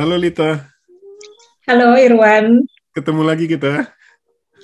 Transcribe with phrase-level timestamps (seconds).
[0.00, 0.64] Halo Lita.
[1.68, 2.64] Halo Irwan.
[2.96, 3.92] Ketemu lagi kita.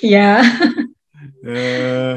[0.00, 0.40] Iya.
[1.46, 2.14] Eh,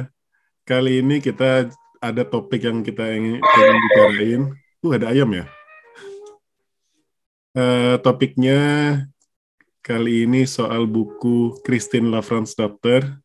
[0.64, 1.68] kali ini kita
[2.00, 4.42] ada topik yang kita ingin, ingin bicarain.
[4.82, 5.46] Uh, ada ayam ya?
[7.60, 8.60] Eh, topiknya
[9.84, 13.20] kali ini soal buku Christine Lavransdatter,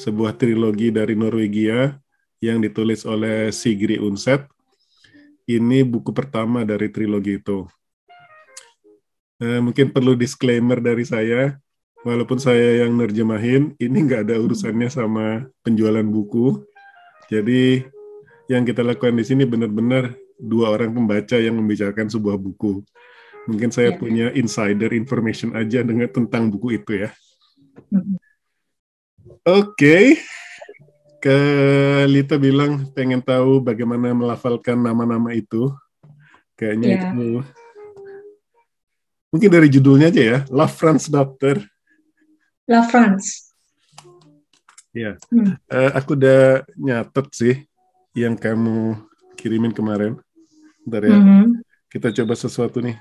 [0.00, 2.00] sebuah trilogi dari Norwegia
[2.40, 4.48] yang ditulis oleh Sigrid Undset.
[5.44, 7.68] Ini buku pertama dari trilogi itu.
[9.44, 11.60] Eh, mungkin perlu disclaimer dari saya,
[12.00, 16.64] walaupun saya yang nerjemahin, ini nggak ada urusannya sama penjualan buku.
[17.28, 17.84] Jadi
[18.48, 22.80] yang kita lakukan di sini benar-benar dua orang pembaca yang membicarakan sebuah buku.
[23.44, 24.00] Mungkin saya Ya.
[24.00, 27.12] punya insider information aja dengan tentang buku itu ya.
[27.92, 28.16] Mhm.
[29.44, 30.24] Oke,
[31.20, 31.38] ke
[32.08, 35.68] Lita bilang pengen tahu bagaimana melafalkan nama-nama itu.
[36.56, 36.96] Kayaknya Ya.
[37.12, 37.44] itu
[39.34, 41.58] mungkin dari judulnya aja ya, Love France Doctor.
[42.70, 43.50] La France.
[44.94, 45.58] Ya, Hmm.
[45.66, 47.54] Eh, aku udah nyatet sih
[48.14, 48.94] yang kamu
[49.34, 50.14] kirimin kemarin.
[50.86, 51.66] Bentar ya, Mhm.
[51.90, 52.94] kita coba sesuatu nih.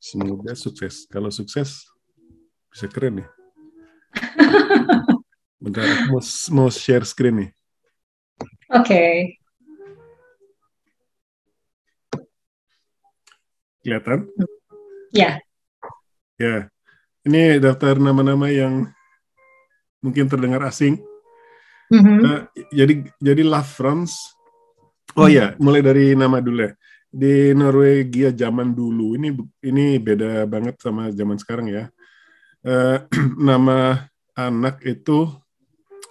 [0.00, 1.04] Semoga sukses.
[1.12, 1.84] Kalau sukses,
[2.72, 3.28] bisa keren nih.
[5.62, 6.22] Bentar, aku mau,
[6.56, 7.50] mau share screen nih.
[8.72, 9.36] Oke.
[13.82, 14.30] Kelihatan?
[15.10, 15.42] Ya.
[16.38, 16.70] Ya.
[17.26, 18.90] Ini daftar nama-nama yang
[20.02, 20.98] mungkin terdengar asing.
[21.90, 22.18] Mhm.
[22.24, 24.38] Eh, jadi jadi La France.
[25.18, 26.72] Oh ya, mulai dari nama dulu ya.
[27.12, 29.28] Di Norwegia zaman dulu ini
[29.60, 31.84] ini beda banget sama zaman sekarang ya.
[32.64, 32.98] Eh,
[33.50, 35.28] nama anak itu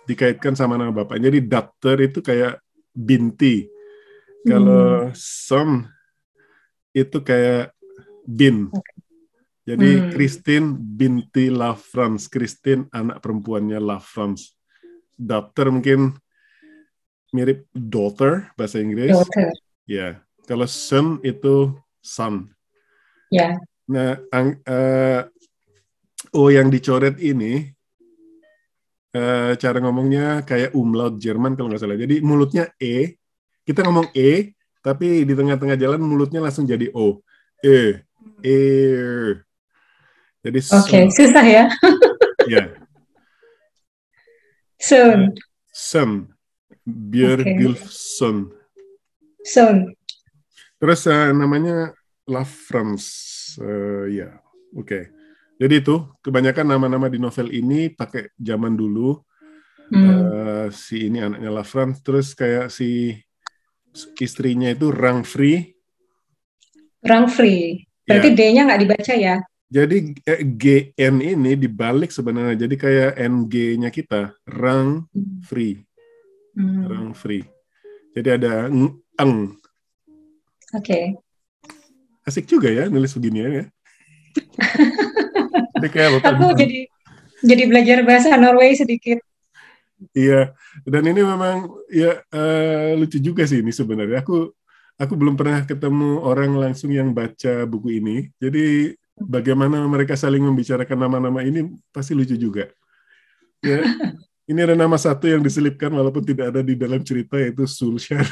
[0.06, 1.18] dikaitkan sama nama bapak.
[1.18, 2.62] Jadi Datter itu kayak
[2.92, 3.66] binti.
[4.42, 5.86] Kalau son
[6.91, 7.72] itu kayak
[8.28, 8.69] bin.
[9.62, 10.09] Jadi Hmm.
[10.12, 12.28] Christine binti La France.
[12.28, 14.57] Christine anak perempuannya La France.
[15.13, 16.18] Datter mungkin
[17.31, 19.13] mirip daughter bahasa Inggris.
[19.13, 19.53] Daughter.
[19.85, 20.19] Ya.
[20.50, 22.50] Kalau son itu son.
[23.31, 23.56] Ya.
[23.88, 25.22] Nah, ang, eh,
[26.31, 27.69] O yang dicoret ini
[29.12, 32.00] eh, cara ngomongnya kayak umlaut Jerman kalau nggak salah.
[32.00, 33.19] Jadi mulutnya E,
[33.68, 37.22] kita ngomong E, tapi di tengah-tengah jalan mulutnya langsung jadi O.
[37.62, 38.02] E,
[38.42, 38.59] E.
[40.42, 41.66] Jadi Oke, son, susah ya.
[42.50, 42.74] ya,
[44.81, 45.38] Soon.
[45.69, 46.34] son,
[46.81, 47.53] Björn Oke.
[47.62, 48.50] Gulfson.
[49.46, 49.94] Soon.
[50.81, 51.94] Terus eh, namanya
[52.25, 54.31] La France, Eh, ya,
[54.72, 55.12] oke.
[55.59, 59.19] Jadi itu kebanyakan nama-nama di novel ini pakai zaman dulu.
[59.92, 60.08] Hmm.
[60.08, 63.19] Eh, si ini anaknya La France, terus kayak si
[64.18, 65.75] istrinya itu Rang Free.
[67.02, 67.81] Rang free.
[68.06, 68.35] Berarti Ya.
[68.38, 69.35] D-nya nggak dibaca ya?
[69.72, 75.07] Jadi eh, GN ini dibalik sebenarnya, jadi kayak NG-nya kita, Rang
[75.41, 75.80] Free,
[76.51, 76.84] Hmm.
[76.84, 77.41] Rang Free.
[78.12, 79.56] Jadi ada ng- eng.
[80.75, 81.16] Oke.
[82.22, 83.66] Asik juga ya nulis beginian ya.
[85.80, 86.85] Jadi kayak Aku jadi
[87.41, 89.18] jadi belajar bahasa Norway sedikit.
[90.17, 94.25] Iya, dan ini memang ya eh, lucu juga sih ini sebenarnya.
[94.25, 94.50] Aku
[94.97, 98.34] aku belum pernah ketemu orang langsung yang baca buku ini.
[98.41, 102.66] Jadi bagaimana mereka saling membicarakan nama-nama ini pasti lucu juga.
[103.62, 103.85] Ya,
[104.50, 108.25] ini ada nama satu yang diselipkan walaupun tidak ada di dalam cerita yaitu Sulshar.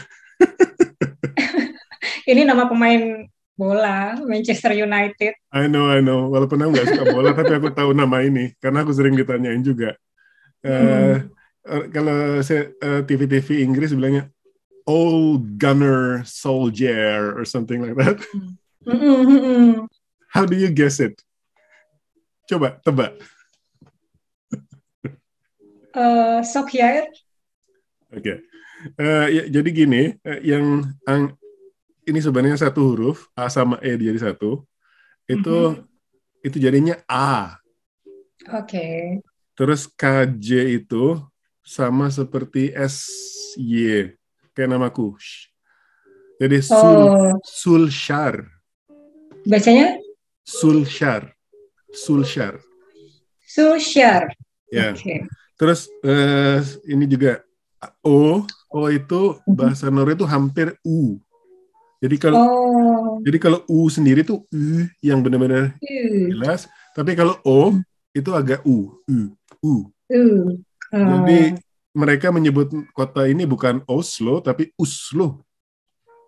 [2.30, 3.26] Ini nama pemain
[3.58, 5.34] bola Manchester United.
[5.50, 6.30] I know, I know.
[6.30, 9.98] Walaupun aku nggak suka bola, tapi aku tahu nama ini karena aku sering ditanyain juga.
[10.62, 11.18] Eh, eh,
[11.66, 14.32] kalau saya eh, TV-TV Inggris bilangnya
[14.90, 18.18] Old Gunner Soldier or something like that.
[18.88, 19.74] Mm, mm, mm, mm.
[20.32, 21.20] How do you guess it?
[22.50, 23.20] Coba tebak.
[25.94, 27.06] Eh, Solskjaer.
[28.10, 28.42] Oke.
[28.98, 31.36] Eh, ya, jadi gini, eh, yang ang-
[32.08, 34.66] ini sebenarnya satu huruf A sama E jadi satu.
[35.30, 35.86] Itu
[36.42, 37.60] itu jadinya A.
[38.50, 39.20] Oke.
[39.54, 41.20] Terus KJ itu
[41.70, 44.10] sama seperti SY
[44.58, 45.14] kayak namaku.
[46.42, 48.42] Jadi Sul Oh, Sulshar,
[49.46, 50.02] bacanya
[50.42, 51.30] Sulshar,
[51.94, 52.58] Sulshar.
[53.50, 54.30] Solskjaer.
[54.70, 54.94] Ya.
[54.94, 55.26] Oke.
[55.58, 57.42] Terus eh, ini juga
[58.06, 61.18] O, O itu bahasa Norwegia itu hampir U.
[62.00, 63.20] Jadi kalau Oh.
[63.26, 66.30] jadi kalau U sendiri tuh U yang benar-benar Uh.
[66.32, 67.74] jelas, tapi kalau O
[68.14, 69.18] itu agak U, U,
[69.66, 69.74] U.
[70.08, 70.62] Uh.
[70.94, 71.26] Oh.
[71.26, 71.58] Jadi
[71.94, 75.42] mereka menyebut kota ini bukan Oslo tapi Uslo.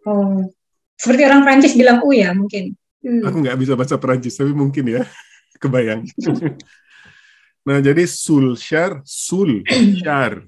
[0.06, 0.50] Oh,
[0.98, 2.78] seperti orang Prancis bilang U ya mungkin.
[3.02, 3.26] Hmm.
[3.26, 5.02] Aku nggak bisa baca Perancis, tapi mungkin ya,
[5.62, 6.06] kebayang.
[7.68, 10.46] nah, jadi sulshar, sulshar.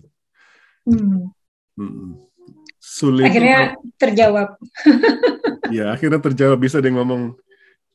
[0.85, 1.33] Hmm.
[1.73, 2.21] Hmm.
[2.77, 4.49] Sul akhirnya itu, terjawab.
[5.75, 7.33] ya, akhirnya terjawab bisa dia ngomong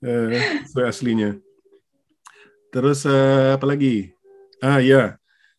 [0.02, 1.38] uh, aslinya.
[2.74, 4.10] Terus uh, apa lagi?
[4.58, 5.14] Ah ya,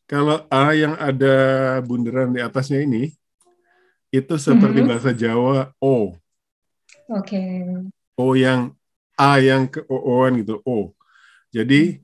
[0.09, 3.13] kalau A yang ada bundaran di atasnya ini,
[4.09, 4.89] itu seperti mm -hmm.
[4.89, 6.17] bahasa Jawa O.
[7.13, 7.37] Oke.
[7.37, 7.61] Okay.
[8.17, 8.73] O yang
[9.13, 10.97] A yang ke O an gitu O.
[11.53, 12.01] Jadi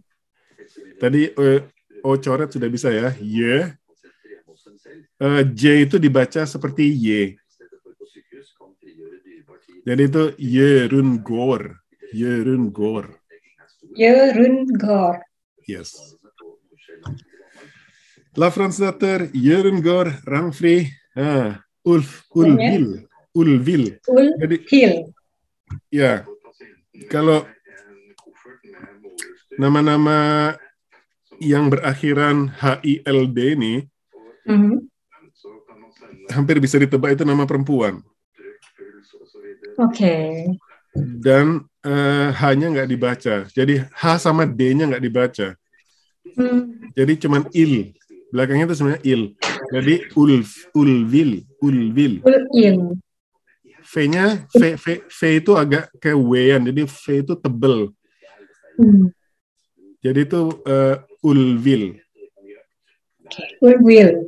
[1.02, 1.66] tadi o,
[2.06, 3.10] o coret sudah bisa ya.
[3.18, 3.74] Y.
[5.16, 7.34] Uh, J itu dibaca seperti Y.
[9.86, 11.82] Jadi itu Yerun Gor.
[12.14, 13.18] Yerun Gor.
[13.98, 15.22] Yerun Gor.
[15.66, 16.15] Yes.
[18.36, 21.56] La Fransdatter, Jørungård, Rangfri, ah,
[21.88, 23.96] Ulf, Ulvil, Ulvil.
[24.12, 25.08] Ulvil.
[25.88, 26.28] ya,
[27.08, 27.48] kalau
[29.56, 30.52] nama-nama
[31.40, 33.88] yang berakhiran HILD ini,
[34.44, 34.78] mm -hmm.
[36.36, 38.04] hampir bisa ditebak itu nama perempuan.
[39.80, 39.96] Oke.
[39.96, 40.32] Okay.
[40.96, 43.36] Dan uh, H-nya nggak dibaca.
[43.52, 45.48] Jadi H sama D-nya nggak dibaca.
[46.36, 46.92] Hmm.
[46.96, 47.96] Jadi cuman il
[48.36, 49.22] belakangnya itu sebenarnya il.
[49.72, 51.32] Jadi ulf, ulvil,
[51.64, 52.14] ulvil.
[52.20, 53.00] Ulil.
[53.86, 57.96] V-nya V, V, V itu agak kayak W-an, jadi V itu tebel.
[58.76, 59.08] Hmm.
[60.04, 61.96] Jadi itu uh, ulvil.
[63.64, 64.28] Ulvil.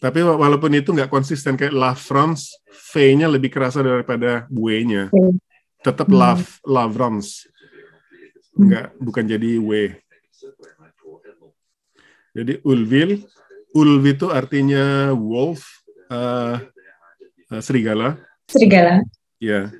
[0.00, 2.56] Tapi walaupun itu nggak konsisten kayak La France,
[2.92, 5.12] V-nya lebih kerasa daripada W-nya.
[5.84, 6.16] Tetap hmm.
[6.16, 6.32] La,
[6.64, 7.44] La France.
[8.54, 9.98] Enggak, bukan jadi W.
[12.34, 13.22] Jadi ulvil,
[13.78, 16.58] ulv itu artinya wolf, uh,
[17.54, 18.18] uh, serigala.
[18.50, 19.06] Serigala.
[19.38, 19.70] Ya.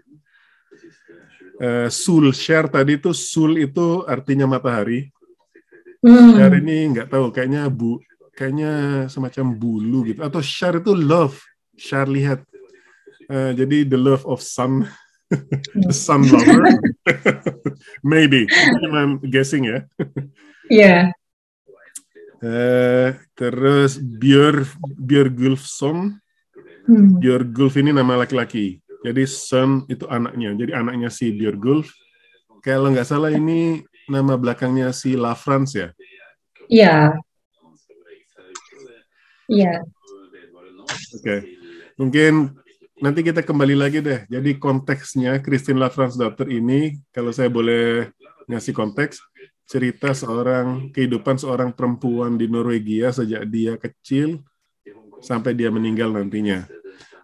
[1.58, 5.10] Uh, sul share tadi itu sul itu artinya matahari.
[5.98, 6.38] Hmm.
[6.38, 7.98] Share ini nggak tahu, kayaknya bu,
[8.38, 8.70] kayaknya
[9.10, 10.22] semacam bulu gitu.
[10.22, 11.42] Atau share itu love,
[11.74, 12.46] share lihat.
[13.26, 14.86] Uh, jadi the love of sun,
[15.90, 16.62] the sun lover.
[18.06, 18.46] Maybe,
[18.94, 19.82] I'm guessing ya.
[20.70, 21.10] Iya.
[21.10, 21.23] yeah.
[22.42, 24.66] Uh, terus Björn
[24.98, 26.18] Björgulfsson.
[26.84, 27.16] Hmm.
[27.20, 28.82] Björgulf ini nama laki-laki.
[29.04, 30.56] Jadi son itu anaknya.
[30.56, 31.92] Jadi anaknya si Björgulf.
[32.64, 35.88] Kalau nggak salah ini nama belakangnya si La France ya?
[36.68, 36.96] Iya.
[39.48, 39.84] Iya.
[40.84, 41.20] Oke.
[41.20, 41.40] Okay.
[42.00, 42.32] Mungkin
[42.98, 44.24] nanti kita kembali lagi deh.
[44.28, 48.08] Jadi konteksnya Christine La France Daughter ini, kalau saya boleh
[48.48, 49.20] ngasih konteks,
[49.64, 54.44] cerita seorang kehidupan seorang perempuan di Norwegia sejak dia kecil
[55.24, 56.68] sampai dia meninggal nantinya.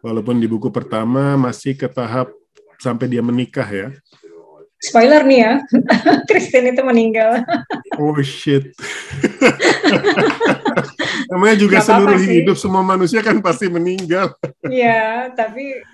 [0.00, 2.32] Walaupun di buku pertama masih ke tahap
[2.80, 3.88] sampai dia menikah ya.
[4.80, 5.52] Spoiler nih ya,
[6.28, 7.44] Kristen itu meninggal.
[8.00, 8.72] Oh shit.
[11.30, 14.32] Namanya juga Gak seluruh apa -apa hidup semua manusia kan pasti meninggal.
[14.64, 15.84] Iya, tapi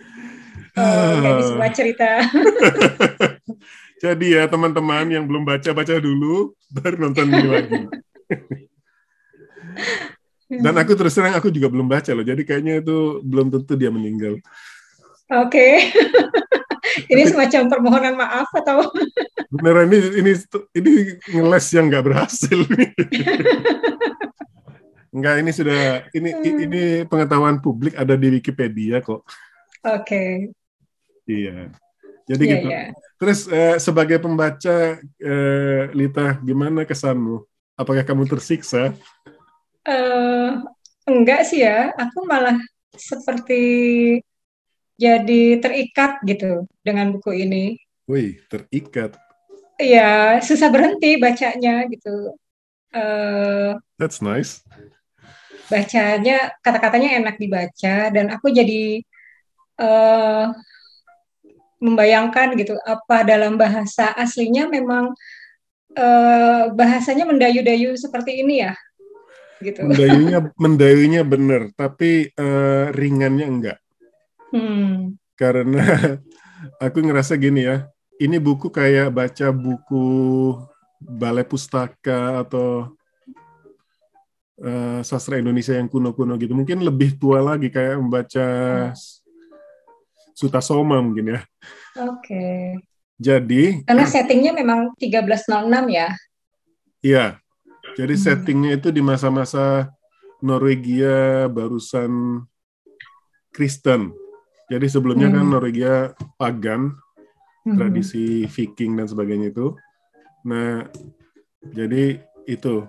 [0.79, 2.11] oh, kayak di sebuah cerita.
[3.97, 7.81] Jadi ya teman-teman yang belum baca baca dulu baru nonton ini lagi.
[10.47, 12.23] Dan aku terus terang aku juga belum baca loh.
[12.23, 14.37] Jadi kayaknya itu belum tentu dia meninggal.
[15.33, 15.51] Oke.
[15.51, 15.75] Okay.
[17.13, 18.89] ini semacam permohonan maaf atau
[19.53, 20.33] beneran ini ini
[20.73, 20.93] ini
[21.29, 22.59] ngeles yang nggak berhasil
[25.17, 26.65] Enggak, ini sudah ini hmm.
[26.69, 29.25] ini pengetahuan publik ada di Wikipedia kok.
[29.81, 30.05] Oke.
[30.05, 30.31] Okay.
[31.25, 31.73] Iya.
[32.27, 32.69] Jadi yeah, gitu.
[32.69, 32.87] Yeah.
[33.17, 37.47] Terus eh, sebagai pembaca, eh, Lita, gimana kesanmu?
[37.79, 38.93] Apakah kamu tersiksa?
[39.87, 40.67] Uh,
[41.07, 42.59] enggak sih ya, aku malah
[42.97, 43.63] seperti
[44.97, 47.79] jadi terikat gitu dengan buku ini.
[48.09, 49.15] Wih, terikat.
[49.77, 52.33] Iya, susah berhenti bacanya gitu.
[52.91, 54.65] Uh, That's nice.
[55.69, 59.05] Bacanya, kata-katanya enak dibaca dan aku jadi
[59.79, 60.51] uh,
[61.77, 65.13] membayangkan gitu apa dalam bahasa aslinya memang
[65.97, 68.73] uh, bahasanya mendayu-dayu seperti ini ya?
[69.61, 69.81] Gitu.
[69.85, 73.79] Mendayunya mendayunya benar tapi uh, ringannya enggak.
[74.47, 75.19] Hmm.
[75.37, 75.83] karena
[76.85, 80.07] aku ngerasa gini ya ini buku kayak baca buku
[80.97, 82.97] balai pustaka atau
[84.65, 86.57] uh, sastra Indonesia yang kuno-kuno gitu.
[86.57, 88.47] Mungkin lebih tua lagi kayak membaca
[88.95, 89.16] hmm
[90.37, 91.41] Sutasoma mungkin ya.
[91.97, 92.21] Oke.
[92.21, 92.61] Okay.
[93.17, 96.09] Jadi karena settingnya memang 1306 ya.
[97.01, 97.27] Iya.
[97.97, 98.23] Jadi hmm.
[98.29, 99.89] settingnya itu di masa-masa
[100.45, 102.45] Norwegia barusan
[103.57, 104.13] Kristen.
[104.69, 105.53] Jadi sebelumnya kan Hmm.
[105.57, 106.93] Norwegia pagan,
[107.65, 107.77] Mhm.
[107.81, 109.73] tradisi Viking dan sebagainya itu.
[110.45, 110.85] Nah,
[111.73, 112.85] jadi itu,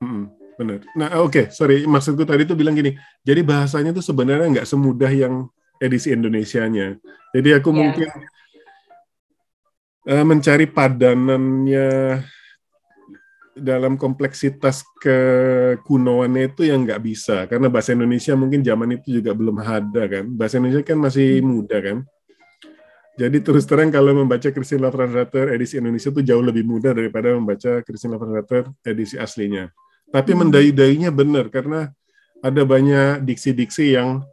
[0.00, 0.80] Mm-mm, benar.
[0.96, 2.96] Nah, oke, sorry, maksudku tadi tuh bilang gini.
[3.22, 5.46] Jadi bahasanya tuh sebenarnya nggak semudah yang
[5.80, 7.00] edisi Indonesianya.
[7.32, 7.76] Jadi aku Ya.
[7.80, 8.08] mungkin
[10.06, 11.88] eh, mencari padanannya
[13.60, 19.60] dalam kompleksitas kekunoannya itu yang nggak bisa karena bahasa Indonesia mungkin zaman itu juga belum
[19.60, 21.98] ada kan bahasa Indonesia kan masih muda kan
[23.20, 27.84] jadi terus terang kalau membaca Christine Lavransdatter edisi Indonesia itu jauh lebih mudah daripada membaca
[27.84, 29.68] Christine Lavransdatter edisi aslinya
[30.08, 30.46] tapi Hmm.
[30.48, 31.92] mendayu-dayunya benar karena
[32.40, 34.24] ada banyak diksi-diksi yang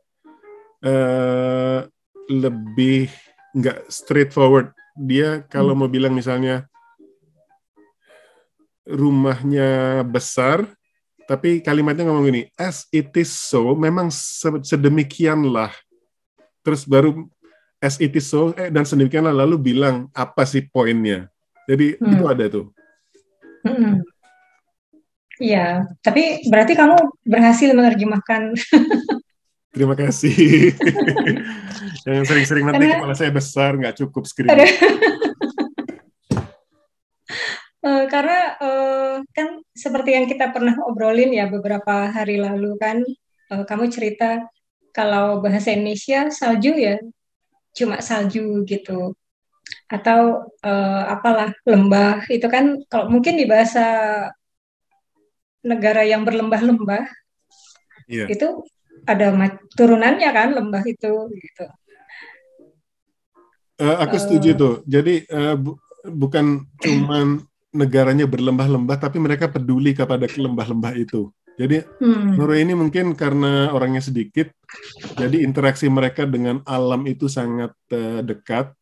[0.83, 1.79] eh,
[2.27, 3.09] lebih
[3.57, 6.65] nggak straightforward dia kalau mau bilang misalnya
[8.87, 10.63] rumahnya besar,
[11.27, 15.75] tapi kalimatnya ngomong gini, as it is so, memang se- sedemikianlah.
[16.63, 17.27] Terus baru
[17.83, 21.27] as it is so, eh, dan sedemikianlah, lalu bilang apa sih poinnya.
[21.67, 22.11] Jadi Hmm.
[22.15, 22.65] itu ada tuh.
[23.67, 24.07] Mm-mm.
[25.37, 28.55] Iya, tapi berarti kamu berhasil menerjemahkan.
[29.77, 30.73] Terima kasih.
[32.09, 34.49] Yang sering-sering nanti Karena- kepala saya besar, nggak cukup screen.
[37.77, 42.99] Eh, karena eh, kan seperti yang kita pernah obrolin ya beberapa hari lalu kan,
[43.53, 44.43] eh, kamu cerita
[44.91, 46.99] kalau bahasa Indonesia salju ya
[47.71, 49.15] cuma salju gitu,
[49.87, 53.85] atau eh, apalah lembah itu kan kalau mungkin di bahasa
[55.63, 57.07] negara yang berlembah-lembah
[58.09, 58.25] Iya.
[58.27, 58.47] itu
[59.05, 59.27] ada
[59.75, 61.65] turunannya kan lembah itu gitu.
[63.77, 64.75] Eh, aku setuju tuh.
[64.89, 71.29] Jadi eh, bu- bukan cuman negaranya berlembah-lembah, tapi mereka peduli kepada lembah-lembah itu.
[71.57, 72.37] Jadi Hmm.
[72.37, 74.53] Norway ini mungkin karena orangnya sedikit,
[75.17, 78.73] jadi interaksi mereka dengan alam itu sangat eh, dekat.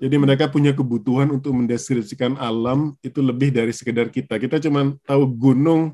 [0.00, 4.40] Jadi mereka punya kebutuhan untuk mendeskripsikan alam itu lebih dari sekedar kita.
[4.40, 5.92] Kita cuma tahu gunung,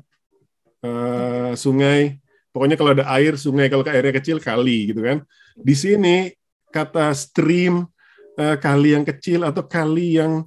[0.83, 2.15] eh, sungai,
[2.57, 5.21] pokoknya kalau ada air, sungai, kalau ke airnya kecil, kali gitu kan.
[5.53, 6.33] Di sini
[6.73, 7.85] kata stream,
[8.33, 10.41] eh, kali yang kecil atau kali yang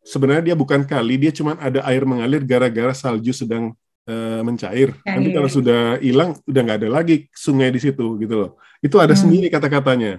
[0.00, 3.76] sebenarnya dia bukan kali, dia cuma ada air mengalir gara-gara salju sedang
[4.08, 4.96] eh, mencair.
[5.06, 5.36] Nanti Cair.
[5.38, 8.50] kalau sudah hilang, udah nggak ada lagi sungai di situ gitu loh.
[8.82, 9.22] Itu ada Hmm.
[9.28, 10.18] sendiri kata-katanya.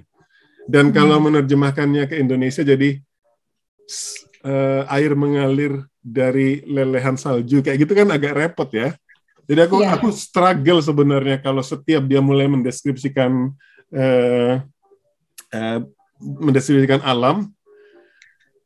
[0.70, 0.96] Dan Hmm.
[0.96, 3.02] kalau menerjemahkannya ke Indonesia jadi
[4.42, 8.96] eh, air mengalir dari lelehan salju kayak gitu kan agak repot ya.
[9.52, 10.00] Jadi aku Iya.
[10.00, 13.52] aku struggle sebenarnya kalau setiap dia mulai mendeskripsikan
[13.92, 14.64] eh,
[15.52, 15.80] eh,
[16.24, 17.52] mendeskripsikan alam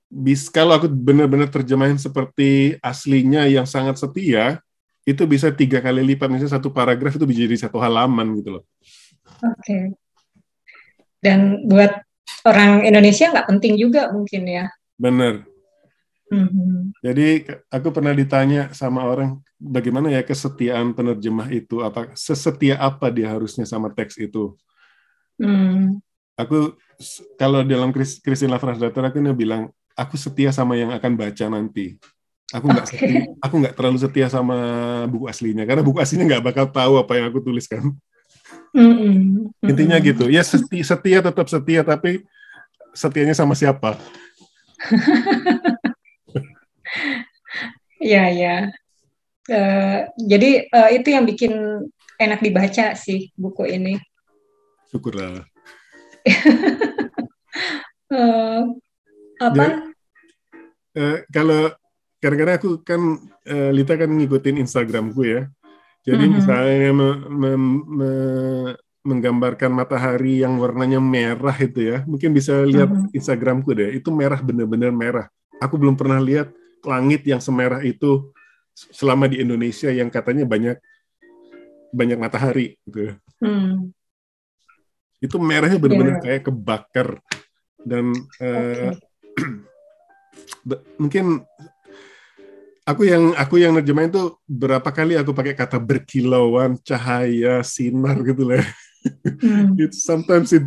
[0.06, 4.62] bis kalau aku benar-benar terjemahin seperti aslinya yang sangat setia
[5.02, 8.64] itu bisa tiga kali lipat misalnya satu paragraf itu bisa jadi satu halaman gitu loh
[9.42, 9.98] Oke.
[11.18, 11.90] Dan buat
[12.46, 14.66] orang Indonesia nggak penting juga mungkin ya.
[14.96, 15.44] bener
[16.26, 16.98] Mhm.
[17.06, 23.30] jadi aku pernah ditanya sama orang bagaimana ya kesetiaan penerjemah itu apa sesetia apa dia
[23.30, 24.58] harusnya sama teks itu
[25.38, 26.00] Hmm.
[26.40, 26.74] aku
[27.36, 32.00] kalau dalam Chris- Christine Lavransdatter aku dia bilang aku setia sama yang akan baca nanti
[32.56, 34.58] aku nggak setia, aku nggak terlalu setia sama
[35.12, 37.92] buku aslinya karena buku aslinya nggak bakal tahu apa yang aku tuliskan
[38.72, 39.52] Mhm.
[39.68, 40.06] intinya Mhm.
[40.10, 42.24] gitu ya setia, setia tetap setia tapi
[42.96, 44.00] setianya sama siapa
[47.96, 48.56] Iya, iya.
[49.48, 51.54] Eh, jadi eh, itu yang bikin
[52.18, 53.96] enak dibaca sih buku ini.
[54.90, 55.44] syukurlah
[58.06, 58.62] Eh,
[59.40, 59.56] apa?
[59.56, 59.94] Jadi-
[60.96, 61.76] Eh, kalau
[62.24, 63.02] kadang-kadang aku kan
[63.44, 65.52] eh, Lita kan ngikutin Instagramku ya
[66.02, 66.32] jadi Mhm.
[66.32, 73.12] misalnya me- me- me- menggambarkan matahari yang warnanya merah itu ya mungkin bisa lihat Mhm.
[73.12, 75.28] Instagramku deh itu merah bener-bener merah
[75.60, 76.48] aku belum pernah lihat
[76.86, 78.32] langit yang semerah itu
[78.74, 80.78] selama di Indonesia yang katanya banyak
[81.92, 83.92] banyak matahari gitu Hmm.
[85.20, 86.24] itu merahnya bener-bener Iya.
[86.24, 87.20] kayak kebakar
[87.84, 89.04] dan eh, Oke.
[90.68, 91.44] Be- mungkin
[92.84, 98.46] aku yang aku yang nerjemahin tuh berapa kali aku pakai kata berkilauan cahaya sinar gitu
[98.50, 98.64] lah
[99.38, 99.78] Hmm.
[99.84, 100.66] it sometimes it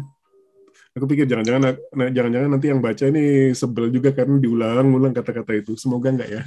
[0.99, 1.62] aku pikir jangan-jangan
[1.95, 5.73] nah, jangan-jangan nanti yang baca ini sebel juga karena diulang-ulang kata-kata itu.
[5.78, 6.43] Semoga enggak ya.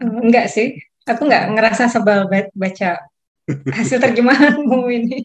[0.00, 2.98] Eh, Enggak sih, aku nggak ngerasa sebel ba- baca
[3.70, 5.20] hasil terjemahanmu ini.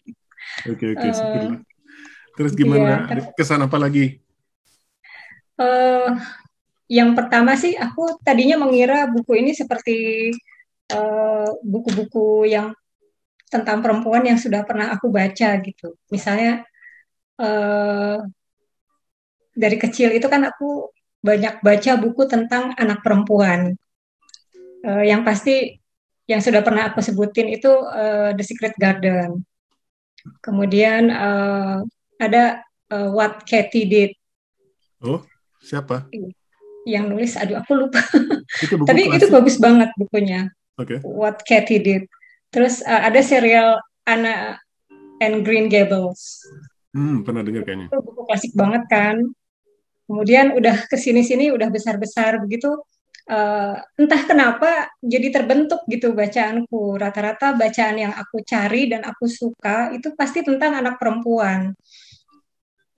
[0.68, 1.58] oke oke Eh, syukurlah.
[2.38, 2.84] Terus gimana?
[2.84, 4.22] iya, tapi- kesan apa lagi?
[5.58, 6.10] Eh,
[6.88, 10.30] yang pertama sih aku tadinya mengira buku ini seperti
[10.88, 12.72] eh, buku-buku yang
[13.48, 15.96] tentang perempuan yang sudah pernah aku baca gitu.
[16.12, 16.64] Misalnya
[17.38, 18.18] uh,
[19.58, 23.74] dari kecil itu kan aku banyak baca buku tentang anak perempuan.
[24.86, 25.82] Uh, yang pasti
[26.30, 29.42] yang sudah pernah aku sebutin itu uh, The Secret Garden.
[30.44, 31.82] Kemudian uh,
[32.20, 34.12] ada uh, What Katie Did.
[35.02, 35.24] Oh,
[35.62, 36.06] siapa?
[36.84, 38.02] Yang nulis, aduh aku lupa.
[38.62, 39.18] Itu buku Tapi klasik.
[39.18, 40.52] itu bagus banget bukunya.
[40.78, 41.02] Okay.
[41.02, 42.04] What Katie Did.
[42.52, 44.60] Terus uh, ada serial Anna
[45.18, 46.44] and Green Gables.
[46.96, 47.88] Hmm, pernah dengar kayaknya.
[47.92, 49.16] Itu buku klasik banget kan.
[50.08, 52.72] Kemudian udah ke sini-sini udah besar-besar begitu.
[53.28, 56.96] Uh, entah kenapa jadi terbentuk gitu bacaanku.
[56.96, 61.76] Rata-rata bacaan yang aku cari dan aku suka itu pasti tentang anak perempuan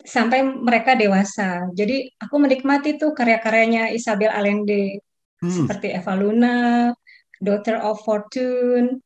[0.07, 1.67] sampai mereka dewasa.
[1.75, 5.03] Jadi aku menikmati tuh karya-karyanya Isabel Allende
[5.43, 5.51] hmm.
[5.51, 6.95] seperti Eva Luna,
[7.43, 9.03] Daughter of Fortune,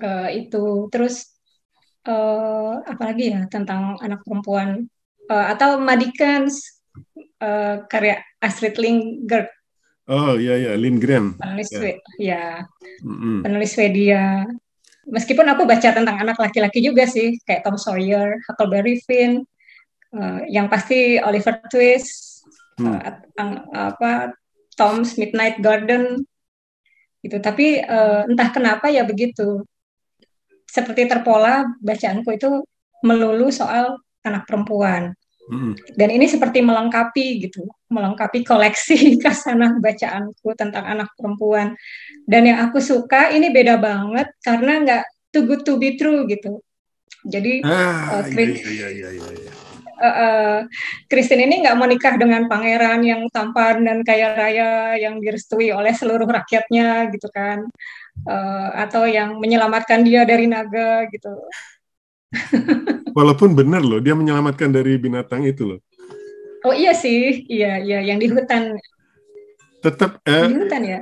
[0.00, 1.33] uh, itu terus
[2.08, 4.88] uh, apalagi ya tentang anak perempuan
[5.28, 6.80] uh, atau Madikens
[7.40, 9.48] uh, karya Astrid Lindgren.
[10.04, 11.40] Oh iya iya Lindgren.
[11.40, 11.96] Penulis yeah.
[12.20, 12.44] ya
[13.00, 13.40] mm-hmm.
[13.40, 14.44] penulis Swedia.
[15.04, 19.44] Meskipun aku baca tentang anak laki-laki juga sih kayak Tom Sawyer, Huckleberry Finn,
[20.16, 22.40] uh, yang pasti Oliver Twist,
[22.80, 22.88] hmm.
[23.36, 24.32] uh, apa
[24.80, 26.24] Tom's Midnight Garden
[27.20, 27.36] itu.
[27.36, 29.68] Tapi uh, entah kenapa ya begitu
[30.74, 32.66] seperti terpola bacaanku itu
[33.06, 35.14] melulu soal anak perempuan.
[35.92, 41.76] Dan ini seperti melengkapi gitu, melengkapi koleksi kasana bacaanku tentang anak perempuan.
[42.24, 46.64] Dan yang aku suka ini beda banget karena nggak too good to be true gitu.
[47.28, 49.52] Jadi ah, uh, iya, iya, iya, iya.
[49.94, 50.60] Uh,
[51.06, 55.94] Christine ini nggak mau nikah dengan pangeran yang tampan dan kaya raya yang direstui oleh
[55.94, 57.62] seluruh rakyatnya gitu kan
[58.22, 61.32] uh, atau yang menyelamatkan dia dari naga gitu.
[63.18, 65.80] Walaupun benar loh, dia menyelamatkan dari binatang itu loh.
[66.64, 68.74] Oh iya sih, iya iya yang di hutan.
[69.84, 71.00] Tetap eh, di hutan ya,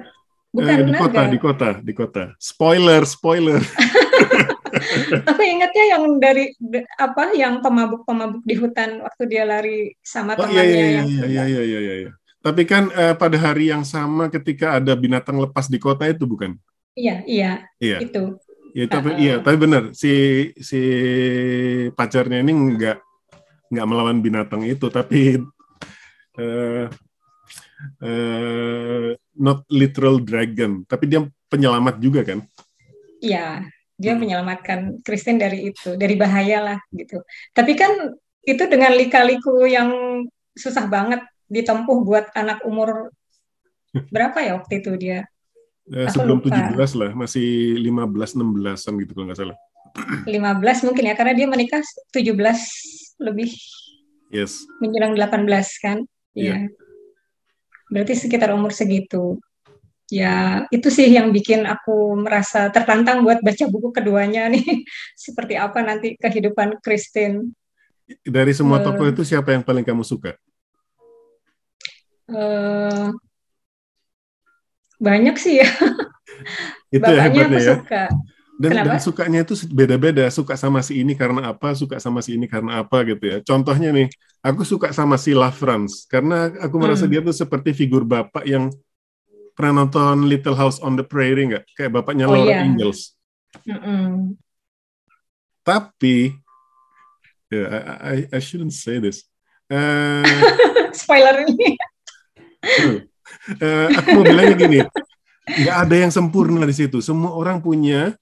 [0.51, 1.03] bukan eh, di naga.
[1.07, 2.25] kota, di kota, di kota.
[2.37, 3.63] Spoiler, spoiler.
[5.31, 6.51] Aku ingatnya yang dari
[6.97, 10.65] apa, yang pemabuk-pemabuk di hutan waktu dia lari sama oh, temannya.
[10.65, 11.07] Iya iya, yang...
[11.07, 12.11] iya iya iya iya iya.
[12.43, 16.59] Tapi kan eh, pada hari yang sama ketika ada binatang lepas di kota itu bukan?
[16.93, 17.53] Iya, iya.
[17.81, 17.99] Iya.
[18.05, 18.39] Itu.
[18.73, 20.13] Ya, tapi uh, iya, tapi benar si
[20.57, 20.81] si
[21.93, 22.99] pacarnya ini nggak
[23.69, 25.37] nggak melawan binatang itu, tapi
[26.41, 26.89] uh,
[28.09, 31.21] uh, not literal dragon, tapi dia
[31.53, 32.41] penyelamat juga kan?
[33.21, 33.69] Iya,
[34.01, 37.21] dia menyelamatkan Kristen dari itu, dari bahaya lah gitu.
[37.53, 37.93] Tapi kan
[38.43, 39.93] itu dengan lika-liku yang
[40.57, 43.13] susah banget ditempuh buat anak umur
[44.09, 45.29] berapa ya waktu itu dia?
[45.91, 46.71] Eh, sebelum lupa.
[46.79, 49.57] 17 lah, masih 15 16-an gitu kalau nggak salah.
[50.25, 51.83] 15 mungkin ya karena dia menikah
[52.15, 53.51] 17 lebih.
[54.33, 54.63] Yes.
[54.79, 55.99] Menjelang 18 kan?
[56.39, 56.49] Iya.
[56.49, 56.61] Yeah.
[57.93, 59.43] Berarti sekitar umur segitu.
[60.13, 64.87] Ya, itu sih yang bikin aku merasa tertantang buat baca buku keduanya nih.
[65.19, 67.53] Seperti apa nanti kehidupan Christine.
[68.23, 70.37] Dari semua uh, tokoh itu siapa yang paling kamu suka?
[72.29, 73.13] Uh,
[75.03, 75.69] banyak sih ya.
[76.95, 77.77] itu Bapaknya hebatnya ya.
[77.83, 78.05] Suka.
[78.63, 80.31] Dan, dan sukanya itu beda-beda.
[80.31, 83.37] Suka sama si ini karena apa, suka sama si ini karena apa gitu ya.
[83.43, 84.07] Contohnya nih,
[84.39, 87.13] aku suka sama si La France karena aku merasa hmm.
[87.13, 88.71] dia tuh seperti figur bapak yang
[89.59, 91.65] pernah nonton Little House on the Prairie nggak?
[91.75, 92.63] Kayak bapaknya oh, Laura iya.
[92.63, 93.19] Ingalls.
[93.67, 94.13] Mm -mm.
[95.63, 96.35] Tapi,
[97.53, 99.27] yeah, I, I, I shouldn't say this.
[99.71, 100.25] Uh,
[101.03, 101.79] Spoiler ini.
[103.59, 104.79] Uh, aku mau bilangnya gini,
[105.47, 106.99] nggak ada yang sempurna di situ.
[107.03, 108.15] Semua orang punya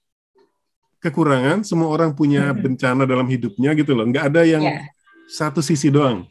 [1.01, 4.05] kekurangan, semua orang punya bencana dalam hidupnya gitu loh.
[4.05, 4.85] Nggak ada yang yeah.
[5.25, 6.29] satu sisi doang.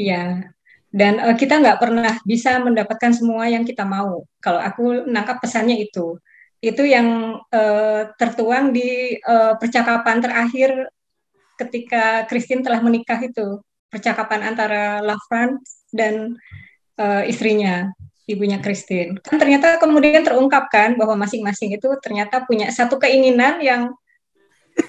[0.00, 0.48] Iya.
[0.92, 4.28] Dan uh, kita nggak pernah bisa mendapatkan semua yang kita mau.
[4.44, 6.20] Kalau aku nangkap pesannya itu,
[6.60, 10.92] itu yang uh, tertuang di uh, percakapan terakhir
[11.56, 15.60] ketika Christine telah menikah itu, percakapan antara Lafran
[15.92, 16.36] dan
[16.98, 17.92] uh, istrinya,
[18.28, 19.18] ibunya Christine.
[19.20, 23.92] Kan ternyata kemudian terungkapkan bahwa masing-masing itu ternyata punya satu keinginan yang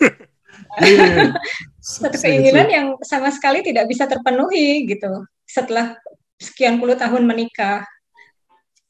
[0.84, 1.36] iya.
[1.84, 6.00] satu keinginan yang sama sekali tidak bisa terpenuhi gitu setelah
[6.39, 7.84] sekian puluh tahun menikah.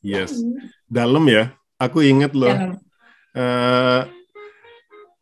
[0.04, 0.36] Yes,
[0.88, 1.56] dalam ya.
[1.80, 2.80] Aku ingat loh.
[3.34, 4.08] Uh,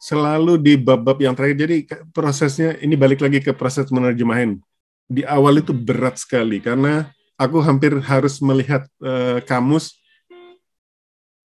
[0.01, 1.58] selalu di bab-bab yang terakhir.
[1.65, 1.75] Jadi
[2.10, 4.58] prosesnya ini balik lagi ke proses menerjemahin.
[5.06, 7.10] Di awal itu berat sekali karena
[7.41, 9.97] aku hampir harus melihat uh, kamus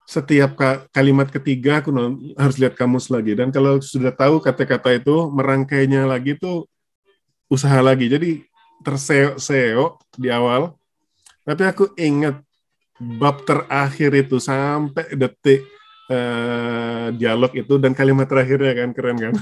[0.07, 1.91] setiap ka kalimat ketiga aku
[2.39, 6.69] harus lihat kamus lagi dan kalau sudah tahu kata-kata itu merangkainya lagi itu
[7.51, 8.11] usaha lagi.
[8.11, 8.43] Jadi
[8.83, 10.75] terseo di awal.
[11.47, 12.43] Tapi aku ingat
[12.99, 15.63] bab terakhir itu sampai detik
[16.11, 19.35] uh, dialog itu dan kalimat terakhirnya kan keren kan?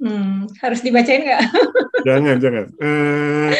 [0.00, 1.42] Hmm, harus dibacain nggak?
[2.08, 2.64] jangan jangan.
[2.78, 3.50] Uh,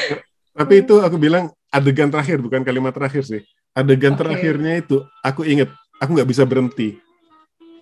[0.55, 3.43] tapi itu aku bilang adegan terakhir bukan kalimat terakhir sih.
[3.73, 4.21] Adegan okay.
[4.27, 5.71] terakhirnya itu aku inget
[6.03, 6.99] aku nggak bisa berhenti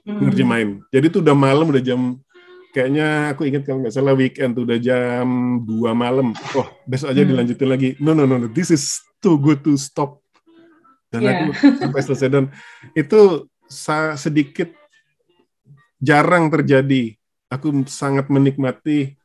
[0.04, 0.20] hmm.
[0.28, 0.68] ngerjemain.
[0.92, 2.20] Jadi itu udah malam udah jam
[2.76, 5.26] kayaknya aku ingat kalau nggak salah weekend tuh udah jam
[5.64, 6.36] 2 malam.
[6.52, 7.30] Oh, besok aja hmm.
[7.32, 7.88] dilanjutin lagi.
[7.98, 8.48] No, no, no, no.
[8.52, 10.20] This is too good to stop.
[11.08, 11.48] Dan yeah.
[11.48, 12.28] aku sampai selesai.
[12.28, 12.44] Dan
[12.92, 13.48] itu
[14.16, 14.68] sedikit
[15.98, 17.16] jarang terjadi.
[17.48, 19.16] Aku sangat menikmati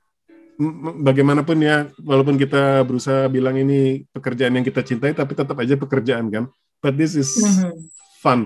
[1.01, 6.29] bagaimanapun ya, walaupun kita berusaha bilang ini pekerjaan yang kita cintai, tapi tetap aja pekerjaan
[6.29, 6.45] kan.
[6.83, 7.73] But this is mm -hmm.
[8.21, 8.39] fun.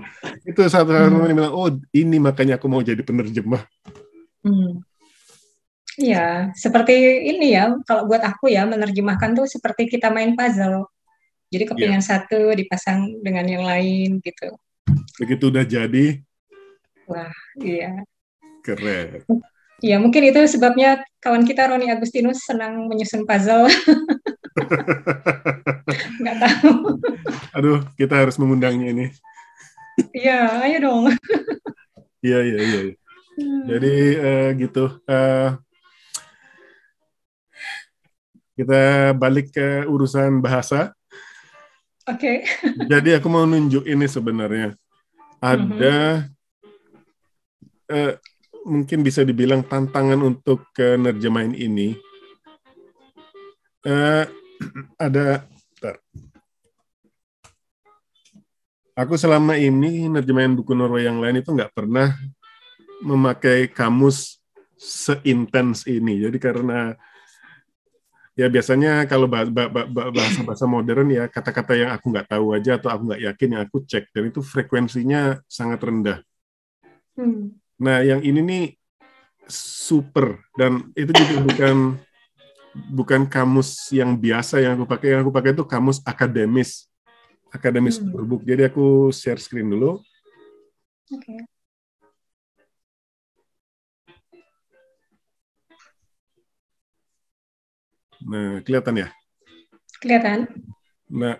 [0.46, 1.28] Itu satu satu mm -hmm.
[1.36, 3.62] bilang, oh ini makanya aku mau jadi penerjemah.
[4.46, 4.80] Hmm.
[5.98, 7.74] Iya, seperti ini ya.
[7.82, 10.86] Kalau buat aku ya menerjemahkan tuh seperti kita main puzzle.
[11.50, 11.70] Jadi iya.
[11.74, 12.08] kepingan yeah.
[12.14, 14.54] satu dipasang dengan yang lain gitu.
[15.18, 16.22] Begitu udah jadi.
[17.10, 18.06] Wah, iya.
[18.62, 19.26] Keren.
[19.78, 23.66] Iya, mungkin itu sebabnya kawan kita Roni Agustinus senang menyusun puzzle.
[26.20, 26.98] Nggak tahu.
[27.54, 29.06] Aduh, kita harus mengundangnya ini.
[30.10, 31.02] Iya, ayo dong.
[32.18, 32.80] Iya, iya, iya.
[33.38, 33.62] Hmm.
[33.70, 34.84] Jadi uh, gitu.
[35.06, 35.54] Uh,
[38.58, 40.90] kita balik ke urusan bahasa.
[42.10, 42.42] Oke.
[42.42, 42.82] Okay.
[42.90, 44.74] Jadi aku mau nunjuk ini sebenarnya.
[45.38, 47.94] Ada mm-hmm.
[47.94, 48.18] uh,
[48.68, 51.96] mungkin bisa dibilang tantangan untuk ke nerjemahin ini.
[53.82, 54.28] Uh,
[55.08, 55.96] ada bentar.
[58.98, 62.18] Aku selama ini nerjemahin buku Norway yang lain itu nggak pernah
[62.98, 64.42] memakai kamus
[64.74, 66.18] seintens ini.
[66.26, 66.98] Jadi karena
[68.34, 73.22] ya biasanya kalau bahasa-bahasa modern ya kata-kata yang aku nggak tahu aja atau aku nggak
[73.22, 76.18] yakin yang aku cek dan itu frekuensinya sangat rendah.
[77.18, 77.54] Hmm.
[77.78, 78.64] Nah yang ini nih
[79.48, 81.76] super dan itu juga bukan
[82.92, 86.88] bukan kamus yang biasa yang aku pakai yang aku pakai itu kamus akademis
[87.52, 88.28] akademis hmm.
[88.28, 88.42] book.
[88.44, 90.00] Jadi aku share screen dulu.
[91.08, 91.40] Okay.
[98.18, 99.08] Nah, kelihatan ya?
[100.02, 100.50] Kelihatan.
[101.08, 101.38] Nah,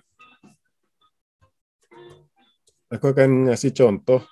[2.88, 4.24] aku akan ngasih contoh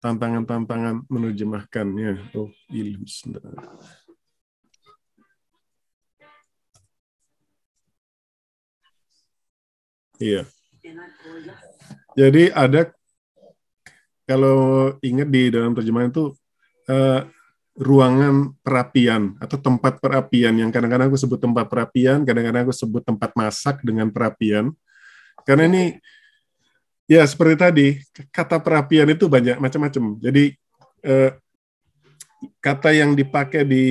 [0.00, 2.32] tantangan-tantangan menerjemahkannya.
[2.34, 3.28] Oh, ilus.
[10.20, 10.44] Iya.
[12.16, 12.92] Jadi ada
[14.28, 16.32] kalau ingat di dalam terjemahan itu
[16.88, 17.24] uh,
[17.80, 23.32] ruangan perapian atau tempat perapian yang kadang-kadang aku sebut tempat perapian, kadang-kadang aku sebut tempat
[23.32, 24.70] masak dengan perapian.
[25.48, 25.84] Karena ini
[27.10, 27.86] ya seperti tadi
[28.30, 30.22] kata perapian itu banyak macam-macam.
[30.22, 30.54] Jadi
[31.02, 31.30] eh,
[32.62, 33.86] kata yang dipakai di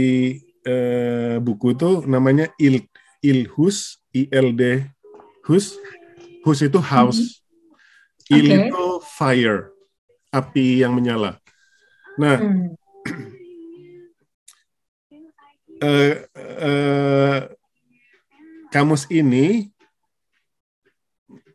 [0.64, 2.88] eh, buku itu namanya il
[3.20, 4.62] ilhus, ild
[5.44, 5.76] hus.
[6.40, 7.20] Hus itu house.
[7.20, 8.40] Mm-hmm.
[8.40, 8.60] Il okay.
[8.72, 9.76] itu fire,
[10.32, 11.36] api yang menyala.
[12.16, 12.80] Nah, hmm
[15.84, 17.40] uh, uh,
[18.70, 19.72] kamus ini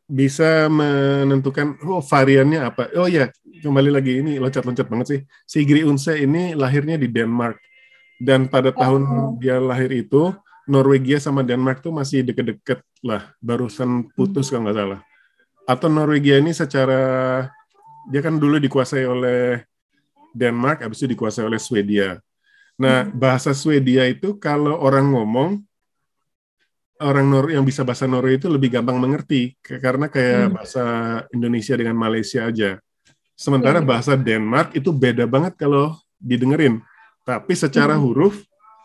[0.04, 2.92] bisa menentukan oh variannya apa.
[2.96, 3.32] Oh ya,
[3.64, 5.20] kembali lagi ini loncat-loncat banget sih.
[5.48, 7.56] Sigrid Unse ini lahirnya di Denmark
[8.20, 9.30] dan pada tahun oh.
[9.40, 10.32] dia lahir itu
[10.64, 14.52] Norwegia sama Denmark tuh masih deket-deket lah, barusan putus hmm.
[14.52, 15.00] kalau nggak salah.
[15.64, 17.00] Atau Norwegia ini secara
[18.08, 19.64] dia kan dulu dikuasai oleh
[20.32, 22.20] Denmark, habis itu dikuasai oleh Swedia.
[22.80, 23.16] Nah, hmm.
[23.16, 25.62] bahasa Swedia itu kalau orang ngomong
[27.04, 30.54] orang Nor yang bisa bahasa Norwegia itu lebih gampang mengerti karena kayak hmm.
[30.56, 30.84] bahasa
[31.30, 32.80] Indonesia dengan Malaysia aja.
[33.36, 33.88] Sementara hmm.
[33.88, 36.80] bahasa Denmark itu beda banget kalau didengerin.
[37.28, 38.02] Tapi secara hmm.
[38.02, 38.34] huruf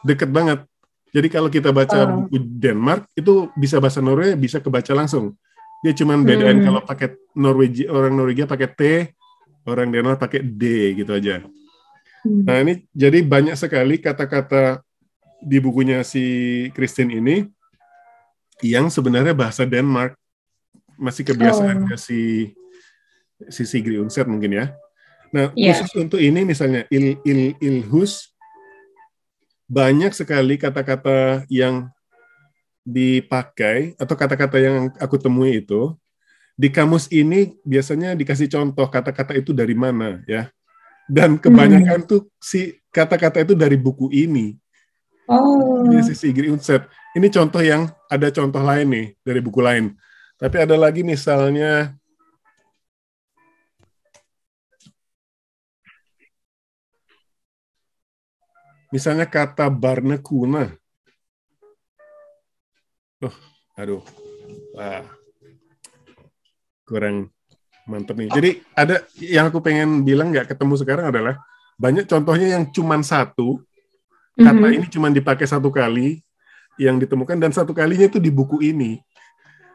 [0.03, 0.67] deket banget.
[1.09, 2.27] Jadi kalau kita baca oh.
[2.29, 5.33] buku Denmark itu bisa bahasa Norwegia bisa kebaca langsung.
[5.79, 6.65] Dia cuma bedain hmm.
[6.67, 7.07] kalau pakai
[7.39, 8.81] Norwegia orang Norwegia pakai T,
[9.63, 11.39] orang Denmark pakai D gitu aja.
[12.27, 12.43] Hmm.
[12.43, 14.83] Nah ini jadi banyak sekali kata-kata
[15.39, 17.47] di bukunya si Christine ini
[18.65, 20.15] yang sebenarnya bahasa Denmark
[20.99, 21.99] masih kebiasaannya oh.
[21.99, 22.51] si
[23.47, 24.65] si Sigrid Undset mungkin ya.
[25.31, 25.77] Nah yeah.
[25.77, 28.35] khusus untuk ini misalnya il il ilhus
[29.69, 31.87] banyak sekali kata-kata yang
[32.83, 35.93] dipakai atau kata-kata yang aku temui itu
[36.57, 40.49] di kamus ini biasanya dikasih contoh kata-kata itu dari mana ya
[41.09, 42.09] dan kebanyakan hmm.
[42.09, 44.53] tuh si kata-kata itu dari buku ini.
[45.29, 45.85] Oh.
[45.85, 46.89] Ini si Sigrid Undset.
[47.13, 49.93] Ini contoh yang ada contoh lain nih dari buku lain.
[50.41, 51.93] Tapi ada lagi misalnya
[58.89, 60.73] misalnya kata barnekuna.
[63.21, 63.35] Oh,
[63.77, 64.01] aduh.
[64.73, 65.05] Wah.
[66.89, 67.29] Kurang
[67.85, 68.33] mantep nih.
[68.33, 71.37] Jadi ada yang aku pengen bilang nggak ketemu sekarang adalah
[71.77, 73.61] banyak contohnya yang cuma satu
[74.39, 74.77] kata mm -hmm.
[74.79, 76.23] ini cuma dipakai satu kali
[76.79, 79.03] yang ditemukan dan satu kalinya itu di buku ini.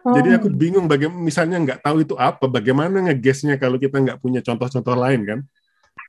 [0.04, 0.12] Oh.
[0.16, 4.40] Jadi aku bingung bagaimana misalnya nggak tahu itu apa, bagaimana ngegesnya kalau kita nggak punya
[4.40, 5.40] contoh-contoh lain kan?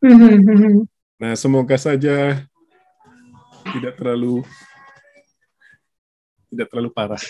[0.03, 0.83] Mm-hmm.
[1.19, 2.43] Nah semoga saja
[3.71, 4.43] tidak terlalu
[6.51, 7.23] tidak terlalu parah.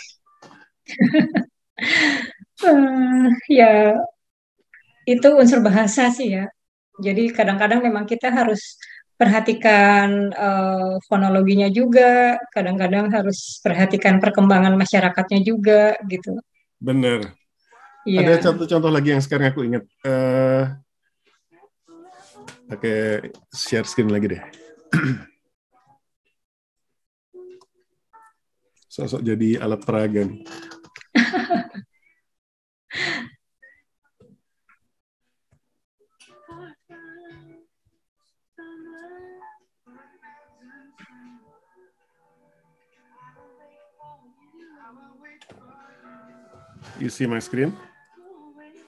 [2.65, 3.29] uh,
[3.61, 3.97] ya
[5.05, 6.49] itu unsur bahasa sih ya.
[6.97, 8.81] Jadi kadang-kadang memang kita harus
[9.15, 16.35] perhatikan uh, fonologinya juga, kadang-kadang harus perhatikan perkembangan masyarakatnya juga gitu.
[16.79, 17.31] Bener.
[18.05, 18.27] Yeah.
[18.27, 19.83] Ada contoh-contoh lagi yang sekarang aku ingat.
[20.05, 20.75] Uh,
[22.65, 24.41] pakai share screen lagi deh.
[28.95, 30.43] Sosok jadi alat peraga nih.
[47.05, 47.69] You see my screen?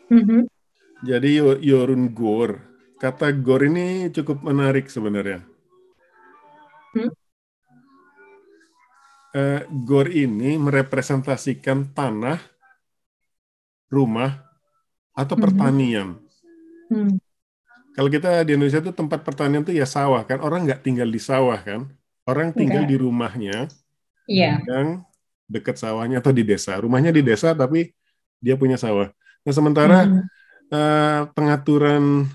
[0.09, 0.49] Mm-hmm.
[1.05, 2.57] Jadi Yorun Gor.
[2.97, 5.45] Kata Gor ini cukup menarik sebenarnya.
[6.97, 7.13] Hmm?
[9.37, 12.41] Uh, gor ini merepresentasikan tanah,
[13.85, 14.41] rumah,
[15.13, 15.45] atau mm-hmm.
[15.45, 16.17] pertanian.
[16.89, 17.21] Hmm.
[17.93, 21.21] Kalau kita di Indonesia itu tempat pertanian itu ya sawah kan, orang nggak tinggal di
[21.21, 21.85] sawah kan,
[22.25, 22.93] orang tinggal Enggak.
[22.93, 23.57] di rumahnya
[24.25, 24.57] yeah.
[24.65, 25.05] yang
[25.45, 26.73] dekat sawahnya atau di desa.
[26.77, 27.96] Rumahnya di desa tapi
[28.43, 29.09] dia punya sawah.
[29.43, 30.21] Nah sementara hmm.
[30.71, 32.27] uh, pengaturan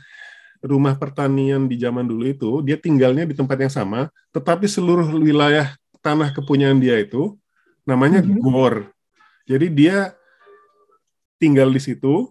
[0.62, 5.74] rumah pertanian di zaman dulu itu dia tinggalnya di tempat yang sama, tetapi seluruh wilayah
[6.02, 7.34] tanah kepunyaan dia itu
[7.82, 8.38] namanya hmm.
[8.38, 8.90] gor.
[9.46, 10.14] Jadi dia
[11.42, 12.30] tinggal di situ,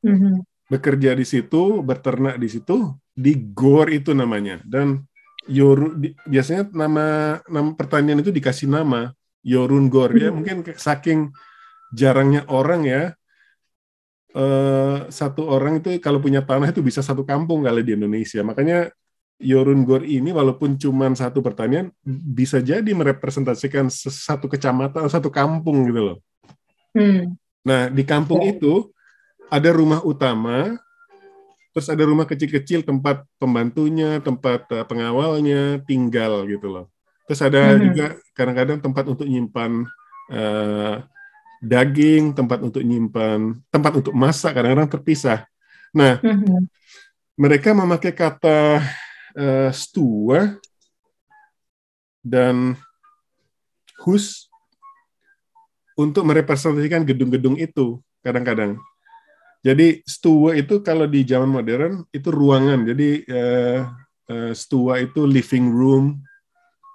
[0.00, 0.40] hmm.
[0.72, 4.64] bekerja di situ, berternak di situ, di gor itu namanya.
[4.64, 5.04] Dan
[5.48, 5.96] Yoru
[6.28, 10.34] biasanya nama nama pertanian itu dikasih nama Yorun Gor ya hmm.
[10.36, 11.32] mungkin saking
[11.94, 13.02] jarangnya orang ya
[14.36, 18.92] uh, satu orang itu kalau punya tanah itu bisa satu kampung kali di Indonesia makanya
[19.38, 26.00] Yorun Gor ini walaupun cuma satu pertanian bisa jadi merepresentasikan satu kecamatan satu kampung gitu
[26.10, 26.18] loh.
[26.90, 27.38] Hmm.
[27.62, 28.50] Nah di kampung oh.
[28.50, 28.74] itu
[29.46, 30.74] ada rumah utama,
[31.70, 36.86] terus ada rumah kecil-kecil tempat pembantunya, tempat uh, pengawalnya tinggal gitu loh.
[37.30, 37.80] Terus ada hmm.
[37.80, 39.86] juga kadang-kadang tempat untuk nyimpan
[40.34, 40.98] uh,
[41.58, 45.46] daging, tempat untuk nyimpan, tempat untuk masak kadang-kadang terpisah.
[45.90, 46.60] Nah, mm-hmm.
[47.34, 48.82] mereka memakai kata
[49.34, 50.58] uh, stua
[52.22, 52.78] dan
[54.06, 54.46] hus
[55.98, 58.78] untuk merepresentasikan gedung-gedung itu kadang-kadang.
[59.66, 62.86] Jadi stua itu kalau di zaman modern itu ruangan.
[62.86, 63.90] Jadi uh,
[64.30, 66.22] uh, stua itu living room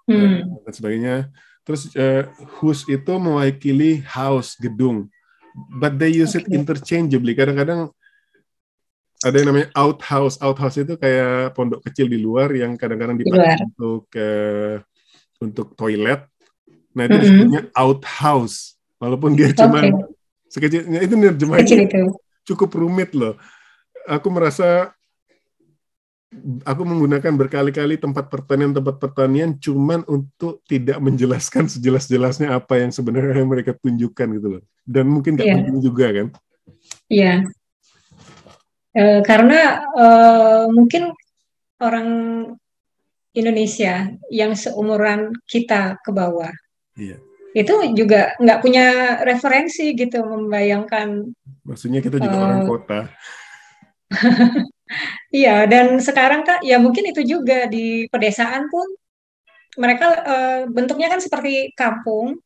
[0.07, 0.63] hmm.
[0.63, 1.15] dan sebagainya.
[1.63, 2.27] Terus uh,
[2.91, 5.07] itu mewakili house, gedung.
[5.55, 6.43] But they use okay.
[6.43, 7.33] it interchangeably.
[7.37, 7.91] Kadang-kadang
[9.23, 10.35] ada yang namanya outhouse.
[10.43, 14.75] Outhouse itu kayak pondok kecil di luar yang kadang-kadang dipakai untuk uh,
[15.39, 16.27] untuk toilet.
[16.93, 17.23] Nah itu mm -hmm.
[17.23, 18.75] disebutnya outhouse.
[18.99, 19.91] Walaupun dia cuma okay.
[20.51, 21.87] sekecilnya itu nerjemahnya
[22.43, 23.39] cukup rumit loh.
[24.03, 24.91] Aku merasa
[26.67, 33.43] aku menggunakan berkali-kali tempat pertanian tempat pertanian cuman untuk tidak menjelaskan sejelas-jelasnya apa yang sebenarnya
[33.45, 35.57] mereka tunjukkan gitu loh dan mungkin nggak yeah.
[35.59, 36.27] penting juga kan
[37.07, 37.33] iya
[38.95, 39.19] yeah.
[39.19, 39.59] e, karena
[39.95, 40.05] e,
[40.73, 41.03] mungkin
[41.79, 42.09] orang
[43.33, 46.51] Indonesia yang seumuran kita ke bawah
[46.99, 47.17] yeah.
[47.55, 48.85] itu juga nggak punya
[49.25, 51.29] referensi gitu membayangkan
[51.63, 52.99] maksudnya kita juga uh, orang kota
[55.33, 58.85] Iya, dan sekarang kak, ya mungkin itu juga di pedesaan pun
[59.73, 62.37] mereka uh, bentuknya kan seperti kampung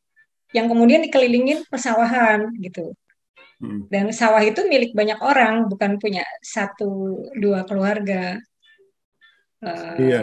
[0.56, 2.96] yang kemudian dikelilingin persawahan gitu.
[3.60, 3.90] Hmm.
[3.90, 8.40] Dan sawah itu milik banyak orang, bukan punya satu dua keluarga.
[9.60, 10.22] Uh, iya.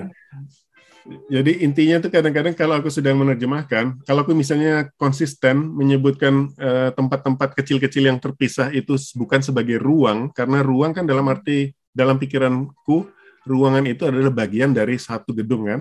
[1.04, 7.52] Jadi intinya tuh kadang-kadang kalau aku sedang menerjemahkan, kalau aku misalnya konsisten menyebutkan eh, tempat-tempat
[7.52, 13.08] uh, kecil-kecil yang terpisah itu bukan sebagai ruang, karena ruang kan dalam arti dalam pikiranku
[13.46, 15.80] ruangan itu adalah bagian dari satu gedung kan.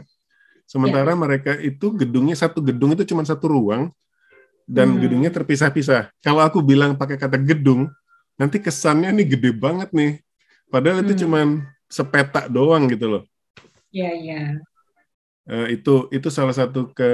[0.63, 3.91] Sementara mereka itu gedungnya satu gedung itu cuma satu ruang
[4.63, 5.02] dan Hmm.
[5.04, 6.13] gedungnya terpisah-pisah.
[6.23, 7.91] Kalau aku bilang pakai kata gedung,
[8.39, 10.23] nanti kesannya nih gede banget nih.
[10.71, 11.21] Padahal itu Hmm.
[11.28, 11.47] cuman
[11.91, 13.23] sepetak doang gitu loh.
[13.91, 14.39] Iya, iya.
[15.43, 17.10] Eh, itu itu salah satu ke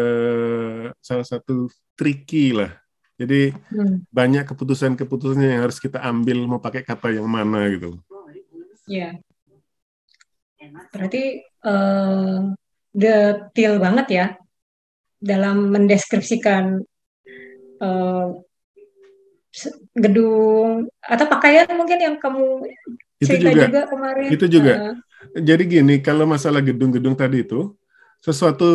[1.02, 2.78] salah satu tricky lah.
[3.20, 4.06] Jadi Hmm.
[4.14, 7.98] banyak keputusan-keputusan yang harus kita ambil mau pakai kata yang mana gitu.
[8.90, 9.10] Iya.
[10.92, 12.38] Berarti eh,
[12.90, 14.26] detail banget ya
[15.20, 16.82] dalam mendeskripsikan
[19.50, 22.66] se- gedung atau pakaian mungkin yang kamu
[23.20, 23.64] Itu cerita juga.
[23.68, 24.28] juga, kemarin.
[24.32, 24.74] Itu juga.
[25.36, 27.76] Eh, Jadi gini, kalau masalah gedung-gedung tadi itu,
[28.24, 28.70] sesuatu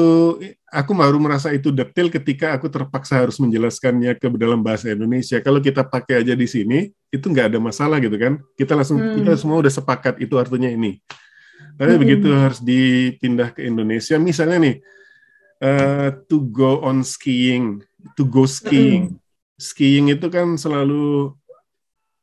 [0.68, 5.40] aku baru merasa itu detail ketika aku terpaksa harus menjelaskannya ke dalam bahasa Indonesia.
[5.40, 8.42] Kalau kita pakai aja di sini, itu nggak ada masalah gitu kan.
[8.58, 9.22] Kita langsung Hmm.
[9.22, 10.98] kita semua udah sepakat itu artinya ini.
[11.78, 12.02] Tapi Hmm.
[12.02, 14.76] begitu harus dipindah ke Indonesia, misalnya nih,
[15.62, 17.78] eh, to go on skiing,
[18.18, 19.14] to go skiing.
[19.54, 21.30] Skiing itu kan selalu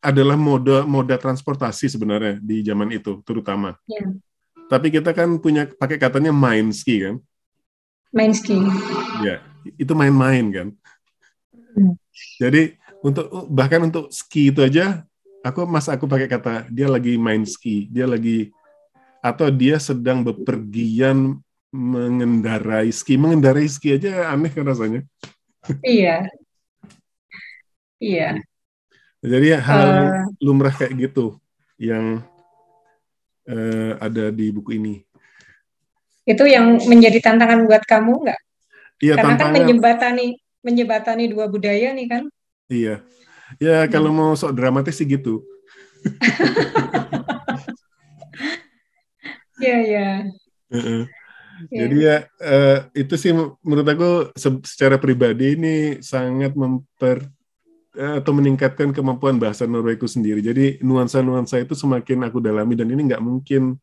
[0.04, 3.80] adalah moda moda transportasi sebenarnya di zaman itu terutama.
[3.88, 4.04] Ya.
[4.68, 7.16] Tapi kita kan punya pakai katanya main ski kan?
[8.12, 8.60] main ski.
[9.24, 9.40] Ya,
[9.80, 10.68] itu main-main kan.
[11.72, 11.96] Hmm.
[12.36, 15.02] Jadi untuk bahkan untuk ski itu aja
[15.42, 18.54] aku mas aku pakai kata dia lagi main ski, dia lagi
[19.22, 21.38] atau dia sedang bepergian
[21.72, 23.16] mengendarai ski.
[23.16, 25.02] Mengendarai ski aja aneh kan rasanya.
[25.82, 26.26] Iya.
[28.02, 28.42] Iya.
[29.22, 30.26] Jadi hal Eh.
[30.42, 31.38] lumrah kayak gitu
[31.78, 32.26] yang
[33.46, 35.06] eh, ada di buku ini.
[36.26, 38.40] Itu yang menjadi tantangan buat kamu nggak?
[39.02, 39.54] Iya Karena kan tantangan.
[39.58, 40.28] menjembatani
[40.62, 42.24] menjembatani dua budaya nih kan.
[42.72, 42.96] Iya.
[43.60, 45.44] Ya kalau mau sok dramatis sih gitu.
[49.60, 50.08] Iya, iya.
[50.72, 51.00] Iya.
[51.70, 57.28] Jadi ya eh, itu sih menurut aku se- secara pribadi ini sangat memper
[58.00, 60.40] eh, atau meningkatkan kemampuan bahasa Norwegiku sendiri.
[60.42, 63.78] Jadi nuansa-nuansa itu semakin aku dalami dan ini nggak mungkin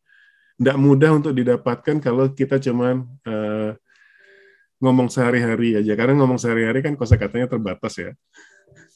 [0.59, 3.71] nggak mudah untuk didapatkan kalau kita cuman eh,
[4.83, 5.93] ngomong sehari-hari aja.
[5.95, 8.11] Karena ngomong sehari-hari kan kosakatanya terbatas ya.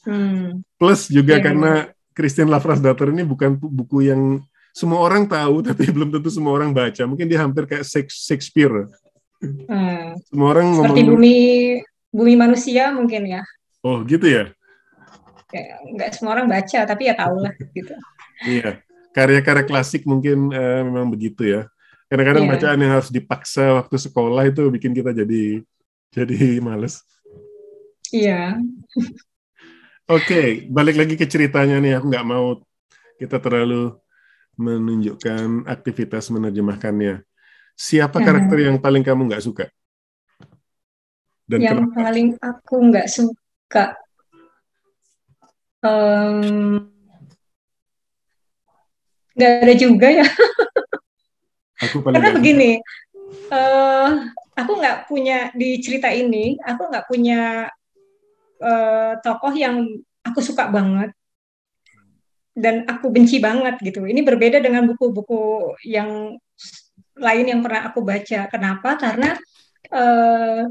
[0.04, 0.60] Hmm.
[0.76, 1.72] Plus juga Iya, karena
[2.12, 4.38] Christian Lafrasdatter ini bukan bu- buku yang
[4.70, 7.02] semua orang tahu tapi belum tentu semua orang baca.
[7.04, 8.86] Mungkin dia hampir kayak Shakes- Shakespeare.
[9.42, 10.16] Hmm.
[10.28, 11.36] Semua orang Seperti ngomong bumi
[12.14, 13.42] bumi manusia mungkin ya.
[13.82, 14.48] Oh gitu ya?
[15.50, 17.94] Kayak nggak semua orang baca tapi ya tahu lah gitu.
[18.46, 18.80] Iya.
[19.14, 21.68] Karya-karya klasik mungkin eh, memang begitu ya.
[22.10, 22.52] Kadang-kadang Iya.
[22.54, 25.62] bacaan yang harus dipaksa waktu sekolah itu bikin kita jadi
[26.10, 27.02] jadi males.
[28.10, 28.54] Iya.
[30.04, 31.96] Oke, balik lagi ke ceritanya nih.
[31.96, 32.60] Aku nggak mau
[33.16, 33.96] kita terlalu
[34.60, 37.24] menunjukkan aktivitas menerjemahkannya.
[37.72, 38.26] Siapa Mhm.
[38.28, 39.64] karakter yang paling kamu nggak suka?
[41.48, 41.96] Dan Yang kenapa?
[42.04, 43.84] paling aku nggak suka
[49.34, 50.26] nggak ada juga ya.
[51.84, 52.38] Aku paling Karena suka.
[52.40, 52.70] begini,
[53.52, 54.08] eh
[54.56, 57.68] aku nggak punya di cerita ini, aku nggak punya
[58.60, 59.82] eh, tokoh yang
[60.24, 61.10] aku suka banget
[62.54, 64.06] dan aku benci banget gitu.
[64.06, 66.38] Ini berbeda dengan buku-buku yang
[67.18, 68.46] lain yang pernah aku baca.
[68.46, 68.94] Kenapa?
[68.94, 69.34] Karena
[69.90, 70.62] eh,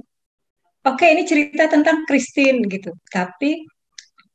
[0.88, 3.68] oke ini cerita tentang Christine gitu, tapi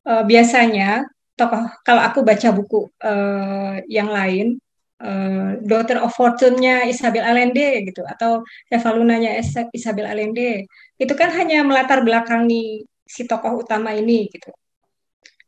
[0.05, 1.09] eh, biasanya
[1.39, 4.61] tokoh kalau aku baca buku eh, yang lain
[5.01, 11.31] eh, Daughter of Fortune-nya Isabel Allende gitu atau Eva Luna-nya Isa- Isabel Allende itu kan
[11.33, 14.53] hanya melatar belakangi si tokoh utama ini gitu.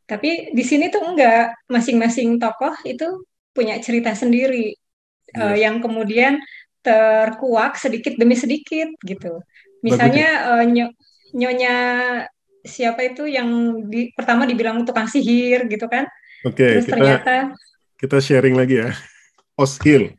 [0.09, 4.73] Tapi di sini tuh enggak, masing-masing tokoh itu punya cerita sendiri
[5.31, 5.69] eh, Iya.
[5.69, 6.41] yang kemudian
[6.81, 9.39] terkuak sedikit demi sedikit gitu.
[9.85, 10.95] Misalnya eh, Nyo-
[11.31, 11.75] nyonya
[12.65, 13.49] siapa itu yang
[13.87, 16.05] di, pertama dibilang tukang sihir gitu kan,
[16.45, 17.33] Oke, terus kita ternyata
[17.97, 18.89] kita sharing lagi ya.
[19.57, 20.17] Oshil.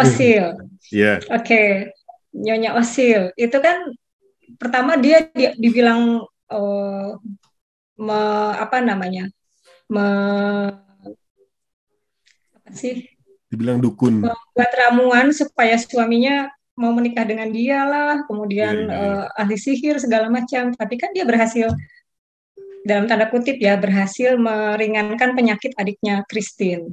[0.00, 0.44] Osil.
[0.86, 1.18] Iya.
[1.34, 1.90] Oke,
[2.30, 3.90] Nyonya Osil itu kan
[4.54, 7.10] pertama dia, dia dibilang eh,
[7.96, 9.30] me- apa namanya,
[9.90, 10.74] me-
[12.56, 13.06] apa sih,
[13.46, 14.26] Dibilang dukun.
[14.26, 19.96] buat ramuan supaya suaminya mau menikah dengan dia lah, kemudian Iya, iya, eh, ahli sihir
[20.02, 20.74] segala macam.
[20.76, 21.72] Tapi kan dia berhasil
[22.84, 26.90] dalam tanda kutip ya berhasil meringankan penyakit adiknya Christine.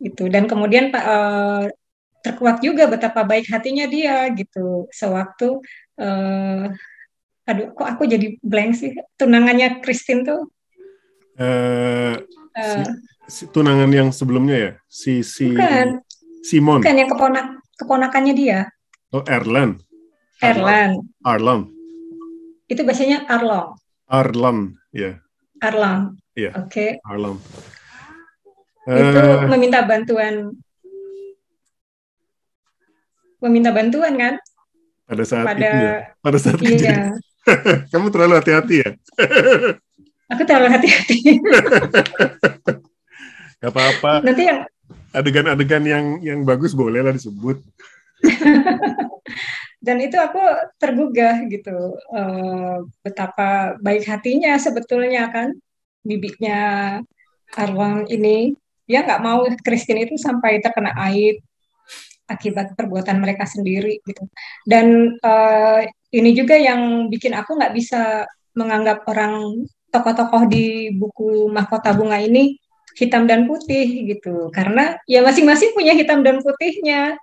[0.00, 0.26] Gitu.
[0.32, 1.64] Dan kemudian Pak eh,
[2.22, 4.88] terkuak juga betapa baik hatinya dia gitu.
[4.94, 5.60] Sewaktu
[6.00, 6.66] eh,
[7.42, 10.46] aduh kok aku jadi blank sih tunangannya Christine tuh
[11.32, 12.12] Eh,
[12.52, 12.84] eh,
[13.24, 14.72] si tunangan yang sebelumnya ya?
[14.84, 16.04] Si si bukan
[16.44, 16.84] Simon.
[16.84, 18.58] Bukan yang keponak keponakannya dia.
[19.08, 19.80] Oh, Erlan.
[20.44, 21.00] Erlan.
[21.24, 21.72] Arlan.
[22.68, 23.72] Itu biasanya Arlong.
[24.04, 25.24] Arlan, ya.
[25.56, 26.20] Arlang.
[26.36, 26.52] Iya.
[26.60, 27.00] Oke.
[27.00, 27.40] Arlan.
[28.84, 30.52] Itu Eh, meminta bantuan.
[33.40, 34.34] Meminta bantuan kan?
[35.02, 35.94] pada saat pada- itu ya.
[36.20, 36.68] Pada saat Iya.
[36.68, 37.00] kejadian.
[37.92, 38.90] Kamu terlalu hati-hati ya.
[40.32, 41.18] Aku terlalu hati-hati.
[43.62, 44.26] Gak apa-apa.
[44.26, 44.66] Nanti yang
[45.12, 47.60] Adegan-adegan yang yang bagus boleh lah disebut.
[49.82, 50.40] dan itu aku
[50.80, 55.52] tergugah gitu eh, betapa baik hatinya sebetulnya kan
[56.06, 56.60] bibiknya
[57.52, 58.54] Arwan ini
[58.86, 61.42] dia nggak mau Christine itu sampai terkena aib
[62.34, 64.24] akibat perbuatan mereka sendiri gitu
[64.64, 65.80] dan eh,
[66.12, 72.56] ini juga yang bikin aku nggak bisa menganggap orang tokoh-tokoh di buku Mahkota Bunga ini
[72.96, 77.16] hitam dan putih gitu karena ya masing-masing punya hitam dan putihnya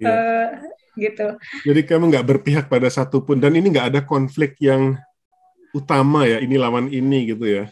[0.00, 0.08] Iya.
[0.08, 0.48] Eh,
[0.96, 1.26] gitu
[1.68, 4.96] Jadi kamu nggak berpihak pada satu pun dan ini nggak ada konflik yang
[5.76, 7.64] utama ya ini lawan ini gitu ya.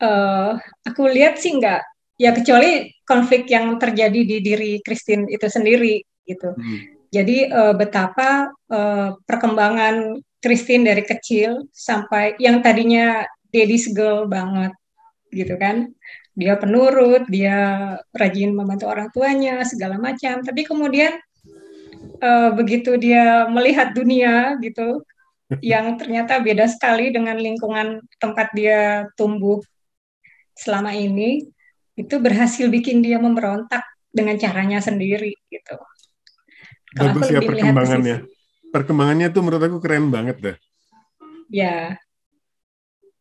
[0.00, 0.52] eh
[0.86, 1.82] aku lihat sih enggak
[2.20, 6.52] ya kecuali konflik yang terjadi di diri Christine itu sendiri gitu.
[6.52, 6.78] Hmm.
[7.08, 14.76] Jadi eh, betapa eh, perkembangan Christine dari kecil sampai yang tadinya daddy's girl banget
[15.32, 15.96] gitu kan.
[16.36, 20.44] Dia penurut, dia rajin membantu orang tuanya segala macam.
[20.44, 21.16] Tapi kemudian
[22.20, 25.00] eh, begitu dia melihat dunia gitu
[25.58, 29.58] yang ternyata beda sekali dengan lingkungan tempat dia tumbuh
[30.54, 31.42] selama ini
[32.00, 35.76] itu berhasil bikin dia memberontak dengan caranya sendiri gitu.
[36.96, 38.16] Kalau Bagus aku ya perkembangannya.
[38.70, 40.56] Perkembangannya tuh menurut aku keren banget deh.
[41.50, 41.98] Ya,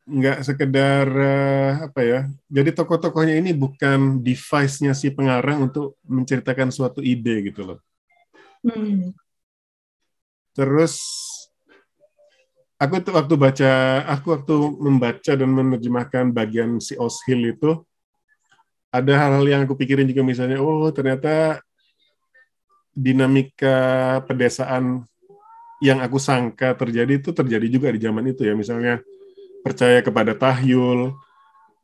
[0.09, 2.19] Nggak sekedar eh, apa ya.
[2.49, 7.79] Jadi tokoh-tokohnya ini bukan device-nya si pengarang untuk menceritakan suatu ide gitu loh.
[8.63, 9.11] hmm,
[10.55, 10.93] Terus
[12.79, 13.71] aku tuh waktu baca,
[14.13, 17.83] aku waktu membaca dan menerjemahkan bagian si Oshil itu
[18.89, 21.61] ada hal-hal yang aku pikirin juga misalnya, oh ternyata
[22.93, 25.05] dinamika pedesaan
[25.79, 28.99] yang aku sangka terjadi itu terjadi juga di zaman itu ya, misalnya
[29.63, 31.15] percaya kepada tahyul,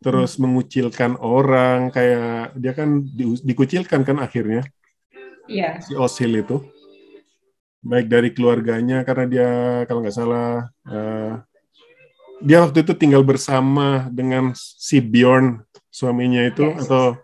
[0.03, 4.65] terus mengucilkan orang, kayak dia kan di- dikucilkan kan akhirnya
[5.47, 6.61] ya, si Oshil itu.
[7.85, 9.49] Baik dari keluarganya karena dia
[9.85, 11.33] kalau nggak salah eh,
[12.45, 15.64] dia waktu itu tinggal bersama dengan si Bjorn
[15.95, 16.83] suaminya itu Yes.
[16.83, 17.15] atau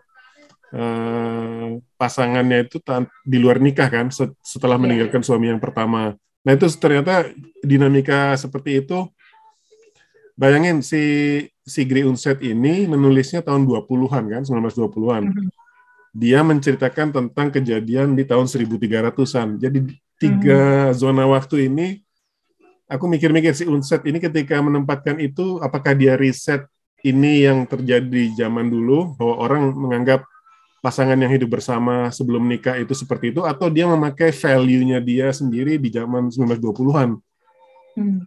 [0.72, 1.68] eh,
[2.00, 2.80] pasangannya itu
[3.22, 4.82] di luar nikah kan se- setelah Iya.
[4.82, 6.16] meninggalkan suami yang pertama.
[6.42, 7.28] Nah itu ternyata
[7.60, 9.04] dinamika seperti itu.
[10.32, 11.02] Bayangin si
[11.62, 15.48] Sigrid Undset ini menulisnya tahun 20-an kan, 1920-an Mhm.
[16.16, 19.60] dia menceritakan tentang kejadian di tahun 1300-an.
[19.60, 22.00] Jadi tiga zona waktu ini,
[22.88, 26.64] aku mikir-mikir si Unset ini ketika menempatkan itu, apakah dia riset
[27.02, 30.22] ini yang terjadi di zaman dulu, bahwa orang menganggap
[30.82, 35.78] pasangan yang hidup bersama sebelum nikah itu seperti itu, atau dia memakai value-nya dia sendiri
[35.78, 37.10] di zaman 1920-an.
[37.98, 38.20] hmm.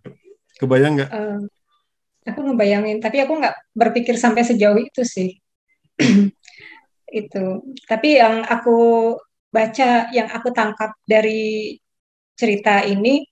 [0.56, 1.10] Kebayang nggak?
[1.12, 1.40] Eh,
[2.32, 5.36] aku ngebayangin, tapi aku nggak berpikir sampai sejauh itu sih.
[7.12, 7.46] itu.
[7.88, 8.78] Tapi yang aku
[9.52, 11.76] baca, yang aku tangkap dari
[12.36, 13.24] cerita ini,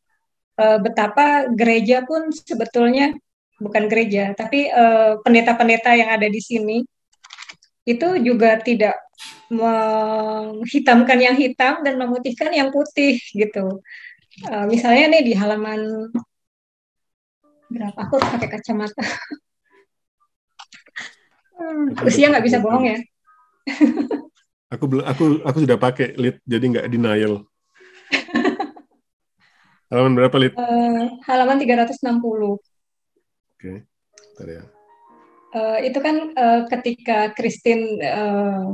[0.60, 3.12] eh, betapa gereja pun sebetulnya
[3.60, 6.82] bukan gereja, tapi eh, pendeta-pendeta yang ada di sini
[7.84, 8.96] itu juga tidak
[9.52, 13.84] menghitamkan yang hitam dan memutihkan yang putih gitu.
[14.50, 16.10] Eh, misalnya nih di halaman
[17.70, 17.98] berapa?
[18.08, 19.04] Aku harus pakai kacamata.
[21.54, 22.98] Hmm, usia nggak bisa bohong ya.
[24.74, 27.46] Aku belum, aku aku sudah pakai lid, jadi nggak denial.
[29.94, 30.54] Halaman berapa lid?
[30.58, 32.58] Eh, halaman 360.
[33.64, 33.80] Oke,
[34.36, 34.64] Bentar ya.
[35.56, 38.68] Eh, itu kan eh, ketika Christine eh,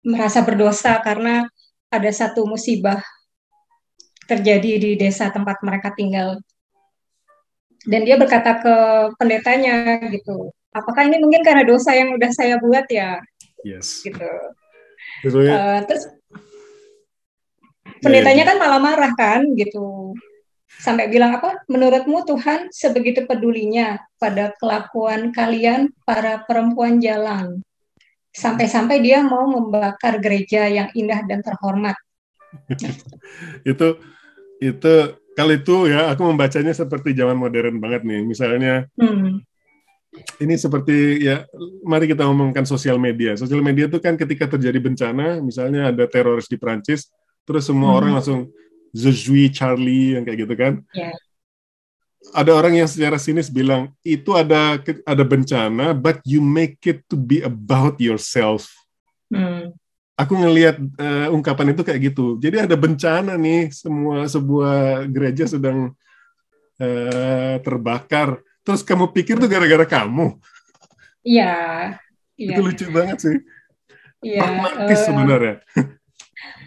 [0.00, 1.44] merasa berdosa karena
[1.92, 3.04] ada satu musibah
[4.24, 6.40] terjadi di desa tempat mereka tinggal.
[7.84, 8.74] Dan dia berkata ke
[9.20, 13.20] pendetanya gitu, apakah ini mungkin karena dosa yang udah saya buat ya,
[13.60, 14.00] Yes.
[14.00, 14.24] gitu.
[15.28, 16.08] Eh, terus
[18.00, 20.16] pendetanya kan malah marah kan gitu
[20.80, 27.60] sampai bilang apa menurutmu Tuhan sebegitu pedulinya pada kelakuan kalian para perempuan jalan
[28.32, 31.94] sampai-sampai dia mau membakar gereja yang indah dan terhormat
[33.70, 34.00] itu
[34.60, 34.94] itu
[35.40, 38.20] kalau itu ya aku membacanya seperti zaman modern banget nih.
[38.26, 39.40] Misalnya hmm.
[40.42, 41.48] ini seperti ya
[41.86, 43.38] mari kita ngomongkan sosial media.
[43.40, 47.08] Sosial media itu kan ketika terjadi bencana, misalnya ada teroris di Prancis,
[47.48, 47.98] terus semua hmm.
[47.98, 48.40] orang langsung
[48.90, 50.72] Zezui Charlie yang kayak gitu kan.
[50.94, 51.14] Yeah.
[52.36, 54.76] Ada orang yang secara sinis bilang itu ada
[55.08, 58.68] ada bencana, but you make it to be about yourself.
[59.32, 59.72] Hmm.
[60.20, 62.36] Aku ngelihat uh, ungkapan itu kayak gitu.
[62.36, 65.96] Jadi ada bencana nih, semua sebuah gereja sedang
[66.76, 70.36] uh, terbakar terus kamu pikir tuh gara-gara kamu.
[71.24, 71.54] Iya.
[72.36, 72.54] iya.
[72.56, 73.36] Itu lucu banget sih.
[74.20, 74.40] Iya.
[74.44, 75.54] Pragmatis uh, sebenarnya.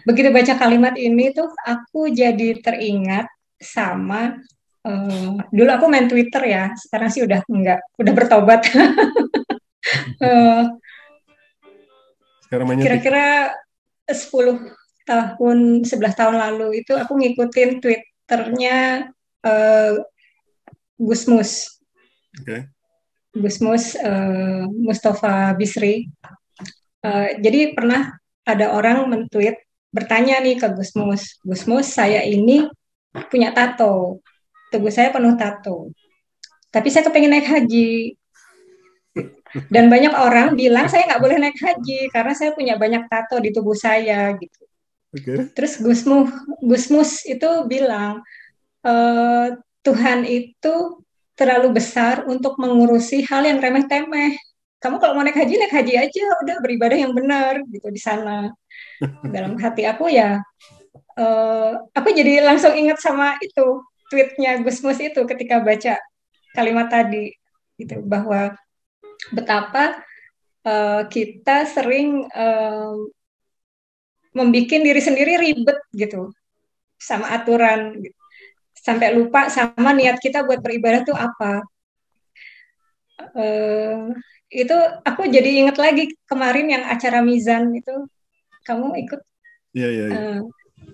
[0.04, 3.24] Begitu baca kalimat ini tuh aku jadi teringat
[3.56, 4.36] sama
[4.84, 8.68] uh, dulu aku main Twitter ya, sekarang sih udah enggak, udah bertobat.
[10.20, 10.68] uh,
[12.44, 13.56] sekarang kira-kira
[14.04, 14.28] 10
[15.08, 19.08] tahun, 11 tahun lalu itu aku ngikutin Twitternya
[19.44, 19.92] uh,
[21.00, 21.80] Gusmus.
[22.44, 22.68] Okay.
[23.34, 26.08] Gusmus uh, Mustafa Bisri.
[27.04, 29.60] Uh, jadi pernah ada orang mentweet
[29.94, 32.66] bertanya nih ke Gusmus, Gusmus saya ini
[33.30, 34.18] punya tato,
[34.74, 35.94] tubuh saya penuh tato,
[36.74, 38.18] tapi saya kepengen naik haji.
[39.70, 43.54] Dan banyak orang bilang saya nggak boleh naik haji karena saya punya banyak tato di
[43.54, 44.66] tubuh saya gitu.
[45.14, 45.46] Okay.
[45.54, 48.26] Terus Gusmus, Gusmus itu bilang
[48.82, 48.94] e,
[49.86, 50.98] Tuhan itu
[51.38, 54.34] terlalu besar untuk mengurusi hal yang remeh-temeh.
[54.82, 58.50] Kamu kalau mau naik haji, naik haji aja, udah beribadah yang benar gitu di sana.
[59.24, 60.38] Dalam hati aku ya,
[61.18, 63.82] uh, aku jadi langsung ingat sama itu
[64.12, 65.98] tweetnya Gusmus itu ketika baca
[66.54, 67.34] kalimat tadi,
[67.80, 68.54] gitu bahwa
[69.34, 69.98] betapa
[70.62, 72.94] uh, kita sering uh,
[74.34, 76.30] membuat diri sendiri ribet gitu
[76.98, 77.98] sama aturan.
[77.98, 78.18] Gitu
[78.84, 81.64] sampai lupa sama niat kita buat beribadah tuh apa.
[83.32, 84.12] Uh,
[84.52, 84.76] itu
[85.08, 88.04] aku jadi inget lagi kemarin yang acara Mizan itu
[88.64, 89.20] kamu ikut.
[89.76, 90.04] Iya iya.
[90.08, 90.14] Ya.
[90.16, 90.40] Uh,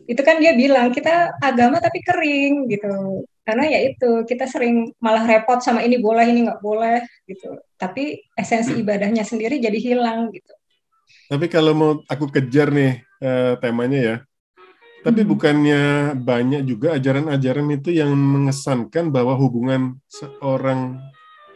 [0.06, 5.26] itu kan dia bilang kita agama tapi kering gitu karena ya itu kita sering malah
[5.26, 10.52] repot sama ini boleh ini nggak boleh gitu tapi esensi ibadahnya sendiri jadi hilang gitu
[11.26, 14.16] tapi kalau mau aku kejar nih uh, temanya ya
[15.00, 15.30] tapi hmm.
[15.32, 15.82] bukannya
[16.20, 21.00] banyak juga ajaran-ajaran itu yang mengesankan bahwa hubungan seorang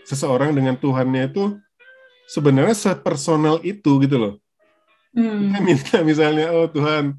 [0.09, 1.61] seseorang dengan Tuhannya itu
[2.29, 4.35] sebenarnya sepersonal itu gitu loh.
[5.15, 5.55] Hmm.
[5.55, 7.15] Kita minta misalnya, oh Tuhan,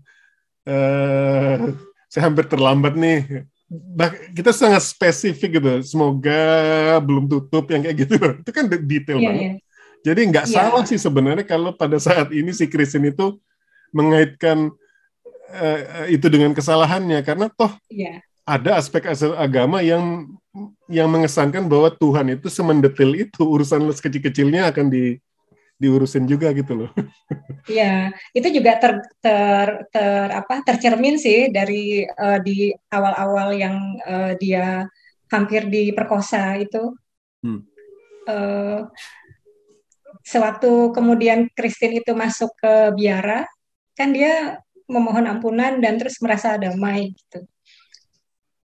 [0.68, 1.56] uh,
[2.12, 3.48] saya hampir terlambat nih.
[3.68, 5.72] Bah, kita sangat spesifik gitu.
[5.82, 6.44] Semoga
[7.02, 8.16] belum tutup yang kayak gitu.
[8.44, 9.42] Itu kan detail yeah, banget.
[9.42, 9.56] Yeah.
[10.06, 10.54] Jadi nggak yeah.
[10.54, 13.42] salah sih sebenarnya kalau pada saat ini si Kristen itu
[13.90, 14.70] mengaitkan
[15.50, 18.22] uh, itu dengan kesalahannya karena toh yeah.
[18.46, 20.30] ada aspek-aspek agama yang
[20.86, 25.18] yang mengesankan bahwa Tuhan itu semendetil itu urusan sekecil-kecilnya akan di
[25.76, 26.90] diurusin juga gitu loh.
[27.66, 28.94] Iya, itu juga ter,
[29.26, 34.86] ter, ter apa tercermin sih dari uh, di awal-awal yang uh, dia
[35.34, 36.94] hampir diperkosa itu.
[37.42, 37.66] Hmm.
[38.30, 38.86] Uh,
[40.22, 43.50] sewaktu kemudian Christine itu masuk ke biara,
[43.98, 47.50] kan dia memohon ampunan dan terus merasa damai gitu.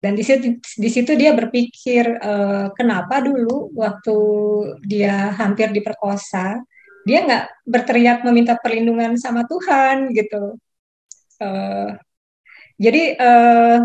[0.01, 4.17] Dan di situ di situ dia berpikir uh, kenapa dulu waktu
[4.83, 6.59] dia hampir diperkosa
[7.05, 10.57] dia nggak berteriak meminta perlindungan sama Tuhan gitu.
[11.41, 11.97] Uh,
[12.77, 13.77] jadi uh,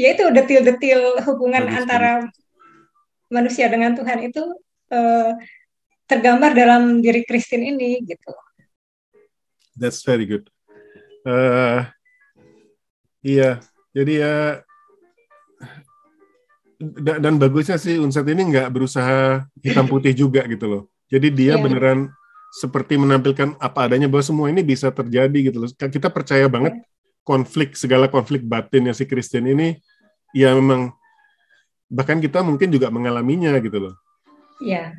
[0.00, 2.12] ya itu detil-detil hubungan Bagus, antara
[3.28, 4.42] manusia dengan Tuhan itu
[4.92, 5.32] uh,
[6.08, 8.32] tergambar dalam diri Kristen ini gitu.
[9.76, 10.48] That's very good.
[11.28, 11.84] Uh,
[13.20, 13.60] iya,
[13.92, 14.34] jadi ya
[17.18, 20.82] dan bagusnya sih Unsat ini nggak berusaha hitam putih juga gitu loh.
[21.12, 21.60] Jadi dia yeah.
[21.60, 22.08] beneran
[22.48, 25.70] seperti menampilkan apa adanya bahwa semua ini bisa terjadi gitu loh.
[25.70, 26.80] Kita percaya banget
[27.22, 29.76] konflik segala konflik batin yang si Kristen ini
[30.32, 30.96] ya memang
[31.88, 33.94] bahkan kita mungkin juga mengalaminya gitu loh.
[34.64, 34.96] Iya.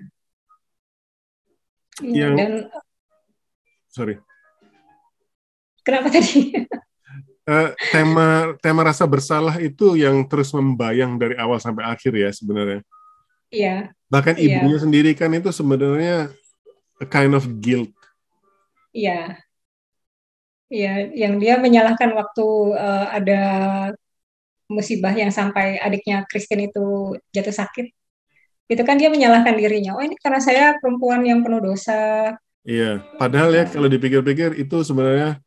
[2.00, 2.16] Yeah.
[2.30, 2.52] Yang, dan
[3.92, 4.16] sorry.
[5.84, 6.54] Kenapa tadi?
[7.50, 12.82] uh, tema tema rasa bersalah itu yang terus membayang dari awal sampai akhir ya sebenarnya.
[13.50, 13.76] Iya.
[14.10, 14.62] Bahkan iya.
[14.62, 16.30] ibunya sendiri kan itu sebenarnya
[17.00, 17.92] a kind of guilt.
[18.92, 19.40] Iya.
[20.70, 22.46] Iya, yang dia menyalahkan waktu
[22.78, 23.42] uh, ada
[24.70, 27.90] musibah yang sampai adiknya Kristen itu jatuh sakit.
[28.70, 29.98] Itu kan dia menyalahkan dirinya.
[29.98, 32.38] Oh, ini karena saya perempuan yang penuh dosa.
[32.62, 35.42] Iya, padahal ya kalau dipikir-pikir itu sebenarnya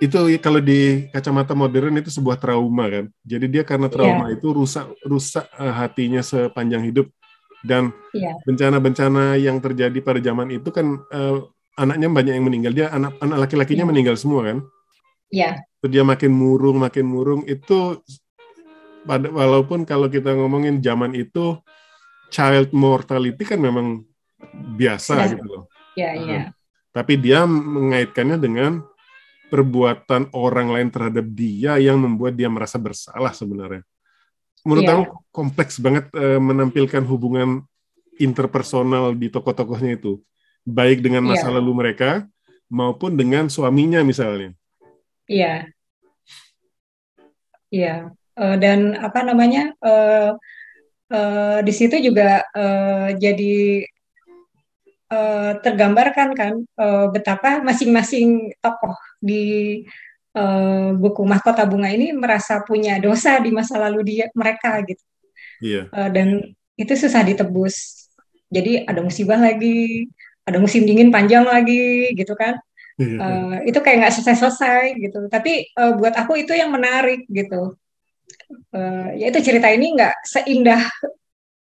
[0.00, 3.04] itu kalau di kacamata modern itu sebuah trauma kan.
[3.20, 4.38] Jadi dia karena trauma yeah.
[4.38, 7.12] itu rusak rusak uh, hatinya sepanjang hidup
[7.64, 8.38] Dan Iya.
[8.46, 11.36] bencana-bencana yang terjadi pada zaman itu kan eh,
[11.78, 12.72] anaknya banyak yang meninggal.
[12.74, 13.90] Dia anak anak laki-lakinya Iya.
[13.90, 14.58] meninggal semua kan.
[15.30, 15.62] Iya.
[15.82, 17.98] Terus dia makin murung, makin murung itu
[19.06, 21.56] pada walaupun kalau kita ngomongin zaman itu
[22.28, 24.04] child mortality kan memang
[24.76, 25.26] biasa Sudah.
[25.32, 25.62] gitu loh.
[25.96, 26.40] Iya, iya.
[26.94, 28.82] Tapi dia mengaitkannya dengan
[29.48, 33.80] perbuatan orang lain terhadap dia yang membuat dia merasa bersalah sebenarnya.
[34.66, 34.94] Menurut Iya.
[34.94, 37.62] aku kompleks banget eh, menampilkan hubungan
[38.18, 40.18] interpersonal di tokoh-tokohnya itu,
[40.66, 41.56] baik dengan masa Iya.
[41.62, 42.26] lalu mereka
[42.68, 44.52] maupun dengan suaminya misalnya.
[45.30, 45.70] Iya.
[47.70, 47.94] Iya.
[48.38, 49.72] Eh, dan apa namanya?
[49.82, 50.30] eh
[51.08, 53.56] eh, di situ juga eh, jadi
[55.08, 59.82] eh, tergambarkan kan eh, betapa masing-masing tokoh di
[60.38, 65.02] eh, buku Mahkota Bunga ini merasa punya dosa di masa lalu dia mereka gitu.
[65.58, 65.82] Iya.
[65.90, 66.28] Eh, dan
[66.78, 68.06] itu susah ditebus.
[68.48, 70.08] Jadi ada musibah lagi,
[70.46, 72.56] ada musim dingin panjang lagi gitu kan.
[72.98, 73.18] Iya.
[73.18, 75.26] Eh, itu kayak nggak selesai-selesai gitu.
[75.26, 77.74] Tapi eh, buat aku itu yang menarik gitu.
[78.72, 80.82] Eh, ya itu cerita ini nggak seindah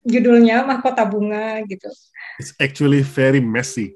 [0.06, 1.90] judulnya Mahkota Bunga gitu.
[2.42, 3.94] It's actually very messy.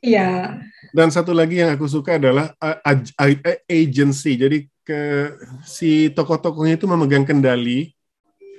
[0.00, 0.56] Iya,
[0.92, 4.36] Dan satu lagi yang aku suka adalah aj- a- agency.
[4.36, 5.32] Jadi ke
[5.64, 7.96] si tokoh-tokohnya itu memegang kendali.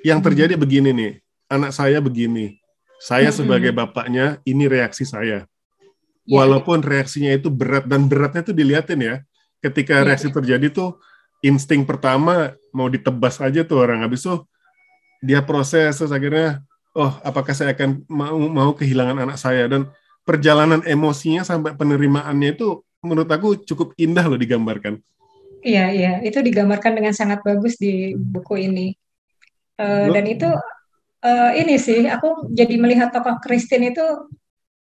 [0.01, 0.27] Yang Hmm.
[0.27, 1.11] terjadi begini nih,
[1.47, 2.57] anak saya begini.
[2.99, 3.37] Saya Hmm.
[3.45, 5.45] sebagai bapaknya, ini reaksi saya.
[6.23, 6.33] Iya.
[6.39, 9.15] Walaupun reaksinya itu berat dan beratnya tuh diliatin ya.
[9.63, 10.05] Ketika Iya.
[10.11, 10.97] reaksi terjadi tuh
[11.43, 14.01] insting pertama mau ditebas aja tuh orang.
[14.07, 14.35] Habis itu
[15.23, 16.63] dia proses terus akhirnya
[16.95, 19.87] oh apakah saya akan mau mau kehilangan anak saya dan
[20.23, 24.99] perjalanan emosinya sampai penerimaannya itu menurut aku cukup indah loh digambarkan.
[25.63, 28.95] Iya, iya, itu digambarkan dengan sangat bagus di buku ini.
[29.79, 30.47] Lo- dan itu
[31.23, 34.03] eh, ini sih, aku jadi melihat tokoh Christine itu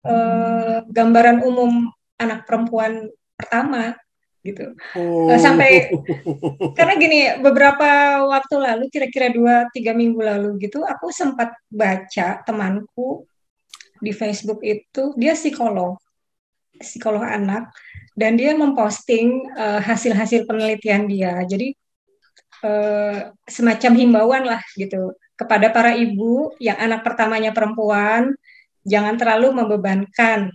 [0.05, 3.93] eh, gambaran umum anak perempuan pertama
[4.41, 4.73] gitu.
[4.97, 5.33] Oh.
[5.37, 5.91] Sampai-
[6.77, 13.27] Karena gini, beberapa waktu lalu, kira-kira dua tiga minggu lalu gitu, aku sempat baca temanku
[13.99, 15.97] di Facebook itu dia psikolog,
[16.77, 17.69] psikolog anak,
[18.17, 21.37] dan dia memposting eh, hasil-hasil penelitian dia.
[21.45, 21.73] Jadi
[22.65, 28.33] eh, semacam himbauan lah gitu kepada para ibu yang anak pertamanya perempuan,
[28.81, 30.49] jangan terlalu membebankan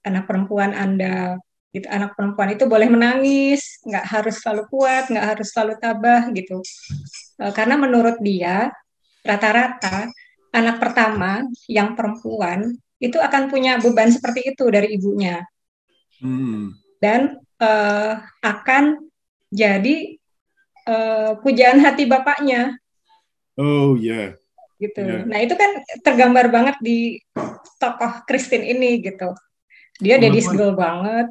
[0.00, 1.36] anak perempuan Anda.
[1.70, 6.58] Gitu, anak perempuan itu boleh menangis, nggak harus selalu kuat, nggak harus selalu tabah gitu.
[7.38, 8.72] Eh, karena menurut dia
[9.20, 10.08] rata-rata
[10.50, 15.42] anak pertama yang perempuan itu akan punya beban seperti itu dari ibunya
[16.20, 16.76] Hmm.
[17.00, 18.12] dan eh,
[18.44, 19.08] akan
[19.48, 20.20] jadi
[20.84, 22.76] eh, pujaan hati bapaknya
[23.56, 24.36] Oh ya.
[24.76, 25.00] gitu.
[25.00, 25.28] Iya.
[25.28, 27.20] Nah itu kan tergambar banget di
[27.76, 29.32] tokoh Christine ini gitu.
[30.00, 31.26] Dia Walaupun- girl banget.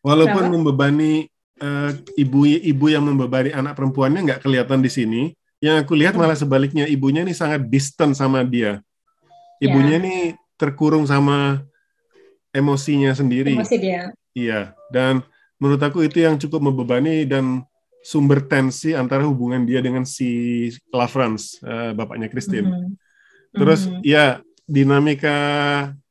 [0.00, 0.54] Walaupun Kenapa?
[0.56, 1.12] membebani
[1.58, 5.22] eh, ibu ibu yang membebani anak perempuannya nggak kelihatan di sini,
[5.58, 6.22] yang aku lihat Hmm.
[6.22, 8.78] malah sebaliknya ibunya ini sangat distant sama dia.
[9.58, 10.00] Ibunya Ya.
[10.00, 10.14] ini
[10.54, 11.62] terkurung sama
[12.50, 13.54] emosinya sendiri.
[13.58, 14.10] Emosi dia.
[14.32, 15.26] Iya, dan
[15.58, 17.66] menurut aku itu yang cukup membebani dan
[18.00, 22.70] sumber tensi antara hubungan dia dengan si La France, eh, bapaknya Christine.
[22.70, 22.90] Mhm.
[23.52, 24.00] Terus Mhm.
[24.06, 24.24] ya
[24.62, 25.36] dinamika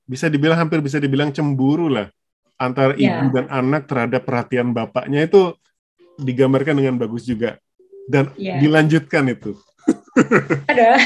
[0.04, 2.12] bisa dibilang hampir bisa dibilang cemburu lah
[2.58, 3.22] antara Ya.
[3.22, 5.54] ibu dan anak terhadap perhatian bapaknya itu
[6.18, 7.62] digambarkan dengan bagus juga
[8.08, 8.58] dan Ya.
[8.58, 9.53] dilanjutkan itu.
[10.68, 10.97] ada.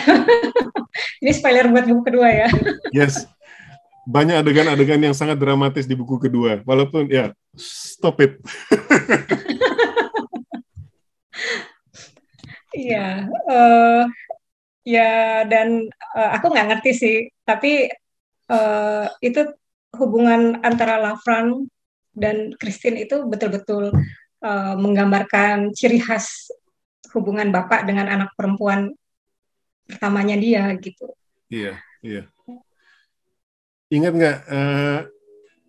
[1.22, 2.48] Ini spoiler buat buku kedua ya.
[2.96, 3.26] Yes.
[4.10, 6.66] Banyak adegan-adegan yang sangat dramatis di buku kedua.
[6.66, 8.38] Walaupun ya stop it.
[12.72, 14.04] Iya, eh,
[14.88, 15.12] ya
[15.44, 17.92] dan eh, aku nggak ngerti sih, tapi
[18.48, 19.42] eh, itu
[20.00, 21.68] hubungan antara Lafran
[22.16, 23.92] dan Christine itu betul-betul
[24.40, 26.48] eh, menggambarkan ciri khas
[27.14, 28.96] hubungan bapak dengan anak perempuan
[29.88, 31.12] pertamanya dia gitu.
[31.52, 32.24] Iya, iya.
[33.92, 34.38] Ingat nggak?
[34.48, 35.00] eh,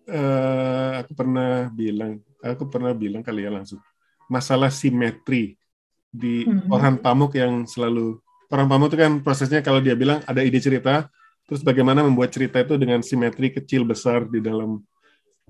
[0.07, 3.83] eh, aku pernah bilang, aku pernah bilang kali ya langsung
[4.31, 5.59] masalah simetri
[6.07, 6.71] di Mhm.
[6.71, 11.09] orang pamuk yang selalu orang pamuk itu kan prosesnya kalau dia bilang ada ide cerita,
[11.49, 14.79] terus bagaimana membuat cerita itu dengan simetri kecil besar di dalam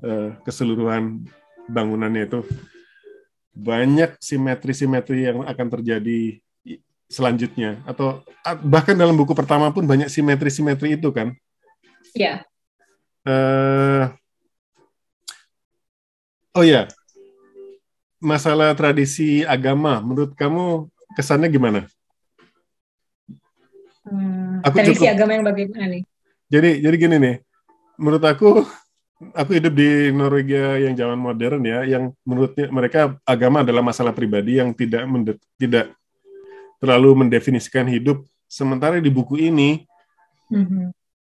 [0.01, 1.21] eh, keseluruhan
[1.69, 2.41] bangunannya itu
[3.53, 6.41] banyak simetri-simetri yang akan terjadi
[7.07, 7.77] selanjutnya.
[7.85, 11.31] Atau a- bahkan dalam buku pertama pun banyak simetri-simetri itu kan?
[12.13, 12.45] Ya,
[13.25, 14.03] eh
[16.53, 16.85] oh ya
[18.21, 21.81] masalah tradisi agama menurut kamu kesannya gimana?
[24.03, 26.01] Hmm, Aku tradisi cukup- agama yang bagaimana nih?
[26.53, 27.35] Jadi jadi gini nih,
[27.97, 28.61] menurut aku
[29.33, 34.59] aku hidup di Norwegia yang zaman modern ya, yang menurutnya mereka agama adalah masalah pribadi
[34.59, 35.05] yang tidak
[35.55, 35.85] tidak
[36.83, 38.25] terlalu mendefinisikan hidup.
[38.49, 39.87] Sementara di buku ini
[40.51, 40.91] Mhm.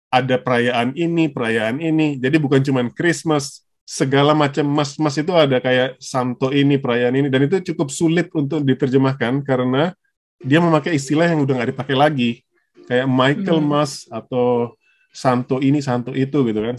[0.09, 2.15] ada perayaan ini, perayaan ini.
[2.21, 7.49] Jadi bukan cuma Christmas, segala macam mas-mas itu ada kayak Santo ini, perayaan ini, dan
[7.49, 9.97] itu cukup sulit untuk diterjemahkan karena
[10.39, 12.31] dia memakai istilah yang udah nggak dipakai lagi,
[12.85, 13.69] kayak Michael Hmm.
[13.73, 14.77] Mas atau
[15.09, 16.77] Santo ini, Santo itu gitu kan.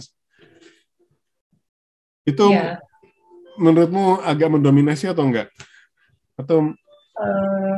[2.21, 2.77] Itu Iya.
[3.57, 5.49] menurutmu agak mendominasi atau enggak?
[6.37, 6.73] Atau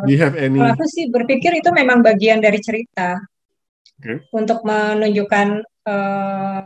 [0.03, 0.59] do you have any?
[0.59, 3.19] Kalau aku sih berpikir itu memang bagian dari cerita
[3.99, 4.27] Oke.
[4.31, 5.47] untuk menunjukkan
[5.83, 6.61] eh,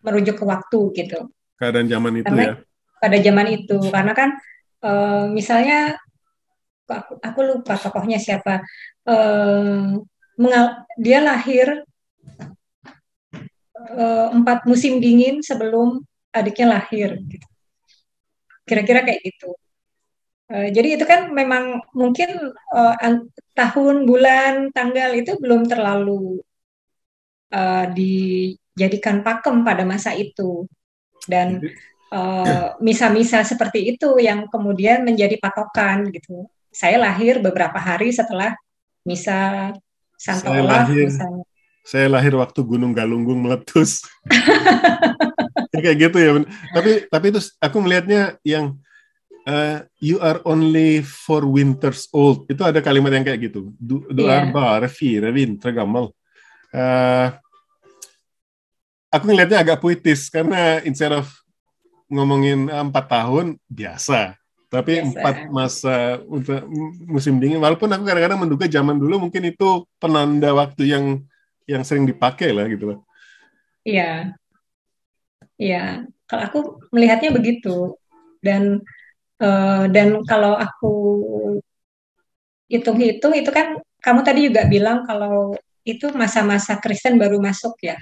[0.00, 1.28] merujuk ke waktu gitu
[1.60, 2.54] keadaan zaman itu Karena- ya?
[2.96, 4.30] pada zaman itu karena kan
[4.80, 6.00] eh, misalnya
[6.88, 8.64] aku, aku lupa tokohnya siapa
[10.38, 11.84] mengal- dia lahir
[14.32, 16.00] empat musim dingin sebelum
[16.38, 17.46] adiknya lahir gitu.
[18.64, 19.52] kira-kira kayak gitu
[20.48, 22.32] Eh, jadi itu kan memang mungkin
[23.04, 26.40] an- tahun, bulan, tanggal itu belum terlalu
[27.52, 30.64] eh, dijadikan pakem pada masa itu.
[31.28, 31.68] Dan Jadi-
[32.16, 36.48] eh, misa-misa seperti itu yang kemudian menjadi patokan gitu.
[36.72, 38.56] Saya lahir beberapa hari setelah
[39.04, 39.76] misa
[40.16, 41.44] Santo Saya Olaf lahir- misalnya.
[41.84, 44.00] saya lahir waktu Gunung Galunggung meletus.
[45.72, 46.30] Ya, kayak gitu ya.
[46.72, 48.76] Tapi tapi itu aku melihatnya yang
[49.48, 52.44] eh, you are only four winters old.
[52.48, 53.72] Itu ada kalimat yang kayak gitu.
[53.76, 56.12] Du, du er bare fire vintre gammel.
[56.72, 57.28] Eh,
[59.08, 61.28] aku ngelihatnya agak puitis karena instead of
[62.12, 64.36] ngomongin eh, empat tahun biasa.
[64.68, 66.60] Tapi empat masa untuk
[67.08, 67.56] musim dingin.
[67.56, 71.04] Walaupun aku kadang-kadang menduga zaman dulu mungkin itu penanda waktu yang
[71.64, 72.98] yang sering dipakai lah gitu loh.
[73.80, 74.36] Iya.
[75.58, 76.58] Iya, kalau aku
[76.94, 77.98] melihatnya begitu.
[78.38, 78.78] Dan
[79.42, 80.92] eh, dan kalau aku
[82.70, 87.96] hitung-hitung itu kan kamu tadi juga bilang kalau itu masa-masa Kristen baru masuk ya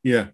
[0.00, 0.32] Iya.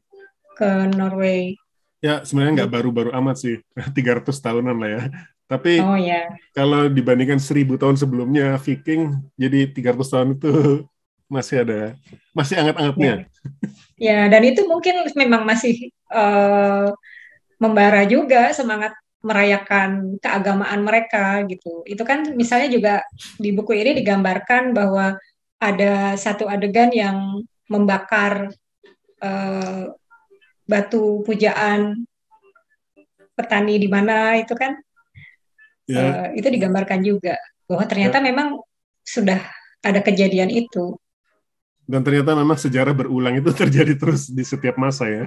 [0.57, 1.59] ke Norway.
[2.01, 3.57] Ya, sebenarnya nggak baru-baru amat sih,
[3.97, 5.03] 300 tahunan lah ya.
[5.47, 6.27] Tapi Oh ya,
[6.57, 10.53] kalau dibandingkan 1000 tahun sebelumnya Viking, jadi 300 tahun itu
[11.27, 11.81] masih ada,
[12.31, 13.27] masih anget-angetnya.
[13.97, 16.89] ya dan itu mungkin memang masih eh,
[17.59, 18.93] membara juga semangat
[19.25, 21.83] merayakan keagamaan mereka gitu.
[21.83, 22.95] Itu kan misalnya juga
[23.41, 25.19] di buku ini digambarkan bahwa
[25.59, 28.55] ada satu adegan yang membakar
[29.23, 29.85] eh,
[30.67, 32.07] batu pujaan
[33.37, 34.79] petani di mana itu kan
[35.87, 36.03] Ya,
[36.35, 37.39] eh, itu digambarkan juga
[37.71, 38.59] bahwa ternyata memang
[39.07, 39.39] sudah
[39.87, 40.99] ada kejadian itu.
[41.87, 45.25] Dan ternyata memang sejarah berulang itu terjadi terus di setiap masa ya.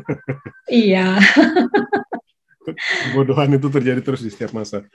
[0.68, 1.07] Iya,
[3.10, 4.86] Kebodohan itu terjadi terus di setiap masa.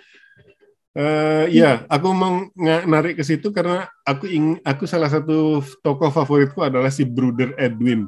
[0.95, 2.47] Eh ya, aku mau
[2.87, 8.07] narik ke situ karena aku ing, aku salah satu tokoh favoritku adalah si Bruder Edwin.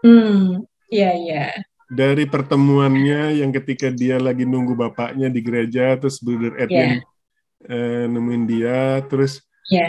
[0.00, 1.44] hmm, iya iya,
[1.90, 7.02] dari pertemuannya yang ketika dia lagi nunggu bapaknya di gereja terus Brother Edwin
[7.66, 9.86] eh, nemuin dia terus Iya.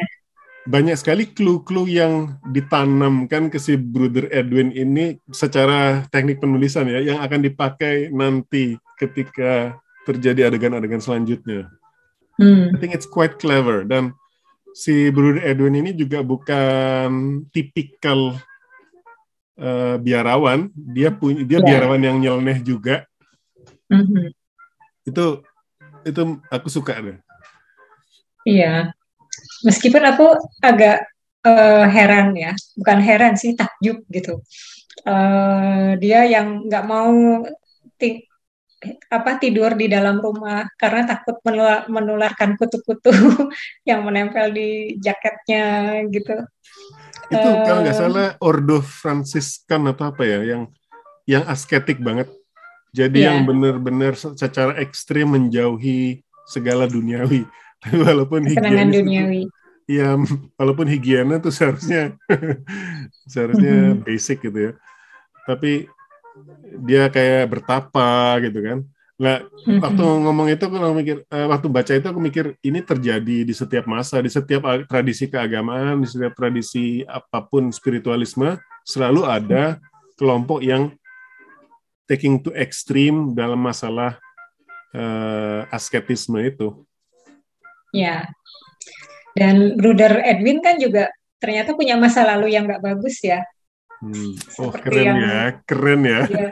[0.62, 7.18] Banyak sekali clue-clue yang ditanamkan ke si Brother Edwin ini secara teknik penulisan ya yang
[7.18, 9.74] akan dipakai nanti ketika
[10.06, 11.66] terjadi adegan-adegan selanjutnya.
[12.38, 14.14] hmm, I think it's quite clever dan
[14.78, 18.38] si Brother Edwin ini juga bukan tipikal
[19.58, 21.66] eh, biarawan, dia punya dia Ya.
[21.66, 23.06] biarawan yang nyeleneh juga.
[23.90, 24.30] mhm.
[25.06, 25.42] Itu
[26.06, 27.18] itu aku suka deh.
[28.46, 28.94] Iya.
[29.62, 30.28] Meskipun aku
[30.62, 31.06] agak
[31.42, 34.42] eh, heran ya, bukan heran sih, takjub gitu.
[35.02, 37.42] Eh, dia yang nggak mau
[37.98, 38.26] ti-
[39.10, 43.14] apa tidur di dalam rumah karena takut menula- menularkan kutu-kutu
[43.90, 46.34] yang menempel di jaketnya gitu.
[47.30, 47.62] Itu Eh.
[47.66, 50.70] kalau nggak salah Ordo Fransiskan atau apa ya yang
[51.30, 52.28] yang asketik banget.
[52.92, 53.32] Jadi Iya.
[53.32, 57.48] yang benar-benar secara ekstrim menjauhi segala duniawi.
[58.06, 59.44] Walaupun Kesenangan higienis itu- duniawi.
[59.90, 60.16] Iya,
[60.56, 62.16] walaupun higiena tuh seharusnya
[63.34, 64.08] seharusnya Mhm.
[64.08, 64.74] basic gitu ya.
[65.44, 65.90] Tapi
[66.86, 68.80] dia kayak bertapa gitu kan.
[69.20, 69.44] Nah,
[69.84, 73.84] waktu ngomong itu aku mikir eh, waktu baca itu aku mikir ini terjadi di setiap
[73.86, 78.56] masa, di setiap tradisi keagamaan, di setiap tradisi apa pun spiritualisme
[78.88, 79.76] selalu ada
[80.16, 80.94] kelompok yang
[82.08, 84.16] taking to extreme dalam masalah
[84.96, 86.80] eh, asketisme itu.
[87.92, 88.28] Ya.
[89.36, 91.08] Dan Bruder Edwin kan juga
[91.40, 93.42] ternyata punya masa lalu yang nggak bagus ya.
[94.02, 94.34] Hmm.
[94.58, 96.22] Oh keren yang, ya, keren ya.
[96.28, 96.50] ya.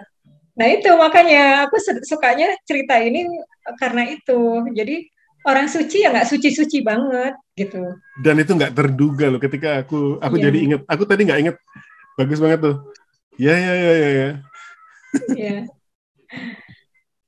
[0.54, 1.76] Nah itu makanya aku
[2.06, 3.26] sukanya cerita ini
[3.80, 4.70] karena itu.
[4.76, 5.08] Jadi
[5.48, 7.84] orang suci ya nggak suci-suci banget gitu.
[8.22, 10.52] Dan itu nggak terduga loh ketika aku aku ya.
[10.52, 10.82] jadi inget.
[10.86, 11.56] Aku tadi nggak inget.
[12.20, 12.76] Bagus banget tuh.
[13.40, 14.30] Ya ya ya ya ya.
[15.34, 15.58] Ya.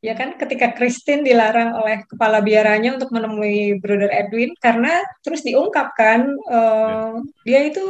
[0.02, 6.26] Ya kan ketika Christine dilarang oleh kepala biaranya untuk menemui Brother Edwin karena terus diungkapkan
[6.50, 7.46] uh, ya.
[7.46, 7.86] dia itu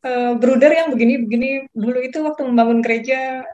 [0.00, 3.44] uh, Brother yang begini-begini dulu itu waktu membangun gereja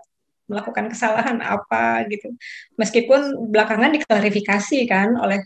[0.47, 2.31] melakukan kesalahan apa gitu.
[2.79, 5.43] Meskipun belakangan diklarifikasi kan oleh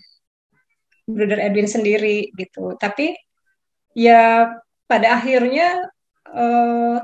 [1.09, 2.77] Brother Edwin sendiri gitu.
[2.77, 3.17] Tapi
[3.97, 4.53] ya
[4.85, 5.89] pada akhirnya
[6.29, 7.01] uh,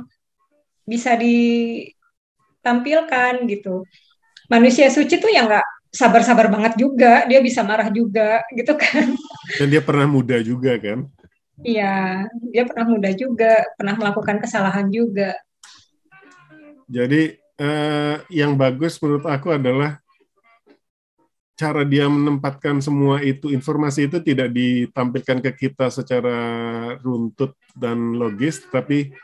[0.85, 3.89] bisa ditampilkan gitu
[4.47, 5.67] manusia suci tuh yang nggak
[5.97, 9.17] sabar-sabar banget juga, dia bisa marah juga gitu kan.
[9.57, 11.09] Dan dia pernah muda juga kan?
[11.65, 15.33] Iya, dia pernah muda juga, pernah melakukan kesalahan juga.
[16.87, 19.99] Jadi eh, yang bagus menurut aku adalah
[21.57, 26.37] cara dia menempatkan semua itu informasi itu tidak ditampilkan ke kita secara
[27.01, 29.17] runtut dan logis, tapi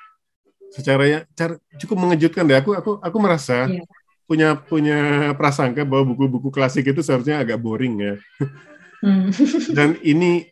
[0.73, 2.57] secara ya cara, cukup mengejutkan deh.
[2.65, 3.85] Aku aku aku merasa iya
[4.33, 4.99] punya punya
[5.37, 8.15] prasangka bahwa buku-buku klasik itu seharusnya agak boring ya.
[9.05, 9.29] Hmm.
[9.77, 10.49] Dan ini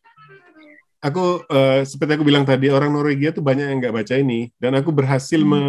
[1.01, 4.76] aku uh, seperti aku bilang tadi orang Norwegia tuh banyak yang nggak baca ini dan
[4.76, 5.49] aku berhasil hmm.
[5.49, 5.62] me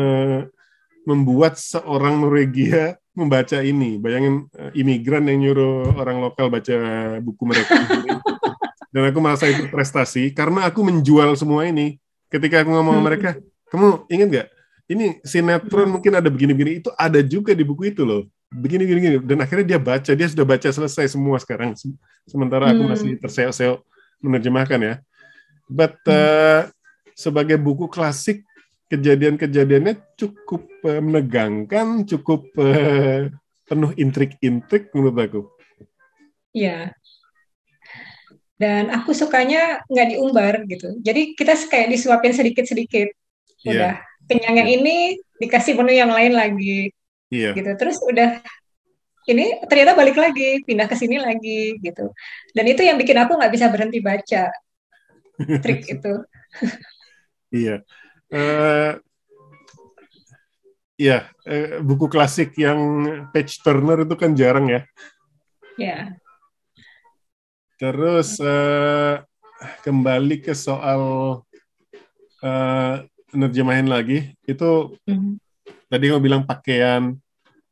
[1.07, 3.95] membuat seorang Norwegia membaca ini.
[3.95, 6.75] Bayangin uh, imigran yang nyuruh orang lokal baca
[7.23, 7.79] buku mereka.
[8.93, 11.95] dan aku merasa itu prestasi karena aku menjual semua ini.
[12.27, 13.07] Ketika aku ngomong hmm.
[13.07, 13.29] mereka,
[13.71, 14.47] kamu ingat nggak
[14.91, 15.93] ini sinetron hmm.
[15.95, 19.79] mungkin ada begini-begini itu ada juga di buku itu loh begini gini dan akhirnya dia
[19.79, 21.71] baca dia sudah baca selesai semua sekarang
[22.27, 23.21] sementara aku masih hmm.
[23.23, 23.79] terseok-seok
[24.19, 24.95] menerjemahkan ya
[25.71, 26.67] but uh,
[27.15, 28.43] sebagai buku klasik
[28.91, 33.31] kejadian-kejadiannya cukup uh, menegangkan cukup uh,
[33.71, 35.41] penuh intrik-intrik menurut aku
[36.51, 36.91] Iya.
[38.59, 40.99] Dan aku sukanya nggak diumbar gitu.
[40.99, 43.07] Jadi kita kayak disuapin sedikit-sedikit.
[43.63, 43.71] Iya.
[43.71, 43.93] Udah.
[43.95, 44.97] Yeah kenyang yang ini
[45.41, 46.91] dikasih menu yang lain lagi.
[47.31, 47.55] Iya.
[47.55, 47.71] gitu.
[47.79, 48.43] Terus udah
[49.31, 52.11] ini ternyata balik lagi pindah ke sini lagi gitu.
[52.51, 54.51] Dan itu yang bikin aku nggak bisa berhenti baca
[55.63, 56.13] trik itu.
[57.51, 57.83] Iya.
[58.31, 58.95] Uh,
[60.95, 62.79] iya uh, buku klasik yang
[63.35, 64.81] page turner itu kan jarang ya.
[65.79, 66.21] Ya
[67.81, 69.25] terus uh,
[69.81, 71.01] kembali ke soal
[72.45, 72.95] uh,
[73.31, 75.33] nerjemahin lagi itu mm-hmm.
[75.87, 77.15] tadi kamu bilang pakaian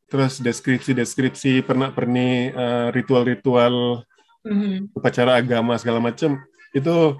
[0.10, 4.04] terus deskripsi-deskripsi pernah perni uh, ritual-ritual
[4.48, 4.96] mm-hmm.
[4.96, 6.42] upacara agama segala macam
[6.74, 7.16] itu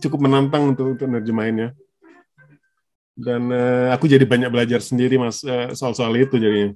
[0.00, 1.74] cukup menantang untuk untuk nerjemahinnya
[3.14, 6.72] dan uh, aku jadi banyak belajar sendiri mas uh, soal-soal itu jadinya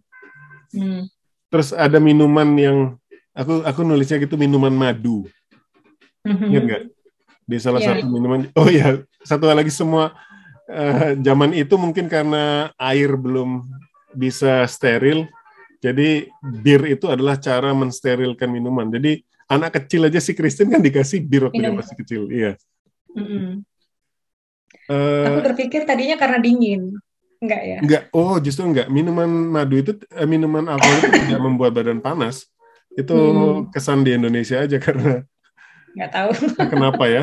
[0.76, 1.08] mm.
[1.48, 2.78] terus ada minuman yang
[3.34, 5.24] aku aku nulisnya gitu minuman madu
[6.22, 6.48] mm-hmm.
[6.52, 6.82] ingat nggak
[7.44, 8.00] di salah yeah.
[8.00, 10.12] satu minuman oh ya satu lagi semua
[10.68, 13.68] uh, zaman itu mungkin karena air belum
[14.14, 15.26] bisa steril,
[15.82, 18.88] jadi bir itu adalah cara mensterilkan minuman.
[18.88, 22.52] Jadi anak kecil aja si Kristen kan dikasih bir waktu dia masih kecil, iya.
[23.14, 23.50] Mm -hmm.
[24.90, 26.96] uh, Aku berpikir tadinya karena dingin,
[27.42, 27.78] enggak ya?
[27.82, 28.88] Enggak, oh justru enggak.
[28.88, 32.48] Minuman madu itu, eh, minuman alkohol itu tidak membuat badan panas.
[32.94, 33.74] Itu hmm.
[33.74, 35.26] kesan di Indonesia aja karena
[35.94, 36.30] nggak tahu
[36.70, 37.22] kenapa ya.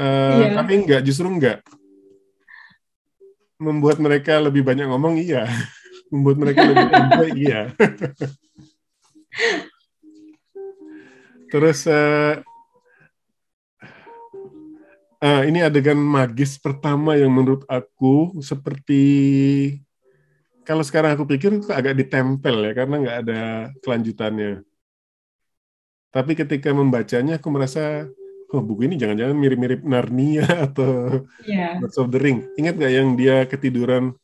[0.00, 0.48] Uh, iya.
[0.56, 1.60] Tapi enggak, justru enggak
[3.58, 5.46] membuat mereka lebih banyak ngomong iya.
[6.12, 7.60] Membuat mereka lebih enjoy iya.
[11.50, 12.42] Terus uh,
[15.22, 19.02] uh, ini adegan magis pertama yang menurut aku seperti
[20.64, 23.40] kalau sekarang aku pikir itu agak ditempel ya karena nggak ada
[23.84, 24.64] kelanjutannya.
[26.14, 28.06] Tapi ketika membacanya aku merasa
[28.54, 31.82] oh buku ini jangan-jangan mirip-mirip Narnia atau yeah.
[31.82, 32.46] Lord of the Ring.
[32.54, 34.14] Ingat gak yang dia ketiduran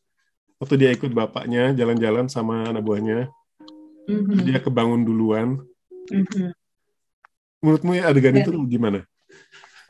[0.62, 3.26] waktu dia ikut bapaknya jalan-jalan sama anak buahnya?
[4.06, 4.38] Mm-hmm.
[4.46, 5.58] Dia kebangun duluan.
[6.14, 6.48] Mm-hmm.
[7.60, 8.46] Menurutmu ya adegan yeah.
[8.46, 9.02] itu gimana?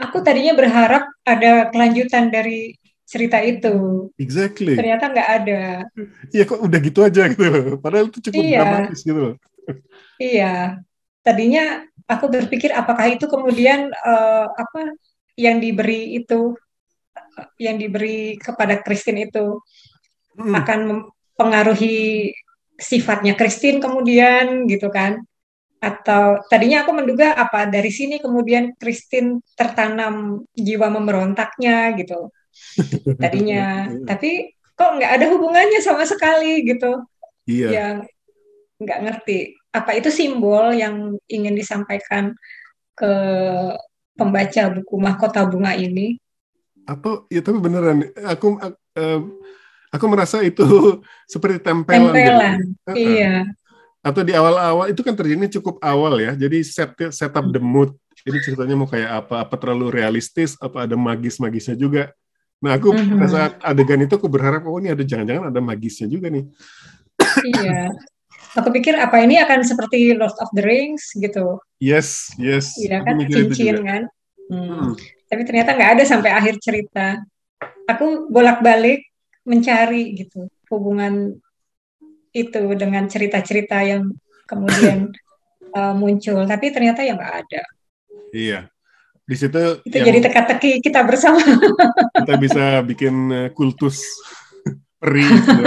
[0.00, 4.08] Aku tadinya berharap ada kelanjutan dari cerita itu.
[4.16, 4.78] Exactly.
[4.78, 5.62] Ternyata nggak ada.
[6.32, 7.76] Iya kok udah gitu aja gitu.
[7.82, 8.58] Padahal itu cukup iya.
[8.64, 9.36] dramatis gitu.
[10.16, 10.80] Iya.
[11.20, 14.98] Tadinya aku berpikir apakah itu kemudian uh, apa
[15.38, 16.58] yang diberi itu
[17.62, 19.62] yang diberi kepada Kristin itu
[20.34, 20.52] hmm.
[20.52, 22.34] akan mempengaruhi
[22.74, 25.22] sifatnya Kristin kemudian gitu kan
[25.80, 32.28] atau tadinya aku menduga apa dari sini kemudian Kristin tertanam jiwa memberontaknya gitu
[33.22, 33.88] tadinya.
[34.04, 37.00] Tapi kok nggak ada hubungannya sama sekali gitu.
[37.48, 37.68] Iya.
[37.72, 37.86] Ya
[38.80, 42.34] nggak ngerti apa itu simbol yang ingin disampaikan
[42.98, 43.12] ke
[44.18, 46.18] pembaca buku Mahkota Bunga ini.
[46.84, 49.20] Atau ya tapi beneran aku uh,
[49.94, 50.66] aku merasa itu
[51.32, 52.12] seperti tempelan.
[52.12, 52.92] Tempelan, gitu.
[52.98, 53.46] iya.
[54.00, 56.32] Atau di awal-awal itu kan terjadinya cukup awal ya.
[56.34, 57.94] Jadi set set up the mood.
[58.20, 59.48] Jadi ceritanya mau kayak apa?
[59.48, 60.56] Apa terlalu realistis?
[60.60, 62.12] Apa ada magis-magisnya juga?
[62.60, 63.28] Nah, aku mm -hmm.
[63.28, 66.44] saat adegan itu aku berharap oh ini ada jangan-jangan ada magisnya juga nih.
[67.48, 67.88] Iya.
[68.58, 71.62] Aku pikir apa ini akan seperti Lord of the Rings gitu.
[71.78, 72.74] Yes, yes.
[72.74, 74.02] Iya kan cincin kan.
[74.50, 74.90] Hmm.
[74.90, 74.90] Hmm.
[75.30, 77.22] Tapi ternyata nggak ada sampai akhir cerita.
[77.86, 79.06] Aku bolak-balik
[79.46, 81.38] mencari gitu hubungan
[82.30, 84.10] itu dengan cerita-cerita yang
[84.50, 85.14] kemudian
[85.74, 86.42] uh, muncul.
[86.42, 87.62] Tapi ternyata ya nggak ada.
[88.34, 88.60] Iya.
[89.22, 91.38] Di situ itu yang jadi teka-teki kita bersama.
[92.26, 94.02] kita bisa bikin uh, kultus
[95.00, 95.22] peri.
[95.22, 95.62] Gitu.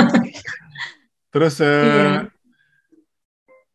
[1.32, 2.33] Terus uh, iya.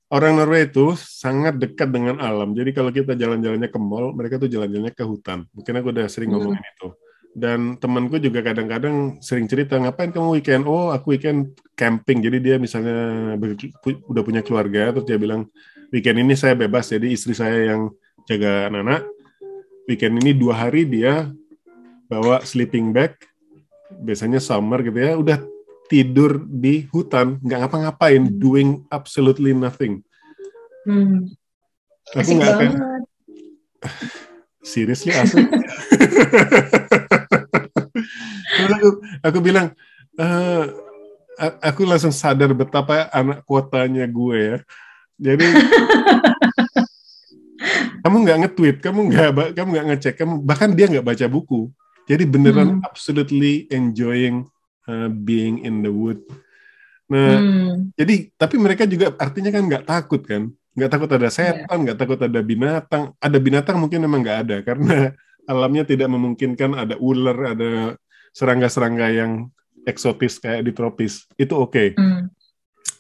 [0.09, 2.57] Orang Norway itu sangat dekat dengan alam.
[2.57, 5.45] Jadi kalau kita jalan-jalannya ke mall, mereka tuh jalan-jalannya ke hutan.
[5.53, 6.37] Mungkin aku udah sering hmm.
[6.41, 6.89] ngomongin itu.
[7.39, 10.65] Dan temanku juga kadang-kadang sering cerita, ngapain kamu weekend?
[10.67, 12.25] Oh, aku weekend camping.
[12.25, 13.37] Jadi dia misalnya
[14.09, 15.47] udah punya keluarga, terus dia bilang,
[15.95, 17.93] weekend ini saya bebas, jadi istri saya yang
[18.27, 19.07] jaga anak-anak.
[19.87, 21.31] Weekend ini dua hari dia
[22.11, 23.15] bawa sleeping bag,
[24.03, 25.39] biasanya summer gitu ya, udah
[25.89, 28.37] tidur di hutan, nggak ngapa-ngapain, hmm.
[28.37, 30.05] doing absolutely nothing.
[30.85, 31.33] Hmm.
[32.13, 32.73] Aku nggak akan.
[34.69, 35.49] Seriously asik.
[38.69, 38.89] aku,
[39.25, 39.73] aku bilang,
[40.21, 40.65] uh,
[41.65, 44.59] aku langsung sadar betapa anak kuotanya gue ya.
[45.19, 45.47] Jadi
[48.05, 51.73] kamu nggak nge-tweet, kamu nggak kamu nggak ngecek, kamu bahkan dia nggak baca buku.
[52.09, 52.85] Jadi beneran hmm.
[52.85, 54.49] absolutely enjoying
[54.89, 56.25] uh, being in the wood.
[57.09, 57.93] Nah, hmm.
[57.97, 62.03] jadi tapi mereka juga artinya kan nggak takut kan, nggak takut ada setan, nggak yeah.
[62.05, 63.05] takut ada binatang.
[63.21, 64.97] Ada binatang mungkin memang nggak ada karena
[65.53, 67.97] alamnya tidak memungkinkan ada ular, ada
[68.37, 69.33] serangga-serangga yang
[69.89, 71.25] eksotis kayak di tropis.
[71.41, 71.73] Itu oke.
[71.73, 71.89] Okay.
[71.97, 72.29] Hmm.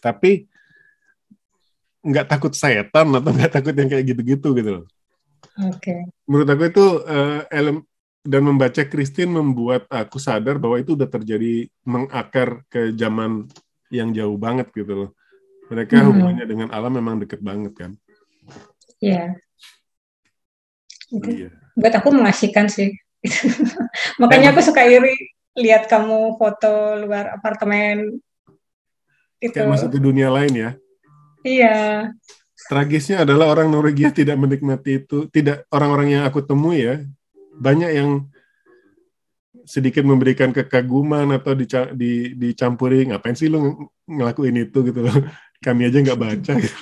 [0.01, 0.49] Tapi
[2.01, 4.84] nggak takut setan atau nggak takut yang kayak gitu-gitu gitu loh.
[5.68, 5.84] Oke.
[5.84, 6.01] Okay.
[6.24, 7.45] Menurut aku itu uh,
[8.29, 13.49] dan membaca Christine membuat aku sadar bahwa itu udah terjadi mengakar ke zaman
[13.89, 15.11] yang jauh banget gitu loh.
[15.72, 16.07] Mereka hmm.
[16.12, 17.91] hubungannya dengan alam memang deket banget kan.
[19.01, 19.33] Iya.
[21.09, 21.24] Yeah.
[21.24, 21.51] Iya.
[21.72, 22.93] Buat aku mengasihkan sih.
[24.20, 25.16] Makanya aku suka iri
[25.57, 28.20] lihat kamu foto luar apartemen
[29.41, 29.57] itu.
[29.57, 30.70] Kayak masuk ke dunia lain ya.
[31.49, 31.76] Iya.
[32.68, 35.24] Tragisnya adalah orang Norwegia tidak menikmati itu.
[35.33, 37.01] Tidak orang-orang yang aku temui ya,
[37.59, 38.11] banyak yang
[39.68, 45.16] sedikit memberikan kekaguman atau dica di, dicampuri ngapain sih lu ngelakuin itu gitu loh.
[45.61, 46.52] Kami aja nggak baca.
[46.56, 46.78] Gitu.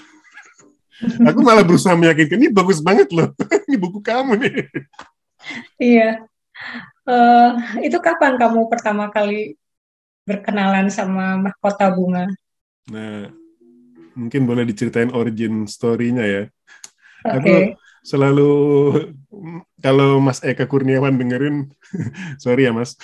[1.27, 3.35] Aku malah berusaha meyakinkan ini bagus banget loh.
[3.67, 4.55] ini buku kamu nih.
[5.83, 6.11] Iya.
[7.07, 7.53] Uh,
[7.85, 9.59] itu kapan kamu pertama kali
[10.27, 12.27] berkenalan sama mahkota bunga?
[12.91, 13.31] Nah,
[14.15, 16.43] mungkin boleh diceritain origin story-nya ya.
[17.23, 17.35] Okay.
[17.39, 17.53] Aku
[18.07, 18.51] selalu
[19.83, 21.67] kalau Mas Eka Kurniawan dengerin,
[22.43, 22.95] sorry ya Mas.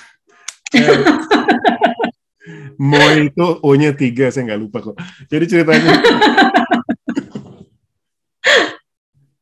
[2.79, 4.97] Moy itu O-nya tiga, saya nggak lupa kok.
[5.27, 5.93] Jadi ceritanya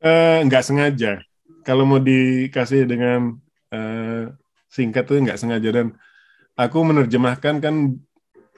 [0.01, 1.21] uh, nggak sengaja.
[1.65, 3.37] Kalau mau dikasih dengan
[3.73, 4.33] uh,
[4.73, 5.87] singkat tuh nggak sengaja dan
[6.57, 7.75] aku menerjemahkan kan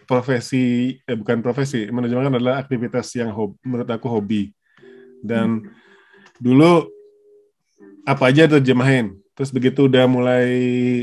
[0.06, 4.50] profesi eh bukan profesi menerjemahkan adalah aktivitas yang hobi, menurut aku hobi
[5.22, 5.81] dan hmm.
[6.42, 6.90] Dulu
[8.02, 10.50] apa aja terjemahin terus begitu udah mulai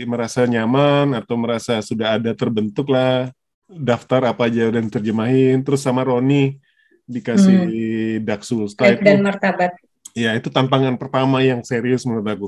[0.03, 3.31] merasa nyaman atau merasa sudah ada terbentuk lah
[3.69, 5.61] daftar apa aja dan terjemahin.
[5.61, 6.57] Terus sama Roni
[7.05, 8.25] dikasih hmm.
[8.25, 8.65] Daksul.
[8.69, 9.71] Setelah itu dan martabat.
[10.17, 12.47] Ya itu tantangan pertama yang serius menurut aku.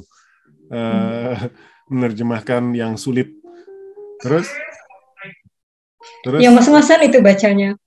[0.71, 1.37] Uh, hmm.
[1.91, 3.29] menerjemahkan yang sulit.
[4.23, 4.49] Terus?
[6.25, 7.77] Terus, yang mas-masan itu bacanya.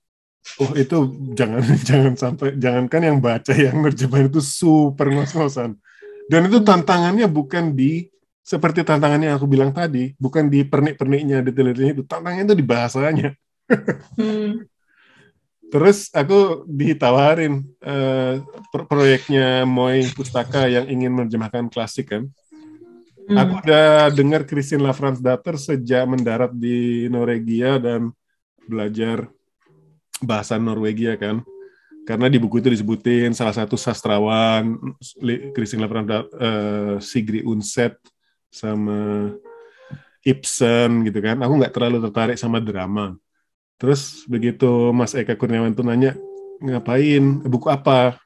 [0.61, 0.97] Oh itu
[1.35, 5.75] jangan jangan sampai jangankan yang baca yang nerjemahin itu super ngos-ngosan.
[6.25, 8.09] Dan itu tantangannya bukan di
[8.45, 13.29] seperti tantangannya yang aku bilang tadi, bukan di pernik-perniknya, detail-detailnya itu, tantangannya itu di bahasanya.
[14.21, 14.53] hmm.
[15.73, 18.37] Terus aku ditawarin uh,
[18.69, 22.29] proyeknya Moy Pustaka yang ingin menerjemahkan klasik kan.
[23.25, 23.37] Hmm.
[23.41, 24.85] Aku udah dengar Christine
[25.17, 28.13] Datter sejak mendarat di Norwegia dan
[28.69, 29.34] belajar
[30.23, 31.43] bahasa Norwegia kan.
[32.05, 34.77] Karena di buku itu disebutin salah satu sastrawan
[35.57, 37.97] Christine Lafrandatter uh, Sigrid Undset
[38.53, 39.33] sama
[40.21, 41.41] Ibsen gitu kan.
[41.41, 43.17] Aku nggak terlalu tertarik sama drama.
[43.81, 46.13] Terus begitu Mas Eka Kurniawan tuh nanya
[46.61, 48.17] ngapain, buku apa?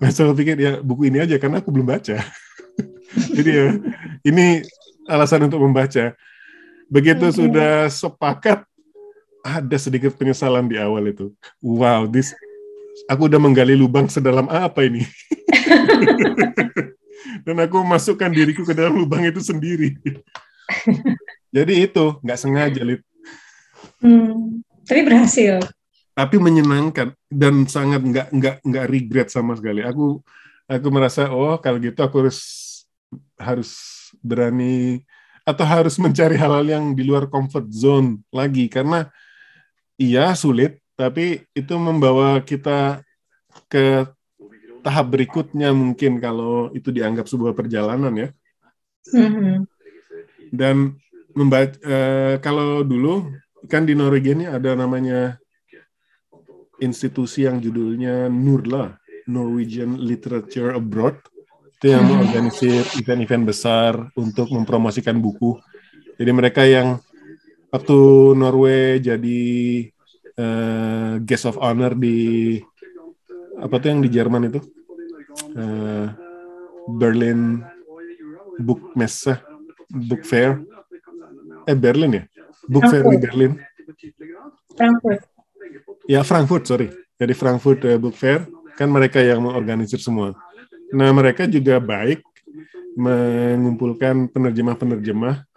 [0.00, 2.16] Nah, saya pikir ya buku ini aja karena aku belum baca.
[3.36, 3.76] Jadi ya
[4.24, 4.64] ini
[5.04, 6.16] alasan untuk membaca.
[6.88, 7.36] Begitu okay.
[7.36, 8.64] sudah sepakat,
[9.44, 11.32] ada sedikit penyesalan di awal itu.
[11.60, 12.32] Wow, this
[13.08, 15.06] aku udah menggali lubang sedalam apa ini?
[17.46, 19.96] Dan aku masukkan diriku ke dalam lubang itu sendiri.
[21.56, 23.00] Jadi itu nggak sengaja, Lid.
[24.00, 25.60] Hmm, tapi berhasil.
[26.12, 29.80] Tapi menyenangkan dan sangat nggak nggak nggak regret sama sekali.
[29.80, 30.20] Aku
[30.68, 32.40] aku merasa oh kalau gitu aku harus
[33.40, 33.70] harus
[34.20, 35.00] berani
[35.42, 39.08] atau harus mencari hal-hal yang di luar comfort zone lagi karena
[40.00, 43.04] iya sulit tapi itu membawa kita
[43.68, 44.08] ke
[44.80, 48.28] tahap berikutnya mungkin kalau itu dianggap sebuah perjalanan ya.
[49.12, 49.56] Mm-hmm.
[50.52, 50.96] Dan
[51.36, 53.32] membaca uh, kalau dulu
[53.68, 55.36] kan di Norwegia ini ada namanya
[56.80, 58.96] institusi yang judulnya NURLA,
[59.28, 61.20] Norwegian Literature Abroad.
[61.80, 62.12] Itu yang mm-hmm.
[62.12, 65.56] mengorganisir event-event besar untuk mempromosikan buku.
[66.20, 67.00] Jadi mereka yang
[67.70, 67.98] waktu
[68.34, 69.42] Norway jadi
[70.38, 72.58] uh, guest of honor di
[73.58, 74.60] apa tuh yang di Jerman itu?
[75.54, 76.10] Uh,
[76.90, 77.62] Berlin
[78.58, 79.38] Book Messe
[79.90, 80.62] Book Fair.
[81.66, 82.24] Eh Berlin ya?
[82.70, 83.52] Book Fair di Berlin.
[84.74, 85.20] Frankfurt.
[86.06, 86.88] Ya Frankfurt sorry.
[87.18, 88.46] Jadi Frankfurt uh, Book Fair.
[88.78, 90.32] Kan mereka yang mengorganisir semua.
[90.90, 92.24] Nah mereka juga baik
[92.98, 95.49] mengumpulkan penerjemah-penerjemah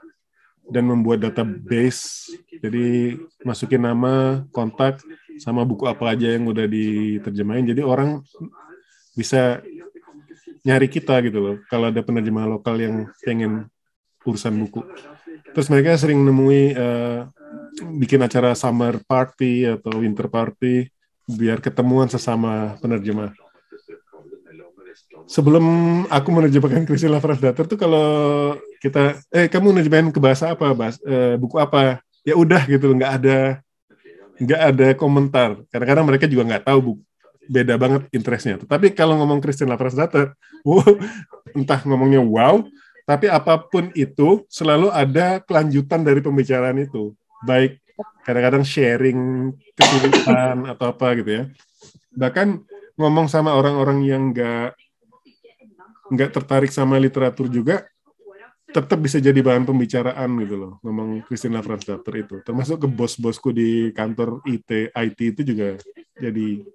[0.74, 5.04] dan membuat database jadi masukin nama kontak
[5.36, 7.76] sama buku apa aja yang udah diterjemahin.
[7.76, 8.24] Jadi orang
[9.12, 9.60] bisa
[10.64, 11.56] nyari kita gitu loh.
[11.68, 13.68] Kalau ada penerjemah lokal yang pengen
[14.24, 14.80] urusan buku.
[15.52, 17.28] Terus mereka sering nemui uh,
[18.00, 20.88] bikin acara summer party atau winter party
[21.28, 23.36] biar ketemuan sesama penerjemah.
[25.28, 25.66] Sebelum
[26.08, 28.08] aku menerjemahkan Christine Dater tuh kalau
[28.84, 32.04] kita eh kamu menerjemahkan ke bahasa apa, bahas, uh, buku apa?
[32.28, 33.40] Ya udah gitu, nggak ada
[34.44, 35.64] nggak ada komentar.
[35.72, 36.94] Kadang-kadang mereka juga nggak tahu bu,
[37.48, 38.60] beda banget interestnya.
[38.60, 40.36] Tetapi kalau ngomong Christian Laprasdater,
[40.68, 40.84] wow,
[41.56, 42.60] entah ngomongnya wow,
[43.08, 47.16] tapi apa pun itu selalu ada kelanjutan dari pembicaraan itu.
[47.48, 47.80] Baik
[48.28, 51.44] kadang-kadang sharing kesulitan atau apa gitu ya.
[52.16, 52.48] Bahkan
[53.00, 54.76] ngomong sama orang-orang yang nggak
[56.14, 57.88] nggak tertarik sama literatur juga,
[58.74, 62.36] tetap bisa jadi bahan pembicaraan gitu loh ngomong Christina Fransdater itu.
[62.42, 65.78] Termasuk ke bos-bosku di kantor IT IT itu juga
[66.18, 66.66] jadi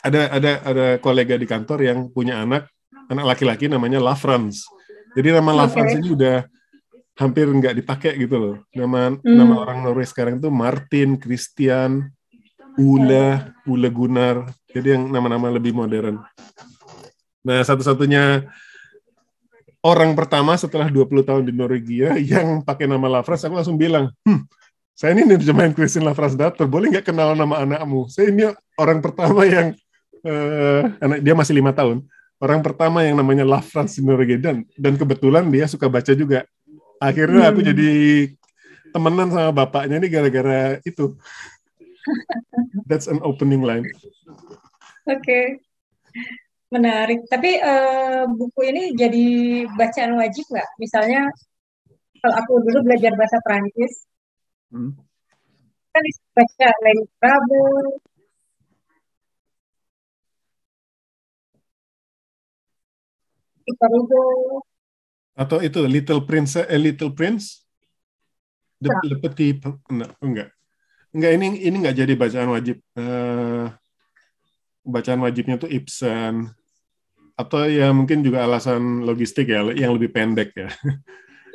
[0.00, 2.72] ada ada ada kolega di kantor yang punya anak
[3.12, 4.64] anak laki-laki namanya Lafrans
[5.14, 6.46] jadi nama Lafrans ini udah
[7.18, 8.56] hampir nggak dipakai gitu loh.
[8.72, 9.26] Nama hmm.
[9.26, 12.14] nama orang Norway sekarang itu Martin Christian
[12.78, 14.46] Ula Ula Gunnar.
[14.70, 16.22] Jadi yang nama-nama lebih modern.
[17.42, 18.46] Nah satu-satunya
[19.80, 24.44] orang pertama setelah 20 tahun di Norwegia yang pakai nama Lafras, aku langsung bilang, hmm,
[24.92, 28.08] saya ini nerjemahin Christine Lafras Dator, boleh nggak kenal nama anakmu?
[28.12, 29.72] Saya ini orang pertama yang,
[30.24, 32.04] uh, anak dia masih lima tahun,
[32.40, 36.44] orang pertama yang namanya Lafras di Norwegia, dan, dan kebetulan dia suka baca juga.
[37.00, 37.68] Akhirnya aku hmm.
[37.72, 37.92] jadi
[38.92, 41.16] temenan sama bapaknya ini gara-gara itu.
[42.88, 43.88] That's an opening line.
[45.08, 45.24] Oke.
[45.24, 45.44] Okay.
[46.70, 47.26] Menarik.
[47.26, 49.26] Tapi uh, buku ini jadi
[49.74, 50.68] bacaan wajib nggak?
[50.78, 51.26] Misalnya
[52.22, 54.06] kalau aku dulu belajar bahasa Prancis,
[54.70, 54.92] hmm.
[55.90, 56.04] kan
[56.36, 57.64] baca Lenny Prabu,
[63.66, 64.24] Victor Hugo.
[65.34, 67.64] Atau itu Little Prince, eh, Little Prince,
[68.78, 70.48] The, The Petit, enggak, enggak,
[71.16, 72.76] enggak ini ini enggak jadi bacaan wajib.
[72.94, 73.72] Uh,
[74.84, 76.52] bacaan wajibnya tuh Ibsen,
[77.40, 80.68] atau ya mungkin juga alasan logistik ya yang lebih pendek ya.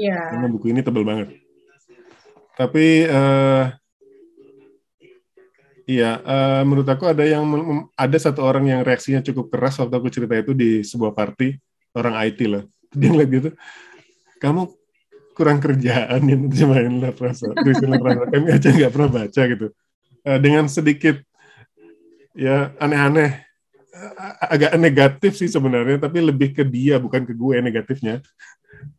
[0.01, 0.19] Iya.
[0.33, 1.37] Karena buku ini tebal banget.
[2.55, 3.69] Tapi uh,
[5.85, 7.45] Iya, uh, menurut aku ada yang
[7.93, 11.61] ada satu orang yang reaksinya cukup keras waktu aku cerita itu di sebuah party
[11.93, 12.65] orang IT lah.
[12.97, 13.49] Dia ngeliat gitu,
[14.41, 14.65] kamu
[15.37, 19.67] kurang kerjaan yang terjemahin lah kami aja nggak pernah baca gitu.
[20.25, 21.21] Uh, dengan sedikit
[22.33, 23.45] ya aneh-aneh
[24.39, 28.19] agak negatif sih sebenarnya, tapi lebih ke dia bukan ke gue negatifnya.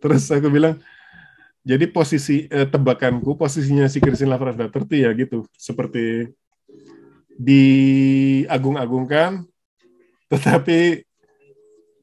[0.00, 0.80] Terus aku bilang,
[1.66, 6.32] jadi posisi eh, tebakanku, posisinya si Christine Lavransdatter tuh ya gitu, seperti
[7.36, 9.44] diagung-agungkan,
[10.32, 11.04] tetapi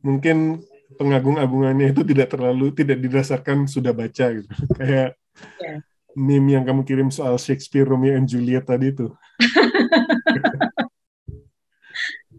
[0.06, 0.62] mungkin
[0.94, 4.50] pengagung-agungannya itu tidak terlalu tidak didasarkan sudah baca gitu.
[4.80, 5.18] Kayak
[5.58, 5.82] Yeah.
[6.14, 9.10] Meme yang kamu kirim soal Shakespeare Romeo and Juliet tadi itu.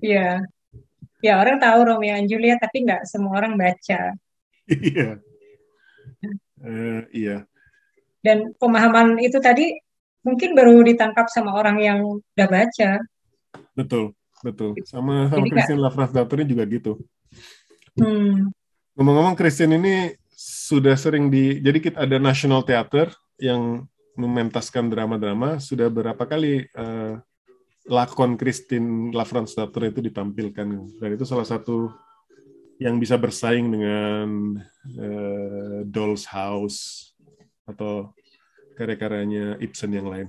[0.05, 0.45] Iya.
[1.25, 4.13] ya orang tahu Romeo and Juliet tapi nggak semua orang baca.
[4.69, 5.21] Iya.
[6.61, 7.49] uh, iya.
[8.21, 9.73] Dan pemahaman itu tadi
[10.25, 13.01] mungkin baru ditangkap sama orang yang udah baca.
[13.77, 14.77] Betul, betul.
[14.85, 16.93] Sama sama Christian Lavransdatter juga gitu.
[17.97, 18.53] Hmm.
[18.97, 25.91] Ngomong-ngomong Christian ini sudah sering di jadi kita ada National Theater yang mementaskan drama-drama sudah
[25.91, 27.19] berapa kali uh,
[27.85, 30.69] lakon Christine Lavransdatter itu ditampilkan
[31.01, 31.93] dan itu salah satu
[32.81, 34.59] yang bisa bersaing dengan
[34.99, 37.13] uh, Doll's House
[37.69, 38.13] atau
[38.75, 40.29] karya-karyanya Ibsen yang lain.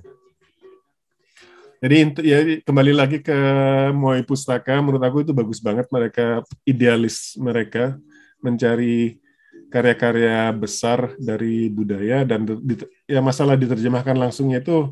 [1.76, 3.36] Jadi ya kembali lagi ke
[3.92, 8.00] Moai Pustaka, menurut aku itu bagus banget mereka idealis mereka
[8.40, 9.20] mencari
[9.68, 12.48] karya-karya besar dari budaya dan
[13.04, 14.88] ya masalah diterjemahkan langsungnya itu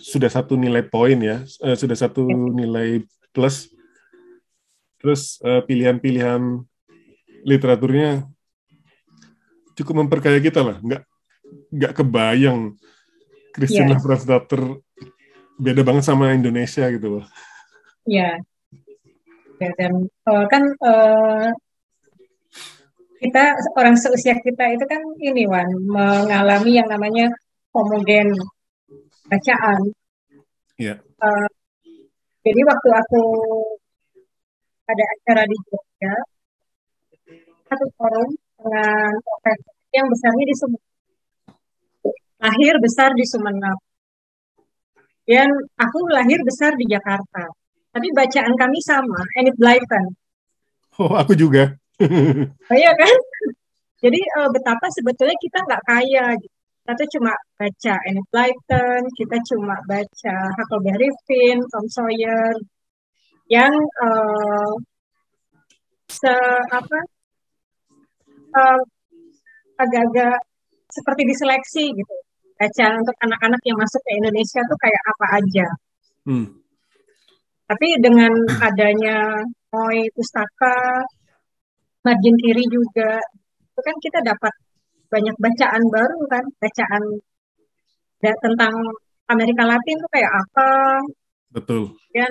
[0.00, 3.04] sudah satu nilai poin ya, uh, sudah satu nilai
[3.34, 3.72] plus.
[5.00, 6.40] Terus uh, pilihan-pilihan
[7.44, 8.24] literaturnya
[9.76, 11.02] cukup memperkaya kita lah, nggak
[11.74, 12.72] nggak kebayang
[13.52, 14.00] Christian yeah.
[14.00, 14.62] Lavransdatter
[15.60, 17.24] beda banget sama Indonesia gitu loh.
[18.08, 18.40] Iya.
[19.62, 21.54] Ya, dan uh, kan uh,
[23.22, 27.30] kita orang seusia kita itu kan ini Wan mengalami yang namanya
[27.70, 28.34] homogen
[29.28, 29.80] bacaan.
[30.80, 30.94] Iya.
[31.20, 31.48] Uh,
[32.44, 33.22] jadi waktu aku
[34.84, 36.14] ada acara di Jogja,
[37.72, 38.28] satu forum
[38.60, 40.84] dengan profesor yang besarnya di Sumeneb.
[42.44, 43.78] Lahir besar di Sumeneb
[45.24, 45.48] dan
[45.80, 47.48] aku lahir besar di Jakarta.
[47.94, 50.06] Tapi bacaan kami sama, Enid Blyton.
[51.00, 51.72] Oh, aku juga.
[52.70, 53.16] oh, iya kan?
[54.02, 56.24] Jadi uh, betapa sebetulnya kita nggak kaya.
[56.36, 56.53] Gitu.
[56.84, 62.52] Kita tuh cuma baca Enid Blyton, kita cuma baca Huckleberry Finn, Tom Sawyer,
[63.48, 63.72] yang
[64.04, 64.76] uh,
[66.12, 66.34] se
[66.68, 66.98] apa
[68.52, 68.80] uh,
[69.80, 70.36] agak-agak
[70.92, 72.14] seperti diseleksi gitu
[72.60, 75.66] baca untuk anak-anak yang masuk ke Indonesia tuh kayak apa aja.
[76.28, 76.46] Hmm.
[77.64, 79.40] Tapi dengan adanya
[79.72, 81.00] Moi Pustaka,
[82.04, 83.16] margin kiri juga,
[83.72, 84.52] itu kan kita dapat
[85.10, 87.02] banyak bacaan baru kan, bacaan
[88.20, 88.74] tentang
[89.28, 90.70] Amerika Latin tuh kayak apa.
[91.52, 91.82] Betul.
[92.10, 92.30] Dan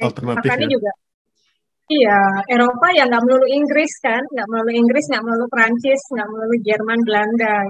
[0.00, 0.74] alternatif makanya ya.
[0.78, 0.92] juga
[1.90, 6.54] Iya, Eropa ya nggak melulu Inggris kan, nggak melulu Inggris, nggak melulu Prancis, nggak melulu
[6.62, 7.66] Jerman, Belanda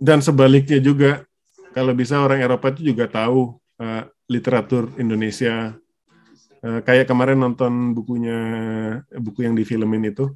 [0.00, 1.28] dan sebaliknya juga
[1.76, 4.02] kalau bisa orang Eropa itu juga tahu uh,
[4.32, 5.76] literatur Indonesia
[6.64, 8.38] uh, kayak kemarin nonton bukunya
[9.20, 10.32] buku yang difilmin itu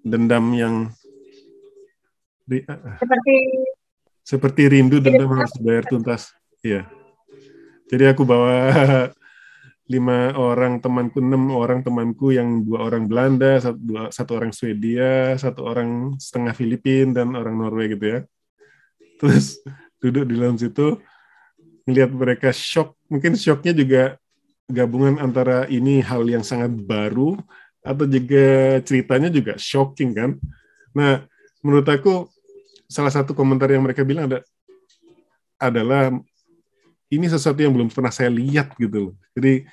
[0.00, 0.88] dendam yang
[2.44, 3.34] di, uh, seperti
[4.24, 6.32] seperti rindu dendam harus dibayar tuntas.
[6.64, 6.88] Iya.
[7.88, 8.72] Jadi aku bawa
[9.92, 15.36] lima orang temanku enam orang temanku yang dua orang Belanda satu, dua, satu orang Swedia
[15.36, 18.20] satu orang setengah Filipin dan orang Norway gitu ya.
[19.20, 19.60] Terus
[20.00, 20.96] duduk di dalam situ
[21.84, 22.96] melihat mereka shock.
[23.12, 24.02] Mungkin shocknya juga
[24.64, 27.36] gabungan antara ini hal yang sangat baru
[27.84, 30.30] atau juga ceritanya juga shocking kan.
[30.96, 31.28] Nah
[31.60, 32.32] menurut aku
[32.94, 34.38] salah satu komentar yang mereka bilang ada
[35.58, 36.14] adalah
[37.10, 39.66] ini sesuatu yang belum pernah saya lihat gitu loh jadi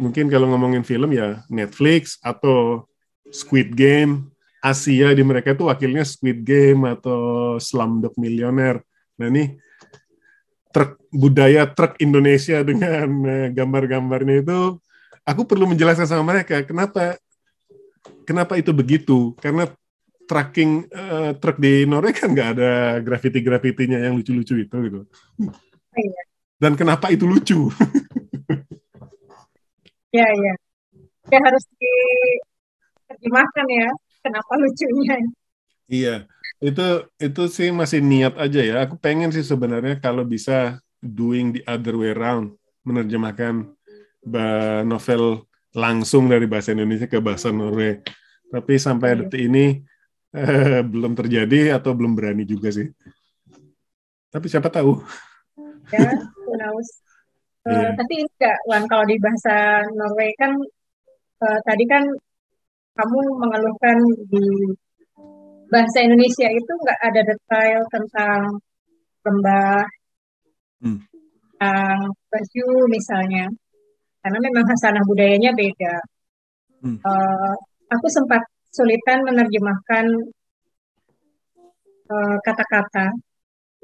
[0.00, 2.88] mungkin kalau ngomongin film ya Netflix atau
[3.28, 4.34] Squid Game
[4.64, 8.80] Asia di mereka itu wakilnya Squid Game atau Slumdog Millionaire.
[9.20, 9.60] Nah ini
[10.72, 14.80] truk budaya truk Indonesia dengan uh, gambar-gambarnya itu
[15.22, 17.14] aku perlu menjelaskan sama mereka kenapa
[18.26, 19.70] kenapa itu begitu karena
[20.24, 22.72] tracking uh, truk di Norway kan nggak ada
[23.04, 25.00] graffiti-graffitinya yang lucu-lucu itu gitu.
[25.94, 26.22] Iya.
[26.58, 27.68] Dan kenapa itu lucu?
[30.16, 30.54] ya ya.
[31.32, 33.88] Ya harus diterjemahkan ya
[34.24, 35.16] kenapa lucunya
[35.88, 36.16] iya
[36.64, 36.86] itu
[37.20, 42.00] itu sih masih niat aja ya aku pengen sih sebenarnya kalau bisa doing the other
[42.00, 42.56] way around
[42.88, 43.68] menerjemahkan
[44.88, 45.44] novel
[45.76, 48.00] langsung dari bahasa Indonesia ke bahasa Norway
[48.48, 49.18] tapi sampai iya.
[49.24, 49.84] detik ini
[50.92, 52.90] belum terjadi atau belum berani juga sih
[54.34, 54.98] tapi siapa tahu
[55.94, 56.10] ya
[56.42, 56.88] who knows
[57.66, 57.90] uh, yeah.
[57.94, 60.52] tapi enggak Wan kalau di bahasa Norway kan
[61.42, 62.02] uh, tadi kan
[62.94, 63.98] kamu mengeluhkan
[64.30, 64.46] di
[65.74, 68.40] bahasa Indonesia itu nggak ada detail tentang
[69.24, 69.82] lembah,
[70.84, 70.98] hmm.
[71.02, 71.98] tentang
[72.30, 73.50] baju misalnya,
[74.22, 75.94] karena memang hasanah budayanya beda.
[76.84, 77.02] Hmm.
[77.02, 77.54] Uh,
[77.90, 78.44] aku sempat
[78.74, 80.04] sulitan menerjemahkan
[82.10, 83.14] uh, kata-kata.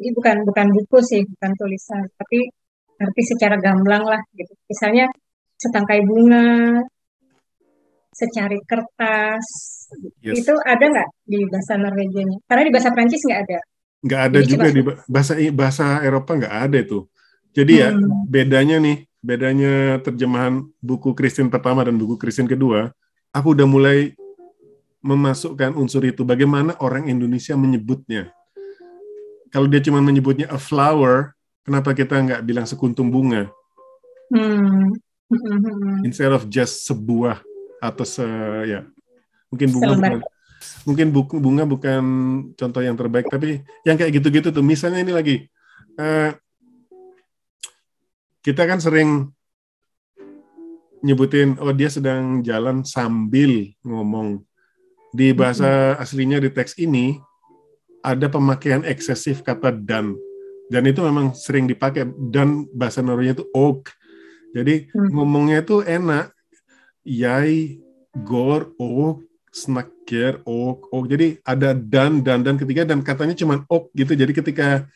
[0.01, 2.51] Jadi bukan bukan buku sih, bukan tulisan, tapi
[2.99, 4.51] arti secara gamblang lah gitu.
[4.67, 5.07] Misalnya
[5.61, 6.81] setangkai bunga,
[8.11, 9.47] secari kertas,
[10.25, 10.41] yes.
[10.41, 12.39] itu ada nggak di bahasa Norwegianya?
[12.49, 13.59] Karena di bahasa Prancis nggak ada.
[14.01, 16.99] Nggak ada Jadi juga di bahasa bahasa Eropa nggak ada itu.
[17.53, 18.01] Jadi ya, hmm.
[18.01, 22.89] ya bedanya nih, bedanya terjemahan buku Kristen pertama dan buku Kristen kedua,
[23.37, 24.17] aku udah mulai
[25.01, 26.23] memasukkan unsur itu.
[26.25, 28.33] Bagaimana orang Indonesia menyebutnya?
[29.51, 31.35] Kalau dia cuma menyebutnya a flower,
[31.67, 33.51] kenapa kita nggak bilang sekuntum bunga?
[34.31, 34.95] Hmm.
[36.07, 37.43] Instead of just sebuah
[37.81, 38.27] atau se
[38.69, 38.85] ya
[39.49, 40.21] mungkin bunga bukan
[40.85, 42.03] mungkin buku bunga bukan
[42.55, 45.37] contoh yang terbaik tapi yang kayak gitu-gitu tuh misalnya ini lagi
[45.97, 46.37] uh,
[48.45, 49.33] kita kan sering
[51.01, 54.45] nyebutin oh dia sedang jalan sambil ngomong
[55.11, 57.19] di bahasa aslinya di teks ini
[58.01, 60.17] ada pemakaian eksesif kata dan.
[60.71, 62.07] Dan itu memang sering dipakai.
[62.31, 63.91] Dan bahasa Norwegia itu og.
[64.55, 65.11] Jadi hmm.
[65.11, 66.31] ngomongnya itu enak.
[67.03, 67.81] Yai
[68.13, 72.87] gor og snakker ok ok jadi ada dan dan dan ketiga.
[72.87, 74.15] Dan katanya cuma ok gitu.
[74.15, 74.87] Jadi ketika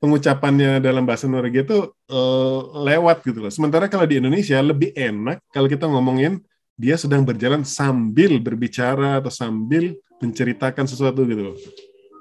[0.00, 3.52] pengucapannya dalam bahasa Norwegia itu uh, lewat gitu loh.
[3.52, 6.40] Sementara kalau di Indonesia lebih enak kalau kita ngomongin
[6.74, 11.54] dia sedang berjalan sambil berbicara atau sambil menceritakan sesuatu gitu.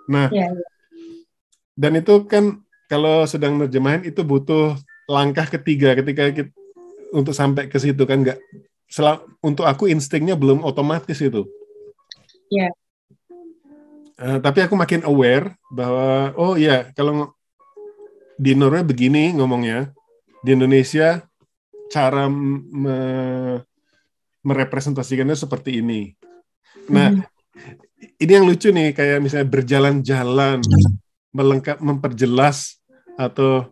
[0.06, 0.64] Nah, ya, ya.
[1.74, 4.78] dan itu kan kalau sedang nerjemahin itu butuh
[5.10, 6.52] langkah ketiga ketika kita,
[7.14, 8.40] untuk sampai ke situ kan nggak
[9.42, 11.46] untuk aku instingnya belum otomatis itu.
[12.54, 12.70] Ya.
[14.22, 17.34] Uh, tapi aku makin aware bahwa oh ya kalau
[18.38, 19.90] di Norway begini ngomongnya,
[20.46, 21.26] di Indonesia
[21.90, 22.98] cara me,
[24.44, 26.12] merepresentasikannya seperti ini.
[26.92, 28.20] Nah, hmm.
[28.20, 30.60] ini yang lucu nih, kayak misalnya berjalan-jalan,
[31.32, 32.84] melengkap, memperjelas
[33.16, 33.72] atau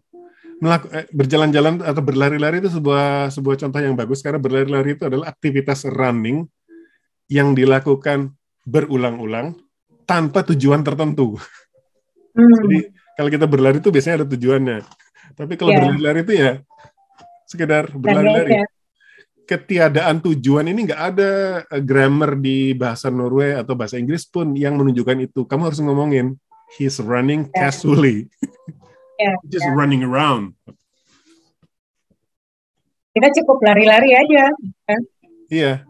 [0.63, 5.33] melaku, eh, berjalan-jalan atau berlari-lari itu sebuah sebuah contoh yang bagus karena berlari-lari itu adalah
[5.33, 6.45] aktivitas running
[7.27, 9.57] yang dilakukan berulang-ulang
[10.05, 11.35] tanpa tujuan tertentu.
[12.37, 12.47] Hmm.
[12.63, 12.79] Jadi
[13.17, 14.79] kalau kita berlari itu biasanya ada tujuannya.
[15.33, 15.79] Tapi kalau yeah.
[15.81, 16.51] berlari-lari itu ya
[17.49, 18.63] sekedar berlari-lari
[19.51, 21.31] ketiadaan tujuan ini nggak ada
[21.67, 25.43] eh, grammar di bahasa Norway atau bahasa Inggris pun yang menunjukkan itu.
[25.43, 26.39] Kamu harus ngomongin
[26.79, 27.67] he's running yeah.
[27.67, 28.31] casually,
[29.19, 29.75] yeah, just yeah.
[29.75, 30.55] running around.
[33.11, 34.55] Kita cukup lari-lari aja.
[34.87, 35.01] Kan?
[35.51, 35.83] Iya,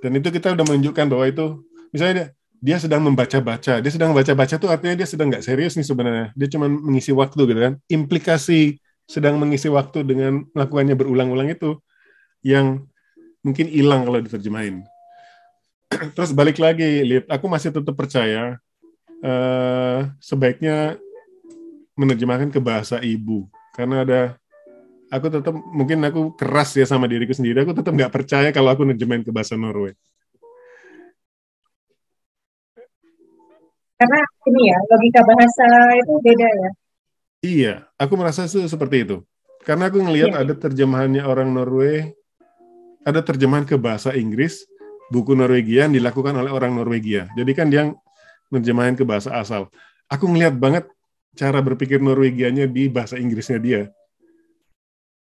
[0.00, 1.60] dan itu kita udah menunjukkan bahwa itu
[1.92, 2.26] misalnya dia,
[2.64, 6.32] dia sedang membaca-baca, dia sedang baca-baca tuh artinya dia sedang nggak serius nih sebenarnya.
[6.32, 7.76] Dia cuma mengisi waktu gitu kan.
[7.92, 11.76] Implikasi sedang mengisi waktu dengan melakukannya berulang-ulang itu
[12.46, 12.86] yang
[13.42, 14.86] mungkin hilang kalau diterjemahin.
[16.14, 18.62] Terus balik lagi, Lip, aku masih tetap percaya
[19.26, 20.94] uh, sebaiknya
[21.98, 23.50] menerjemahkan ke bahasa ibu.
[23.74, 24.20] Karena ada
[25.10, 27.66] aku tetap mungkin aku keras ya sama diriku sendiri.
[27.66, 29.96] Aku tetap nggak percaya kalau aku nerjemahin ke bahasa Norway.
[33.96, 34.20] Karena
[34.52, 35.66] ini ya logika bahasa
[35.96, 36.70] itu beda ya.
[37.46, 39.16] Iya aku merasa seperti itu.
[39.64, 40.46] Karena aku ngelihat ya.
[40.46, 42.12] ada terjemahannya orang Norway
[43.06, 44.66] ada terjemahan ke bahasa Inggris
[45.14, 47.30] buku Norwegia yang dilakukan oleh orang Norwegia.
[47.38, 47.94] Jadi kan dia
[48.50, 49.70] menerjemahin ke bahasa asal.
[50.10, 50.90] Aku ngelihat banget
[51.38, 53.82] cara berpikir Norwegianya di bahasa Inggrisnya dia.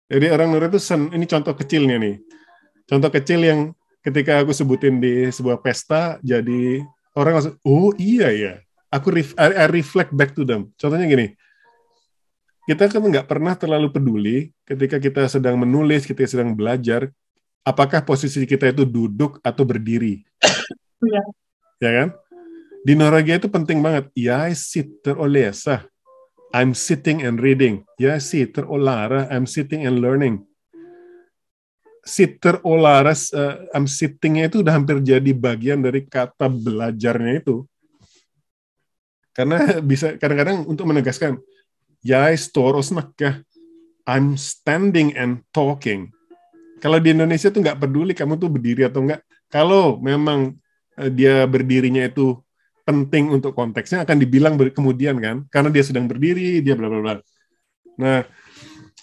[0.05, 2.21] Jadi orang Norwegia itu sen, ini contoh kecilnya nih.
[2.85, 3.59] Contoh kecil yang
[4.05, 6.85] ketika aku sebutin di sebuah pesta, jadi
[7.17, 8.53] orang langsung, oh iya ya.
[8.91, 10.75] Aku ref, I, I reflect back to them.
[10.75, 11.31] Contohnya gini,
[12.67, 14.37] kita kan nggak pernah terlalu peduli
[14.67, 17.07] ketika kita sedang menulis, kita sedang belajar,
[17.61, 20.25] apakah posisi kita itu duduk atau berdiri.
[21.01, 21.23] Iya.
[21.81, 22.09] Ya kan?
[22.81, 24.09] Di Norwegia itu penting banget.
[24.17, 25.85] Jeg sitter og leser.
[26.51, 27.85] I'm sitting and reading.
[28.01, 29.29] Jeg sitter og lærer.
[29.31, 30.43] I'm sitting and learning.
[32.01, 37.61] Sitter og lærer, uh, I'm sittingnya itu udah hampir jadi bagian dari kata belajarnya itu.
[39.37, 41.37] Karena bisa kadang-kadang untuk menegaskan,
[42.01, 43.45] jeg står og snakker.
[44.09, 46.09] I'm standing and talking
[46.81, 49.21] kalau di Indonesia tuh nggak peduli kamu tuh berdiri atau enggak.
[49.47, 50.57] Kalau memang
[50.97, 52.41] eh, dia berdirinya itu
[52.81, 57.13] penting untuk konteksnya akan dibilang kemudian kan, karena dia sedang berdiri, dia bla bla bla.
[58.01, 58.25] Nah,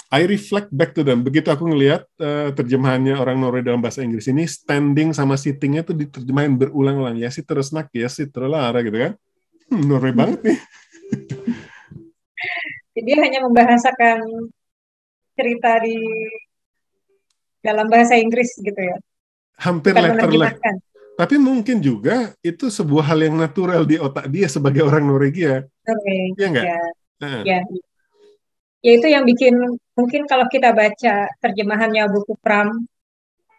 [0.08, 1.20] I reflect back to them.
[1.20, 5.94] Begitu aku ngelihat uh, terjemahannya orang Norway dalam bahasa Inggris ini, standing sama sittingnya tuh
[5.94, 7.20] diterjemahin berulang-ulang.
[7.20, 9.12] Ya sih terus nak, ya sih terus lara gitu kan.
[9.68, 10.20] Hmm, Norway hmm.
[10.20, 10.58] banget nih.
[12.98, 14.18] Jadi hanya membahasakan
[15.38, 15.96] cerita di
[17.64, 18.96] dalam bahasa Inggris gitu ya.
[19.58, 20.30] Hampir letter
[21.18, 25.66] Tapi mungkin juga itu sebuah hal yang natural di otak dia sebagai orang Norwegia.
[25.82, 26.22] Okay.
[26.38, 26.64] Iya nggak?
[26.64, 26.80] Ya,
[27.26, 27.42] Heeh.
[27.42, 27.58] ya.
[28.78, 29.58] Ya itu yang bikin
[29.98, 32.86] mungkin kalau kita baca terjemahannya buku Pram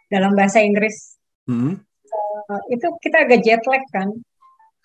[0.08, 1.20] dalam bahasa Inggris
[1.50, 1.82] Hmm.
[2.54, 4.10] eh, itu kita agak jet lag kan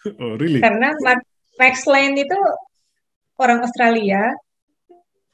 [0.23, 0.59] Oh, really?
[0.65, 0.91] karena
[1.61, 2.39] Max Lane itu
[3.39, 4.33] orang Australia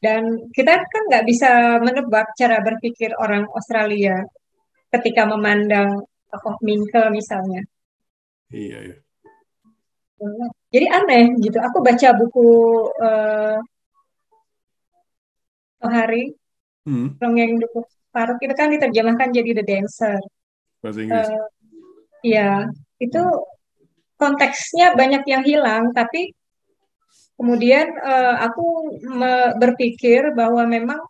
[0.01, 4.25] dan kita kan nggak bisa menebak cara berpikir orang Australia
[4.91, 6.03] ketika memandang
[6.33, 7.63] tokoh Minkel misalnya.
[8.51, 8.97] Iya, iya.
[10.73, 11.57] Jadi aneh gitu.
[11.61, 12.49] Aku baca buku
[13.01, 13.59] eh
[15.81, 16.37] Tohari,
[16.85, 17.13] Hmm.
[17.21, 20.21] Dongeng Dukuh Paruk itu kan diterjemahkan jadi The Dancer.
[20.81, 21.29] Bahasa Inggris.
[21.29, 21.47] Eh,
[22.21, 22.69] Iya,
[23.01, 23.23] itu
[24.21, 26.37] konteksnya banyak yang hilang, tapi
[27.41, 29.01] kemudian eh, aku
[29.57, 31.01] berpikir bahwa memang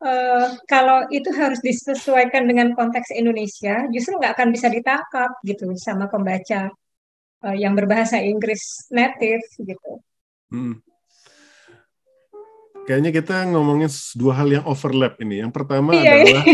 [0.00, 6.08] eh, kalau itu harus disesuaikan dengan konteks Indonesia, justru nggak akan bisa ditangkap gitu sama
[6.08, 6.72] pembaca
[7.44, 9.90] eh, yang berbahasa Inggris native gitu.
[10.48, 10.80] Hmm.
[12.88, 15.44] Kayaknya kita ngomongin dua hal yang overlap ini.
[15.44, 16.44] Yang pertama Iya, adalah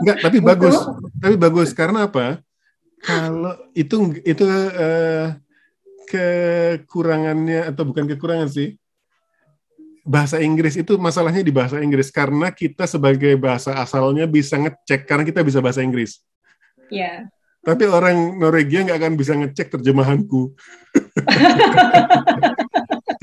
[0.00, 0.76] enggak, tapi bagus.
[1.20, 2.40] Tapi bagus karena apa?
[3.04, 5.36] Kalau itu itu eh,
[6.08, 8.76] kekurangannya atau bukan kekurangan sih.
[10.04, 15.24] Bahasa Inggris itu masalahnya di bahasa Inggris karena kita sebagai bahasa asalnya bisa ngecek karena
[15.24, 16.20] kita bisa bahasa Inggris.
[16.92, 17.24] Ya,
[17.64, 20.52] Tapi orang Norwegia nggak akan bisa ngecek terjemahanku.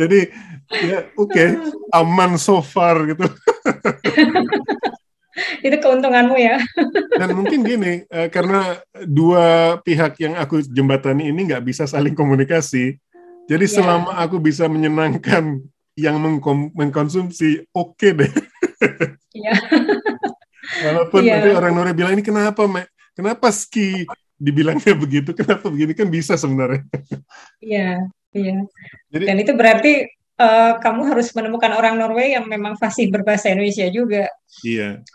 [0.01, 0.33] Jadi
[0.81, 1.45] ya oke
[1.93, 3.29] aman so far gitu.
[5.65, 6.59] itu keuntunganmu ya.
[7.19, 12.97] Dan mungkin gini eh, karena dua pihak yang aku jembatani ini nggak bisa saling komunikasi.
[13.45, 13.73] Jadi Ya.
[13.73, 15.59] selama aku bisa menyenangkan
[15.95, 18.31] yang mengkom- mengkonsumsi, oke deh.
[19.31, 19.55] Iya.
[20.83, 21.39] Walaupun Iya.
[21.39, 22.83] nanti orang Norwegia bilang ini kenapa, Me?
[23.15, 24.03] Kenapa ski
[24.35, 25.31] dibilangnya begitu?
[25.31, 25.95] Kenapa begini?
[25.95, 26.83] Kan bisa sebenarnya.
[27.63, 28.55] Iya, iya.
[29.07, 29.91] Jadi Dan itu berarti
[30.41, 34.25] eh, kamu harus menemukan orang Norway yang memang fasih berbahasa Indonesia juga.
[34.65, 35.05] Iya.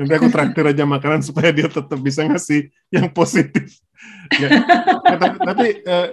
[0.00, 3.76] Nanti aku traktir aja makanan supaya dia tetap bisa ngasih yang positif.
[4.40, 4.48] Ya.
[5.04, 6.08] Ya, tapi tapi, eh,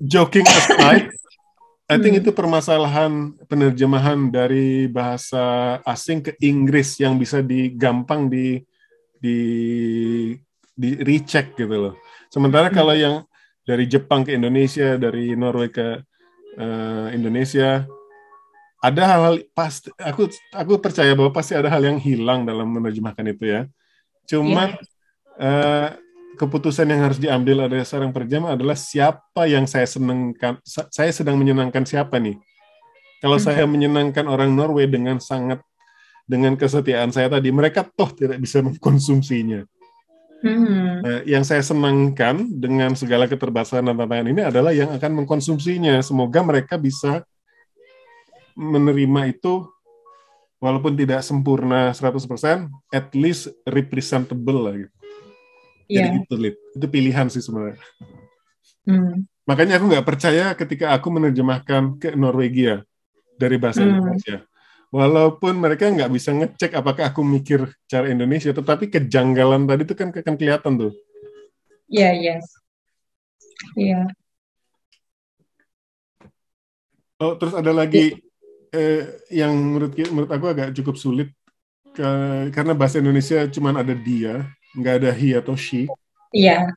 [0.00, 1.12] joking aside,
[1.88, 2.22] I think Hmm.
[2.24, 8.60] itu permasalahan penerjemahan dari bahasa asing ke Inggris yang bisa digampang di
[9.18, 9.38] di
[10.78, 11.94] di recheck gitu loh.
[12.28, 12.76] Sementara Hmm.
[12.76, 13.16] kalau yang
[13.64, 16.04] dari Jepang ke Indonesia, dari Norway ke
[16.58, 17.86] eh, Indonesia,
[18.78, 23.44] ada hal-hal pasti aku aku percaya bahwa pasti ada hal yang hilang dalam menerjemahkan itu
[23.46, 23.60] ya.
[24.26, 24.74] Cuman
[25.38, 25.88] eh,
[26.38, 31.34] keputusan yang harus diambil oleh seorang perjemah adalah siapa yang saya senangkan sa- saya sedang
[31.34, 32.38] menyenangkan siapa nih.
[33.18, 33.46] Kalau Hmm.
[33.50, 35.58] saya menyenangkan orang Norway dengan sangat
[36.28, 39.64] dengan kesetiaan saya tadi, mereka toh tidak bisa mengkonsumsinya.
[40.38, 41.02] Hmm.
[41.02, 45.98] Nah, yang saya senangkan dengan segala keterbatasan dan tantangan ini adalah yang akan mengkonsumsinya.
[45.98, 47.26] Semoga mereka bisa
[48.54, 49.66] menerima itu
[50.62, 54.94] walaupun tidak sempurna 100%, at least representable lah gitu.
[55.88, 56.12] Iya.
[56.12, 56.34] Jadi itu,
[56.78, 57.80] itu pilihan sih sebenarnya.
[58.86, 59.24] Hmm.
[59.48, 62.84] Makanya aku nggak percaya ketika aku menerjemahkan ke Norwegia
[63.40, 63.96] dari bahasa Hmm.
[63.96, 64.44] Indonesia.
[64.88, 70.08] Walaupun mereka nggak bisa ngecek apakah aku mikir cara Indonesia, tetapi kejanggalan tadi itu kan
[70.08, 70.92] akan kelihatan tuh.
[71.92, 72.34] Iya, iya.
[73.76, 74.00] Iya.
[77.20, 78.16] Oh, terus ada lagi
[78.72, 81.28] eh, yang menurut menurut aku agak cukup sulit
[81.92, 85.84] ke- karena bahasa Indonesia cuma ada dia, nggak ada he atau she.
[86.32, 86.72] Iya.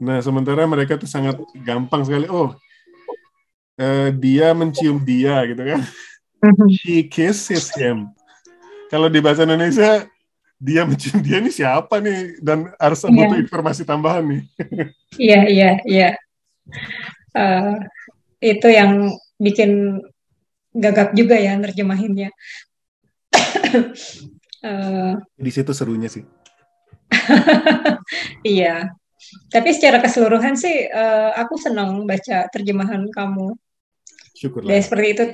[0.00, 2.24] Nah, sementara mereka tuh sangat gampang sekali.
[2.32, 2.56] Oh,
[3.76, 5.84] eh, dia mencium dia gitu kan.
[6.40, 6.66] Mhm.
[6.72, 8.12] She kisses him.
[8.88, 10.08] Kalau di bahasa Indonesia,
[10.56, 12.40] dia mencium dia ini siapa nih?
[12.40, 13.12] Dan harus Iya.
[13.12, 14.42] butuh informasi tambahan nih.
[15.18, 16.08] Iya, iya, iya.
[17.34, 17.74] Eh,
[18.40, 19.98] itu yang bikin
[20.70, 22.30] gagap juga ya nerjemahinnya.
[24.60, 26.20] Eh, Di situ serunya sih.
[28.44, 28.92] iya.
[29.48, 33.56] Tapi secara keseluruhan sih eh, aku senang baca terjemahan kamu.
[34.40, 34.72] Syukurlah.
[34.72, 35.24] Ya seperti itu.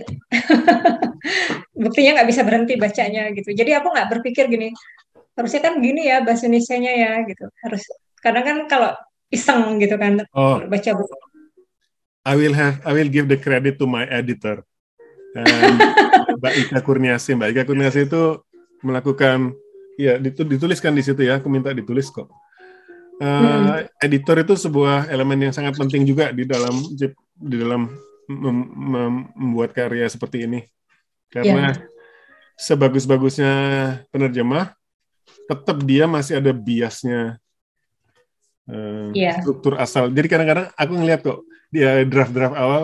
[1.87, 3.55] Buktinya nggak bisa berhenti bacanya gitu.
[3.55, 4.75] Jadi aku nggak berpikir gini,
[5.39, 7.47] harusnya kan gini ya bahasa Indonesia-nya ya gitu.
[7.63, 7.87] Harus
[8.19, 8.91] kadang kan kalau
[9.31, 11.15] iseng gitu kan Oh, baca buku.
[12.27, 14.67] I will have I will give the credit to my editor.
[15.39, 15.79] And
[16.43, 18.43] Mbak Ika Kurniasi, Mbak Ika Kurniasi itu
[18.83, 19.55] melakukan
[19.95, 22.27] ya ditu- dituliskan di situ ya, aku minta ditulis kok.
[23.17, 26.75] Uh, Editor itu sebuah elemen yang sangat penting juga di dalam
[27.41, 27.89] di dalam
[28.29, 30.61] mem- mem- membuat karya seperti ini.
[31.31, 31.75] Karena
[32.57, 33.53] sebagus-bagusnya
[34.11, 34.73] penerjemah,
[35.47, 37.39] tetap dia masih ada biasnya
[38.71, 39.43] uh, Iya.
[39.43, 40.11] struktur asal.
[40.11, 41.41] Jadi kadang-kadang aku ngeliat kok
[41.71, 42.83] dia draft-draft awal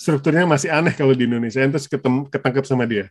[0.00, 1.64] strukturnya masih aneh kalau di Indonesia.
[1.64, 3.08] Terus ketemu ketangkep sama dia.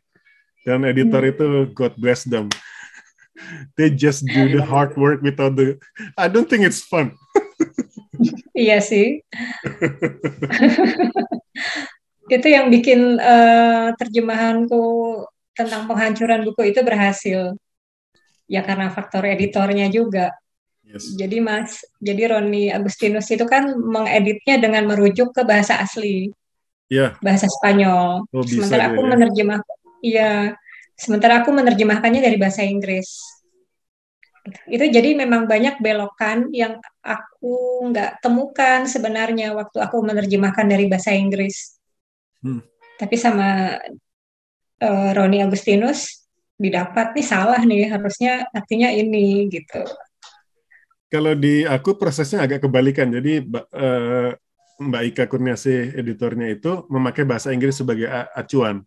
[0.64, 1.32] Dan editor hmm.
[1.34, 2.48] itu God bless them.
[3.76, 5.82] They just do the hard work without the.
[6.16, 7.18] I don't think it's fun.
[8.56, 9.24] Iya sih.
[12.36, 14.84] itu yang bikin uh, terjemahanku
[15.54, 17.54] tentang penghancuran buku itu berhasil.
[18.50, 20.34] Ya karena faktor editornya juga.
[20.84, 21.16] Yes.
[21.16, 26.30] Jadi Mas, jadi Roni Agustinus itu kan mengeditnya dengan merujuk ke bahasa asli.
[26.92, 27.18] Yeah.
[27.24, 28.28] Bahasa Spanyol.
[28.30, 29.10] Oh, sementara aku ya.
[29.10, 29.60] menerjemah
[30.04, 30.32] iya,
[30.94, 33.08] sementara aku menerjemahkannya dari bahasa Inggris.
[34.68, 41.16] Itu jadi memang banyak belokan yang aku nggak temukan sebenarnya waktu aku menerjemahkan dari bahasa
[41.16, 41.80] Inggris.
[42.44, 42.60] Hmm.
[43.00, 43.80] Tapi sama
[44.84, 46.28] uh, Roni Agustinus
[46.60, 49.88] didapat nih salah nih harusnya artinya ini gitu.
[51.08, 53.16] Kalau di aku prosesnya agak kebalikan.
[53.16, 54.36] Jadi uh,
[54.84, 58.84] Mbak Ika Kurniasi editornya itu memakai bahasa Inggris sebagai acuan.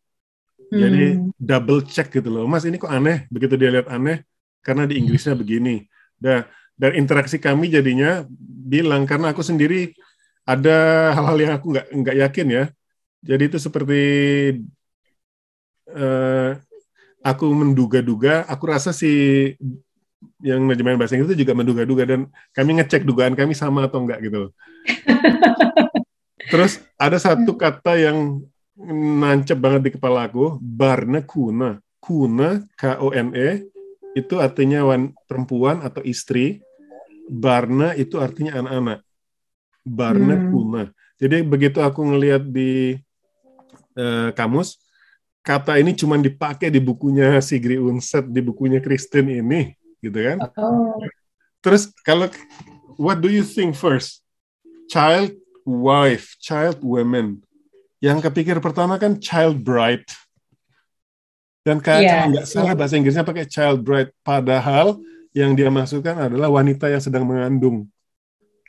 [0.69, 0.81] Hmm.
[0.85, 1.05] Jadi
[1.41, 2.45] double check gitu loh.
[2.45, 3.25] Mas ini kok aneh.
[3.33, 4.21] Begitu dia lihat aneh
[4.67, 5.87] karena di Inggrisnya begini.
[6.19, 6.43] Dan
[6.75, 8.27] dan interaksi kami jadinya
[8.67, 9.95] bilang karena aku sendiri
[10.43, 12.65] ada hal-hal yang aku nggak nggak yakin ya.
[13.23, 14.03] Jadi itu seperti
[15.95, 16.59] uh,
[17.23, 18.43] aku menduga-duga.
[18.51, 19.11] Aku rasa si
[20.43, 22.21] yang nerjemahin bahasa Inggris itu juga menduga-duga dan
[22.55, 24.51] kami ngecek dugaan kami sama atau enggak gitu.
[26.53, 28.43] Terus ada satu kata yang
[29.21, 31.83] nancep banget di kepala aku, barna kuna.
[31.99, 33.67] Kuna, K-O-N-E,
[34.17, 36.65] itu artinya wan, perempuan atau istri.
[37.29, 39.05] Barna itu artinya anak-anak.
[39.85, 40.49] Barna hmm.
[40.49, 40.83] kuna.
[41.21, 42.97] Jadi begitu aku ngelihat di
[43.99, 44.81] uh, kamus,
[45.45, 50.39] kata ini cuma dipakai di bukunya Sigri Unset, di bukunya Kristen ini, gitu kan?
[50.57, 50.97] Oh.
[51.61, 52.31] Terus kalau
[52.97, 54.23] what do you think first?
[54.87, 55.35] Child,
[55.67, 57.43] wife, child, women.
[57.99, 60.07] Yang kepikir pertama kan child bride.
[61.67, 62.15] Dan kayak yeah.
[62.15, 65.03] kalau nggak salah bahasa Inggrisnya pakai child bride, padahal
[65.35, 67.91] yang dia masukkan adalah wanita yang sedang mengandung.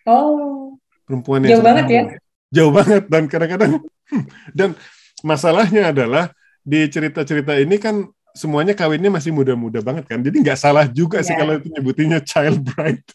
[0.10, 0.74] Oh.
[1.06, 2.04] Perempuan yang jauh banget ya?
[2.50, 3.86] Jauh banget dan kadang-kadang
[4.58, 4.74] dan
[5.22, 6.34] masalahnya adalah
[6.66, 10.26] di cerita-cerita ini kan semuanya kawinnya masih muda-muda banget kan.
[10.26, 11.28] Jadi nggak salah juga yeah.
[11.30, 11.40] sih iya.
[11.46, 13.06] kalau itu nyebutinnya child bride.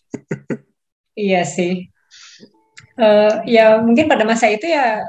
[1.27, 1.91] iya sih.
[2.95, 5.03] Uh, ya mungkin pada masa itu ya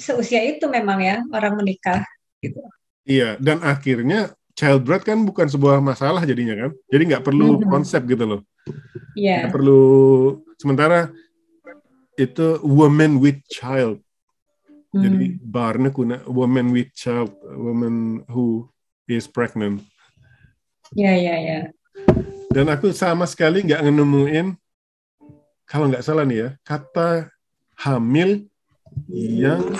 [0.00, 2.08] seusia itu memang ya orang menikah
[2.40, 2.64] gitu.
[3.08, 6.70] Iya, dan akhirnya child bride kan bukan sebuah masalah jadinya kan.
[6.92, 7.70] Jadi nggak perlu mm -hmm.
[7.70, 8.40] konsep gitu loh.
[9.16, 9.46] Iya.
[9.46, 9.50] Yeah.
[9.50, 9.82] perlu
[10.60, 11.10] sementara
[12.20, 14.04] itu woman with child
[14.90, 15.06] Hmm.
[15.06, 18.66] Jadi barnya kuna woman with child, woman who
[19.06, 19.86] is pregnant.
[20.98, 21.60] Ya ya ya.
[22.50, 24.58] Dan aku sama sekali nggak nemuin
[25.62, 27.30] kalau nggak salah nih ya kata
[27.78, 28.50] hamil
[29.14, 29.78] yang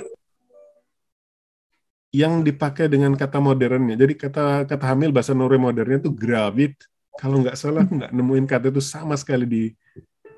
[2.10, 3.94] yang dipakai dengan kata modernnya.
[3.94, 6.74] Jadi kata kata hamil bahasa Norway modernnya itu gravid.
[7.18, 9.62] Kalau nggak salah aku nggak nemuin kata itu sama sekali di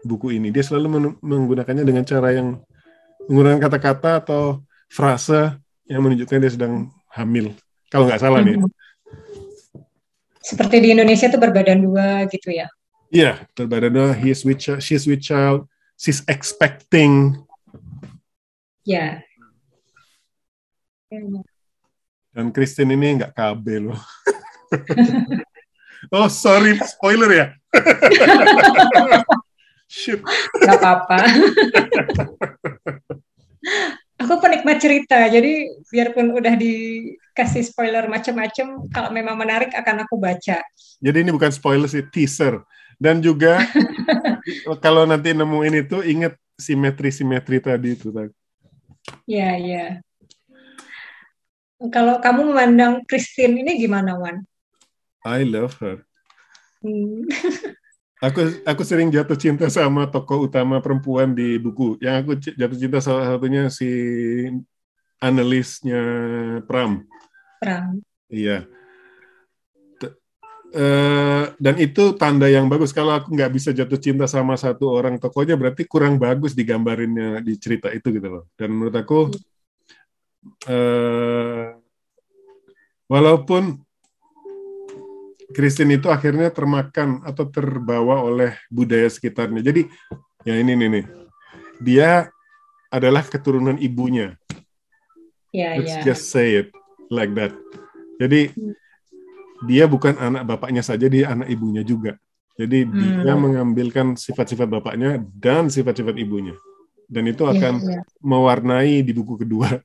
[0.04, 0.52] buku ini.
[0.52, 2.60] Dia selalu menggunakannya dengan cara yang
[3.30, 4.42] menggunakan kata-kata atau
[4.90, 5.56] frase
[5.88, 7.56] yang menunjukkan dia sedang hamil.
[7.88, 8.60] Kalau nggak salah nih.
[8.60, 8.68] Hmm.
[10.42, 12.66] Seperti di Indonesia itu berbadan dua gitu ya?
[13.14, 14.08] Iya, berbadan dua.
[14.12, 17.38] He's with child, she's with child, she's expecting.
[18.82, 19.22] Ya.
[22.32, 24.00] Dan Kristen ini nggak KB loh.
[26.16, 27.46] oh sorry, spoiler ya.
[29.92, 30.24] Shit.
[30.64, 31.28] Gak apa-apa.
[34.24, 40.64] Aku penikmat cerita, jadi biarpun udah dikasih spoiler macam-macam, kalau memang menarik akan aku baca.
[41.04, 42.64] Jadi ini bukan spoiler sih, teaser.
[42.96, 43.60] Dan juga
[44.84, 48.08] kalau nanti nemuin itu ingat simetri-simetri tadi itu.
[49.28, 49.86] Iya, iya.
[51.90, 54.46] Kalau kamu memandang Christine ini gimana, Wan?
[55.26, 56.06] I love her.
[56.82, 57.26] Hmm.
[58.22, 61.98] Aku aku sering jatuh cinta sama tokoh utama perempuan di buku.
[61.98, 63.90] Yang aku jatuh cinta salah satunya si
[65.18, 66.02] analisnya
[66.62, 67.02] Pram.
[67.58, 67.98] Pram.
[68.30, 68.70] Iya.
[70.70, 72.94] Uh, dan itu tanda yang bagus.
[72.94, 77.58] Kalau aku nggak bisa jatuh cinta sama satu orang tokohnya, berarti kurang bagus digambarinnya di
[77.58, 78.44] cerita itu gitu loh.
[78.54, 79.34] Dan menurut aku,
[80.68, 81.74] uh,
[83.06, 83.82] walaupun
[85.52, 89.60] Kristen itu akhirnya termakan atau terbawa oleh budaya sekitarnya.
[89.60, 89.84] Jadi
[90.48, 91.04] ya ini nih nih.
[91.82, 92.10] Dia
[92.88, 94.36] adalah keturunan ibunya.
[95.52, 96.04] Yeah, Let's yeah.
[96.08, 96.68] just say it
[97.12, 97.52] like that.
[98.16, 98.72] Jadi hmm.
[99.68, 102.16] dia bukan anak bapaknya saja, dia anak ibunya juga.
[102.56, 103.28] Jadi hmm.
[103.28, 106.56] dia mengambilkan sifat-sifat bapaknya dan sifat-sifat ibunya.
[107.12, 108.02] dan itu akan yeah, yeah.
[108.24, 109.84] mewarnai di buku kedua.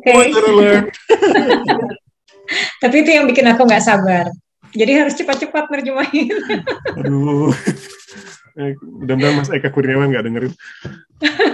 [0.00, 0.32] Okay.
[0.32, 0.92] alert.
[2.82, 4.26] Tapi itu yang bikin aku nggak sabar.
[4.76, 6.30] Jadi harus cepat-cepat nerjemahin.
[7.00, 7.50] Aduh.
[8.56, 10.54] Eh, mudah-mudahan Mas Eka Kurniawan nggak dengerin.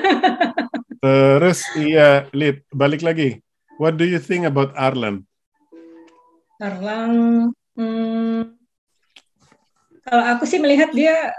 [1.02, 3.42] Terus iya, Lid, balik lagi.
[3.78, 5.26] What do you think about Arlan?
[6.62, 8.54] Arlan, hmm,
[10.06, 11.34] kalau aku sih melihat dia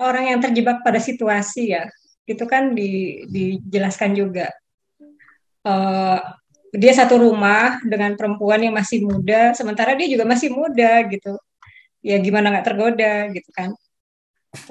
[0.00, 1.84] orang yang terjebak pada situasi ya.
[2.24, 4.48] Itu kan di, dijelaskan juga.
[5.68, 6.20] Uh,
[6.72, 11.36] dia satu rumah dengan perempuan yang masih muda, sementara dia juga masih muda gitu.
[12.00, 13.76] Ya gimana nggak tergoda gitu kan.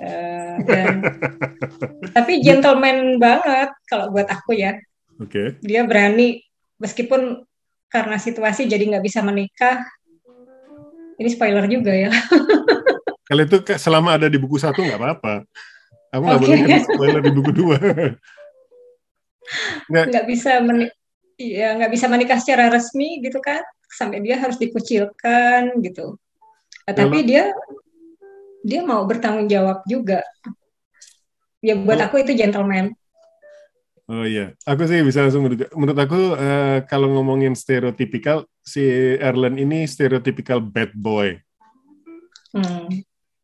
[0.02, 1.06] Uh, dan,
[2.18, 4.74] tapi gentleman banget kalau buat aku ya.
[5.22, 5.30] Oke.
[5.30, 5.48] Okay.
[5.62, 6.42] Dia berani
[6.82, 7.46] meskipun
[7.90, 9.86] karena situasi jadi nggak bisa menikah.
[11.18, 12.14] Ini spoiler juga ya.
[13.28, 15.44] Kalau itu selama ada di buku satu nggak apa-apa.
[16.16, 16.48] Aku nggak okay.
[16.48, 17.78] boleh spoiler di buku dua.
[19.88, 20.92] nggak, nggak bisa menik
[21.38, 26.20] ya nggak bisa menikah secara resmi gitu kan sampai dia harus dikucilkan gitu.
[26.88, 27.52] Nah, tapi dia
[28.64, 30.24] dia mau bertanggung jawab juga.
[31.64, 32.06] Ya buat oh.
[32.08, 32.92] aku itu gentleman.
[34.08, 38.80] Oh iya, aku sih bisa langsung menurut, menurut aku uh, kalau ngomongin stereotipikal si
[39.20, 41.36] Erlen ini stereotipikal bad boy.
[42.56, 42.88] Hmm.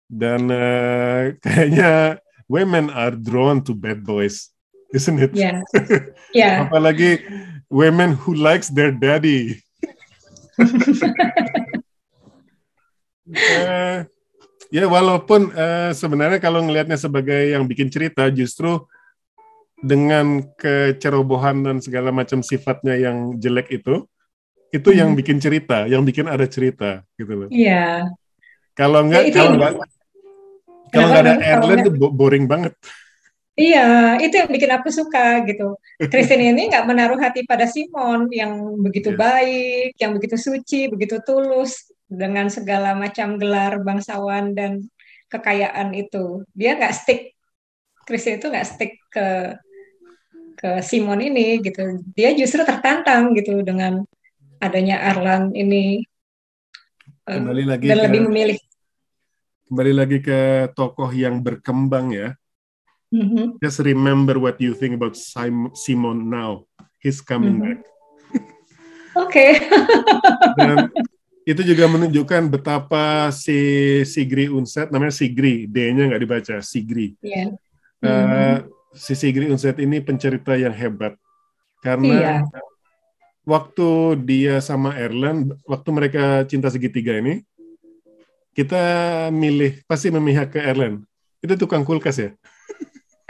[0.07, 4.52] Dan uh, kayaknya women are drawn to bad boys,
[4.93, 5.33] isn't it?
[5.33, 5.65] Yeah.
[6.37, 6.69] yeah.
[6.69, 7.19] Apalagi
[7.67, 9.59] women who likes their daddy.
[13.33, 14.05] uh,
[14.73, 18.81] Ya walaupun uh, sebenarnya kalau ngelihatnya sebagai yang bikin cerita justru
[19.77, 24.09] dengan kecerobohan dan segala macam sifatnya yang jelek itu
[24.73, 24.97] itu hmm.
[24.97, 27.49] yang bikin cerita, yang bikin ada cerita gitu loh.
[27.53, 28.09] Iya.
[28.73, 29.73] Kalau enggak ya, kalau enggak
[30.89, 32.73] kalau enggak ada Erlen itu boring banget.
[33.53, 35.77] Iya, itu yang bikin aku suka gitu.
[36.09, 39.19] Kristen ini nggak menaruh hati pada Simon yang begitu yeah.
[39.21, 44.81] baik, yang begitu suci, begitu tulus dengan segala macam gelar bangsawan dan
[45.29, 46.41] kekayaan itu.
[46.57, 47.37] Dia nggak stick,
[48.09, 49.53] Kristen itu nggak stick ke
[50.57, 52.01] ke Simon ini gitu.
[52.17, 54.01] Dia justru tertantang gitu dengan
[54.57, 56.01] adanya Arlan ini
[57.29, 58.57] eh, kembali lagi dan ke, lebih memilih.
[59.69, 62.33] Kembali lagi ke tokoh yang berkembang ya
[63.13, 63.61] Mm-hmm.
[63.61, 66.65] Just remember what you think about Simon now.
[66.97, 67.77] He's coming mm-hmm.
[67.77, 67.79] back.
[69.13, 69.29] Oke.
[69.29, 69.51] Okay.
[70.57, 70.89] Dan
[71.45, 77.13] itu juga menunjukkan betapa si Sigri Unset, namanya Sigri, D-nya nggak dibaca, Sigri.
[77.21, 77.53] Yeah.
[78.01, 78.55] Uh, mm-hmm.
[78.97, 81.13] Si Sigri Unset ini pencerita yang hebat.
[81.85, 82.41] Karena yeah.
[83.45, 87.45] waktu dia sama Erlen, waktu mereka cinta segitiga ini,
[88.57, 88.81] kita
[89.29, 91.05] milih, pasti memihak ke Erlen.
[91.43, 92.31] Itu tukang kulkas ya?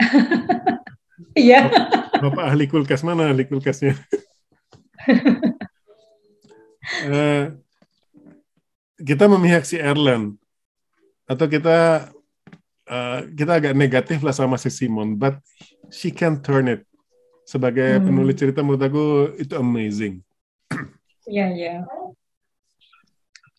[1.34, 1.66] Iya.
[2.22, 3.98] Bapak ahli kulkas mana ahli kulkasnya?
[7.10, 7.50] uh,
[9.08, 10.38] kita memihak si Erlen
[11.26, 12.08] atau kita
[12.86, 15.42] uh, kita agak negatif lah sama si Simon, but
[15.90, 16.86] she can turn it.
[17.44, 18.04] Sebagai hmm.
[18.08, 19.06] penulis cerita menurut aku
[19.36, 20.22] itu amazing.
[21.24, 21.74] Iya iya.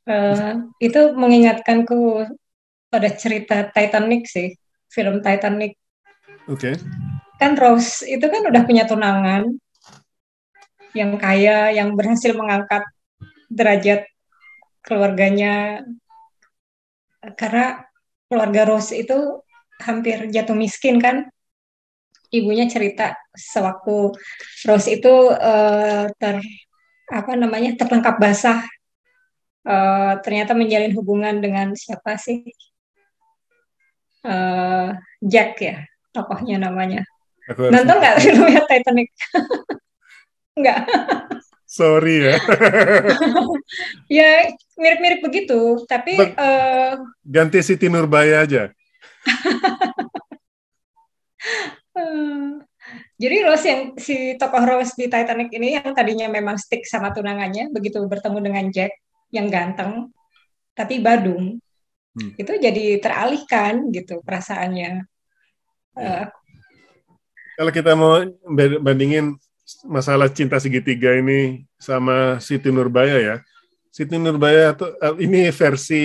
[0.05, 2.29] Uh, itu mengingatkanku
[2.93, 4.53] pada cerita Titanic sih,
[4.93, 5.73] film Titanic
[6.45, 6.73] Oke.
[6.73, 6.75] Okay.
[7.41, 9.49] Kan Rose itu kan udah punya tunangan
[10.93, 12.85] yang kaya, yang berhasil mengangkat
[13.49, 14.05] derajat
[14.85, 15.81] keluarganya
[17.33, 17.89] karena
[18.29, 19.41] keluarga Rose itu
[19.81, 21.25] hampir jatuh miskin kan.
[22.29, 24.13] Ibunya cerita sewaktu
[24.69, 26.45] Rose itu uh, ter
[27.09, 28.65] apa namanya tertangkap basah
[29.65, 32.41] uh, ternyata menjalin hubungan dengan siapa sih
[34.25, 34.89] uh,
[35.21, 35.85] Jack ya
[36.15, 37.03] tokohnya namanya.
[37.51, 39.11] Nonton nggak filmnya Titanic?
[40.55, 40.87] Nggak.
[41.67, 42.39] Sorry ya.
[44.23, 44.29] ya
[44.79, 48.71] mirip-mirip begitu, tapi uh, ganti Siti Nurbaya aja.
[51.99, 52.63] uh,
[53.21, 57.75] jadi Rose yang si tokoh Rose di Titanic ini yang tadinya memang stick sama tunangannya,
[57.75, 58.95] begitu bertemu dengan Jack
[59.35, 60.15] yang ganteng,
[60.71, 61.59] tapi badung,
[62.15, 62.39] hmm.
[62.39, 65.03] itu jadi teralihkan gitu perasaannya.
[65.95, 66.27] Ya.
[67.55, 68.19] Kalau kita mau
[68.83, 69.39] bandingin
[69.87, 73.35] masalah cinta segitiga ini sama Siti Nurbaya ya,
[73.89, 76.03] Siti Nurbaya tuh eh, ini versi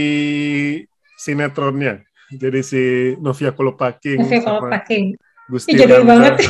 [1.18, 2.06] sinetronnya.
[2.30, 2.82] Jadi si
[3.18, 5.18] Novia Kolopaking Novia Kolopaking.
[5.50, 6.38] Gusti jadul banget.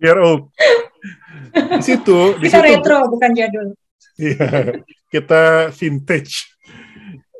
[0.00, 0.54] Biar old.
[1.50, 3.74] Di situ, di kita situ, retro bukan jadul.
[4.14, 4.78] Iya,
[5.10, 6.46] kita vintage.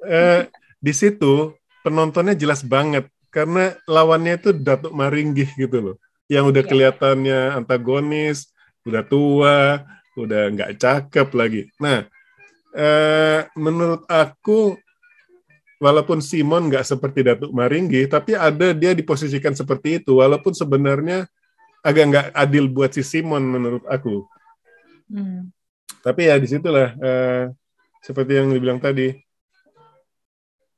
[0.02, 0.50] Eh,
[0.82, 1.54] di situ
[1.86, 5.96] penontonnya jelas banget karena lawannya itu Datuk Maringgih gitu loh.
[6.30, 6.70] Yang udah Iya.
[6.70, 8.50] kelihatannya antagonis,
[8.86, 9.82] udah tua,
[10.18, 11.62] udah nggak cakep lagi.
[11.78, 12.06] Nah,
[12.74, 14.78] eh, menurut aku
[15.80, 21.24] walaupun Simon nggak seperti Datuk Maringgi, tapi ada dia diposisikan seperti itu, walaupun sebenarnya
[21.80, 24.28] agak nggak adil buat si Simon menurut aku.
[25.08, 25.48] Hmm.
[26.04, 27.44] Tapi ya di situlah eh,
[28.04, 29.12] seperti yang dibilang tadi,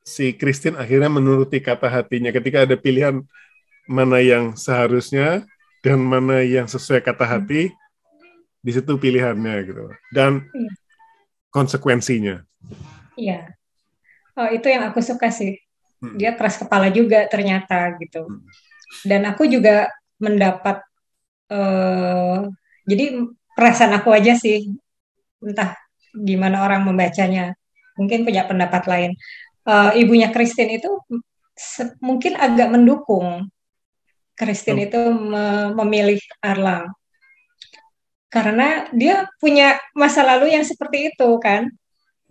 [0.03, 3.23] si Christine akhirnya menuruti kata hatinya ketika ada pilihan
[3.87, 5.47] mana yang seharusnya
[5.83, 7.75] dan mana yang sesuai kata hati,
[8.63, 9.91] di situ pilihannya gitu.
[10.15, 10.71] Dan Iya.
[11.51, 12.47] konsekuensinya.
[13.19, 13.51] Iya.
[14.39, 15.59] Oh, itu yang aku suka sih.
[15.99, 16.17] Hmm.
[16.17, 18.25] Dia keras kepala juga ternyata gitu.
[18.25, 18.47] Hmm.
[19.03, 19.91] Dan aku juga
[20.23, 20.81] mendapat
[21.53, 22.39] eh
[22.87, 23.05] jadi
[23.59, 24.71] perasaan aku aja sih.
[25.43, 25.75] Entah
[26.15, 27.59] gimana orang membacanya.
[27.99, 29.13] Mungkin punya pendapat lain.
[29.63, 30.91] Eh, ibunya Christine itu
[32.03, 33.47] mungkin agak mendukung
[34.35, 34.87] Christine Oh.
[34.91, 36.91] itu me- memilih Arlang.
[38.27, 41.69] Karena dia punya masa lalu yang seperti itu kan.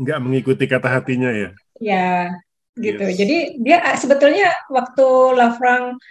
[0.02, 1.50] nggak mengikuti kata hatinya ya.
[1.78, 2.34] Ya,
[2.74, 3.06] gitu.
[3.06, 3.16] Yes.
[3.22, 6.02] Jadi dia ah, sebetulnya waktu Lafrang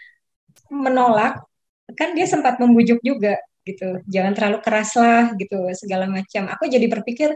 [0.70, 1.42] menolak,
[1.98, 3.34] kan dia sempat membujuk juga
[3.66, 3.98] gitu.
[4.06, 6.46] Jangan terlalu keras lah gitu segala macam.
[6.54, 7.34] Aku jadi berpikir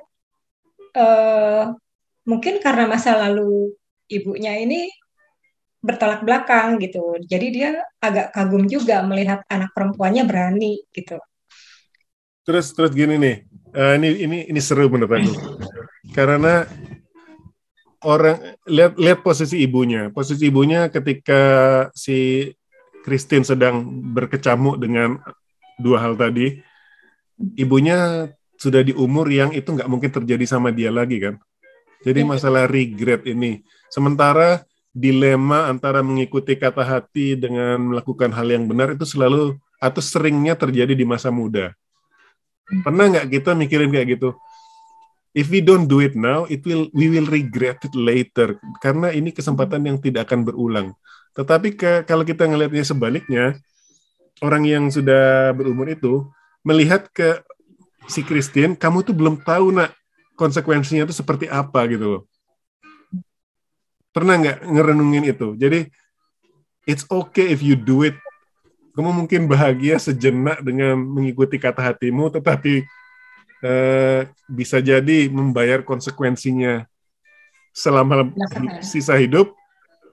[0.94, 1.64] eh
[2.24, 3.72] mungkin karena masa lalu
[4.08, 4.88] ibunya ini
[5.84, 7.20] bertolak belakang gitu.
[7.28, 7.70] Jadi dia
[8.00, 11.20] agak kagum juga melihat anak perempuannya berani gitu.
[12.44, 13.36] Terus terus gini nih,
[13.72, 15.32] eh, ini ini ini seru menurut aku.
[16.12, 16.64] Karena
[18.04, 20.08] orang lihat lihat posisi ibunya.
[20.12, 21.42] Posisi ibunya ketika
[21.96, 22.48] si
[23.04, 25.20] Christine sedang berkecamuk dengan
[25.76, 26.60] dua hal tadi,
[27.56, 31.36] ibunya sudah di umur yang itu nggak mungkin terjadi sama dia lagi kan.
[32.04, 32.28] Jadi Iya.
[32.28, 33.64] masalah regret ini.
[33.88, 34.62] Sementara
[34.94, 40.94] dilema antara mengikuti kata hati dengan melakukan hal yang benar itu selalu atau seringnya terjadi
[40.94, 41.74] di masa muda.
[42.86, 44.36] Pernah nggak kita mikirin kayak gitu?
[45.34, 49.34] If we don't do it now, it will we will regret it later karena ini
[49.34, 50.94] kesempatan yang tidak akan berulang.
[51.34, 53.58] Tetapi ke, kalau kita ngelihatnya sebaliknya,
[54.38, 56.22] orang yang sudah berumur itu
[56.62, 57.42] melihat ke
[58.06, 59.90] si Christine, kamu tuh belum tahu nak
[60.34, 62.22] konsekuensinya itu seperti apa gitu loh.
[64.14, 65.58] Pernah nggak ngerenungin itu?
[65.58, 65.90] Jadi
[66.86, 68.14] it's okay if you do it.
[68.94, 72.86] Kamu mungkin bahagia sejenak dengan mengikuti kata hatimu, tetapi
[73.64, 76.86] eh, bisa jadi membayar konsekuensinya
[77.74, 78.30] selama
[78.86, 79.50] sisa hidup,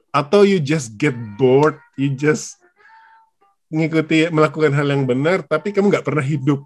[0.10, 2.58] atau you just get bored, you just
[3.70, 6.66] mengikuti melakukan hal yang benar, tapi kamu nggak pernah hidup.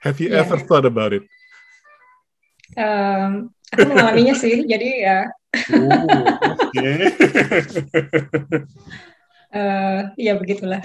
[0.00, 0.48] Have you Iya.
[0.48, 1.28] ever thought about it?
[2.72, 5.18] Em, aku mengalaminya sih, jadi ya.
[5.68, 6.88] Oh, oke.
[9.52, 10.80] eh, ya begitulah.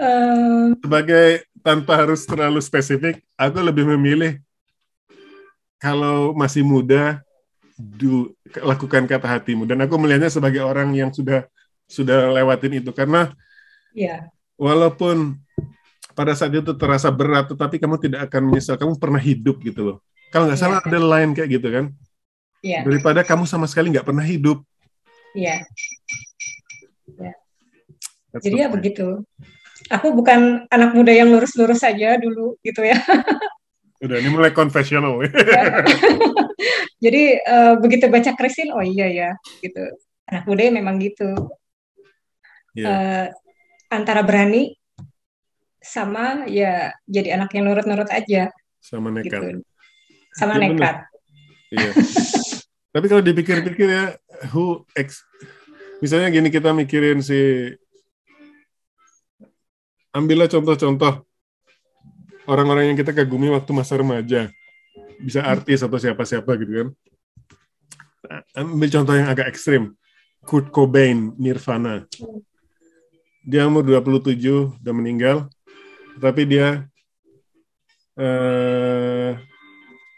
[0.00, 4.40] Em, Sebagai tanpa harus terlalu spesifik, aku lebih memilih
[5.76, 7.20] kalau masih muda
[7.76, 8.32] do,
[8.64, 9.68] lakukan kata hatimu.
[9.68, 11.44] Dan aku melihatnya sebagai orang yang sudah
[11.86, 12.90] sudah lewatin itu.
[12.90, 13.30] Karena
[13.94, 14.26] ya,
[14.58, 15.36] walaupun
[16.16, 19.96] pada saat itu terasa berat tetapi kamu tidak akan menyesal kamu pernah hidup gitu loh
[20.32, 20.64] kalau nggak Iya.
[20.64, 21.84] salah ada line kayak gitu kan
[22.64, 24.64] ya, daripada kamu sama sekali nggak pernah hidup
[25.36, 25.60] ya.
[28.36, 29.24] That's Jadi ya begitu.
[29.88, 33.00] Aku bukan anak muda yang lurus-lurus saja dulu gitu ya.
[34.04, 35.16] udah ini mulai confessional
[37.04, 39.30] Jadi eh, begitu baca Christine, oh iya ya,
[39.64, 39.80] gitu.
[40.28, 41.32] Anak muda ya memang gitu.
[42.76, 42.84] Iya.
[42.84, 43.26] Eh,
[43.88, 44.76] antara berani
[45.86, 48.50] sama ya jadi anak yang nurut-nurut aja
[48.86, 49.66] sama nekat gitu.
[50.36, 50.76] Sama bener.
[50.76, 50.96] nekat.
[51.72, 51.90] Iya.
[52.94, 54.04] Tapi kalau dipikir-pikir ya,
[54.52, 55.24] who ex,
[56.00, 57.72] misalnya gini kita mikirin si,
[60.16, 61.24] ambillah contoh-contoh
[62.48, 64.48] orang-orang yang kita kagumi waktu masa remaja,
[65.20, 66.88] bisa artis atau siapa-siapa gitu kan.
[68.56, 69.92] Ambil contoh yang agak ekstrim,
[70.40, 72.08] Kurt Cobain, Nirvana.
[73.44, 75.46] Dia umur 27, udah meninggal,
[76.16, 76.84] tapi dia
[78.16, 79.30] eh,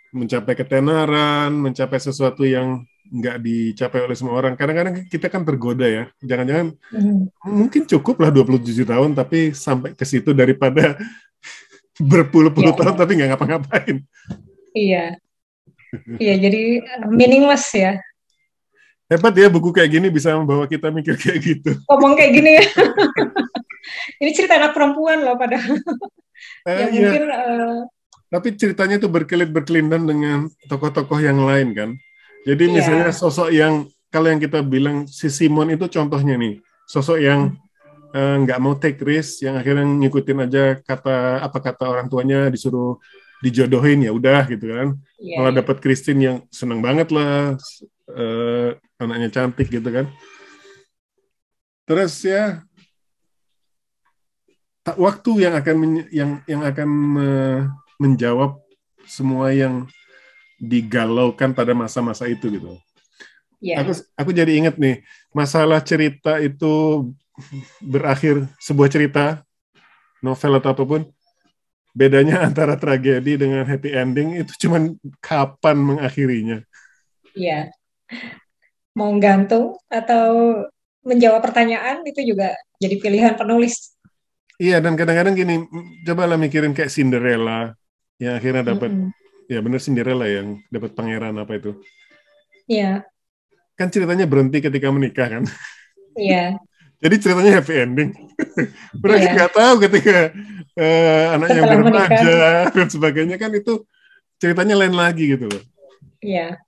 [0.09, 4.53] mencapai ketenaran, mencapai sesuatu yang nggak dicapai oleh semua orang.
[4.55, 6.05] Kadang-kadang kita kan tergoda ya.
[6.21, 7.29] Jangan-jangan Hmm.
[7.45, 10.97] mungkin cukup lah 27 tahun, tapi sampai ke situ daripada
[12.01, 12.79] berpuluh-puluh Ya.
[12.85, 13.97] tahun tapi nggak ngapa-ngapain.
[14.77, 15.05] Iya.
[16.21, 17.97] Iya, jadi eh, meaningless ya.
[19.09, 21.73] Hebat ya buku kayak gini bisa membawa kita mikir kayak gitu.
[21.89, 22.65] Ngomong kayak gini ya.
[24.21, 25.81] Ini cerita anak perempuan loh padahal.
[26.69, 27.09] Eh, Ya iya.
[27.09, 27.79] mungkin eh,
[28.29, 31.91] Tapi ceritanya tuh berkelit berkelindan dengan tokoh-tokoh yang lain kan.
[32.45, 32.75] Jadi Iya.
[32.77, 37.57] misalnya sosok yang kalau yang kita bilang si Simon itu contohnya nih, sosok yang
[38.13, 42.49] eh, nggak uh, mau take risk, yang akhirnya ngikutin aja kata apa kata orang tuanya
[42.53, 43.01] disuruh
[43.41, 44.89] dijodohin ya udah gitu kan.
[45.17, 45.41] Yeah.
[45.41, 47.57] Malah dapat Christine yang seneng banget lah,
[48.13, 50.07] uh, anaknya cantik gitu kan.
[51.89, 52.61] Terus ya
[54.97, 55.77] waktu yang akan
[56.13, 56.89] yang yang akan
[57.99, 58.61] menjawab
[59.09, 59.89] semua yang
[60.59, 62.77] digalaukan pada masa-masa itu gitu.
[63.59, 63.83] Yeah.
[63.83, 65.03] Aku aku jadi ingat nih
[65.35, 67.07] masalah cerita itu
[67.83, 69.25] berakhir sebuah cerita
[70.23, 71.03] novel atau apa pun
[71.95, 76.59] bedanya antara tragedi dengan happy ending itu cuman kapan mengakhirinya.
[77.35, 77.71] Iya.
[78.99, 80.59] Mau gantung atau
[81.07, 83.95] menjawab pertanyaan itu juga jadi pilihan penulis.
[84.59, 85.55] Iya dan kadang-kadang gini
[86.03, 87.79] coba lah mikirin kayak Cinderella
[88.19, 89.55] yang akhirnya dapat mm -hmm.
[89.55, 91.79] ya bener Cinderella yang dapat pangeran apa itu.
[92.67, 93.07] Iya.
[93.79, 95.45] Kan ceritanya berhenti ketika menikah kan.
[96.19, 96.59] Iya.
[97.03, 98.11] Jadi ceritanya happy ending.
[99.03, 99.35] Mereka yeah.
[99.39, 100.17] nggak tahu ketika
[100.75, 102.39] uh, anaknya bermaja
[102.75, 103.87] dan sebagainya kan itu
[104.43, 105.63] ceritanya lain lagi gitu loh.
[106.19, 106.59] Iya.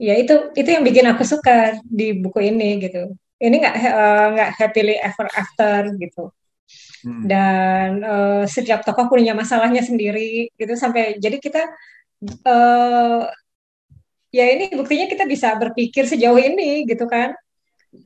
[0.00, 3.12] Ya itu itu yang bikin aku suka di buku ini gitu.
[3.36, 6.32] Ini nggak uh, nggak happily ever after gitu.
[7.04, 7.24] Hmm.
[7.28, 11.62] Dan uh, setiap tokoh punya masalahnya sendiri gitu sampai jadi kita
[12.48, 13.28] uh,
[14.32, 17.36] ya ini buktinya kita bisa berpikir sejauh ini gitu kan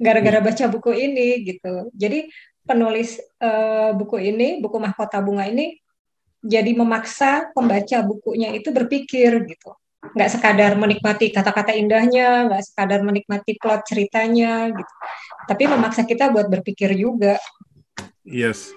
[0.03, 0.47] gara-gara hmm.
[0.51, 1.95] baca buku ini gitu.
[1.95, 2.27] Jadi
[2.65, 5.79] penulis uh, buku ini, buku Mahkota Bunga ini
[6.45, 9.71] jadi memaksa pembaca bukunya itu berpikir gitu.
[10.13, 14.93] Nggak sekadar menikmati kata-kata indahnya, nggak sekadar menikmati plot ceritanya gitu.
[15.49, 17.41] Tapi memaksa kita buat berpikir juga.
[18.29, 18.77] Yes.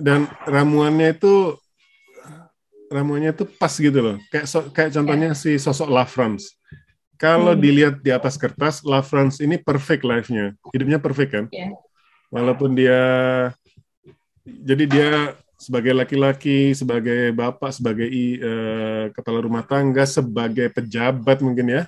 [0.00, 1.60] Dan ramuannya itu
[2.88, 4.16] ramuannya itu pas gitu loh.
[4.32, 5.38] Kayak so, kayak contohnya yeah.
[5.38, 6.56] si sosok La France
[7.14, 7.62] kalau hmm.
[7.62, 10.52] dilihat di atas kertas, La France ini perfect life-nya.
[10.74, 11.46] Hidupnya perfect kan?
[11.54, 11.72] Yeah.
[12.28, 13.00] Walaupun dia
[14.44, 15.10] jadi dia
[15.64, 18.04] sebagai laki-laki, sebagai bapak, sebagai
[18.44, 21.82] uh, kepala rumah tangga, sebagai pejabat mungkin ya.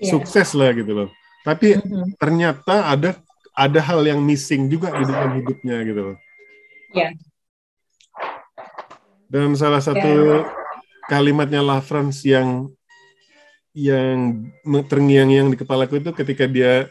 [0.00, 0.16] Yeah.
[0.16, 1.08] Sukses lah gitu loh.
[1.44, 2.16] Tapi mm-hmm.
[2.16, 3.20] ternyata ada
[3.52, 6.16] ada hal yang missing juga di dalam hidupnya gitu loh.
[6.96, 7.12] Yeah.
[9.28, 10.48] Dan salah satu yeah.
[11.12, 12.72] kalimatnya La France yang
[13.76, 16.90] yang terngiang-ngiang di kepalaku itu ketika dia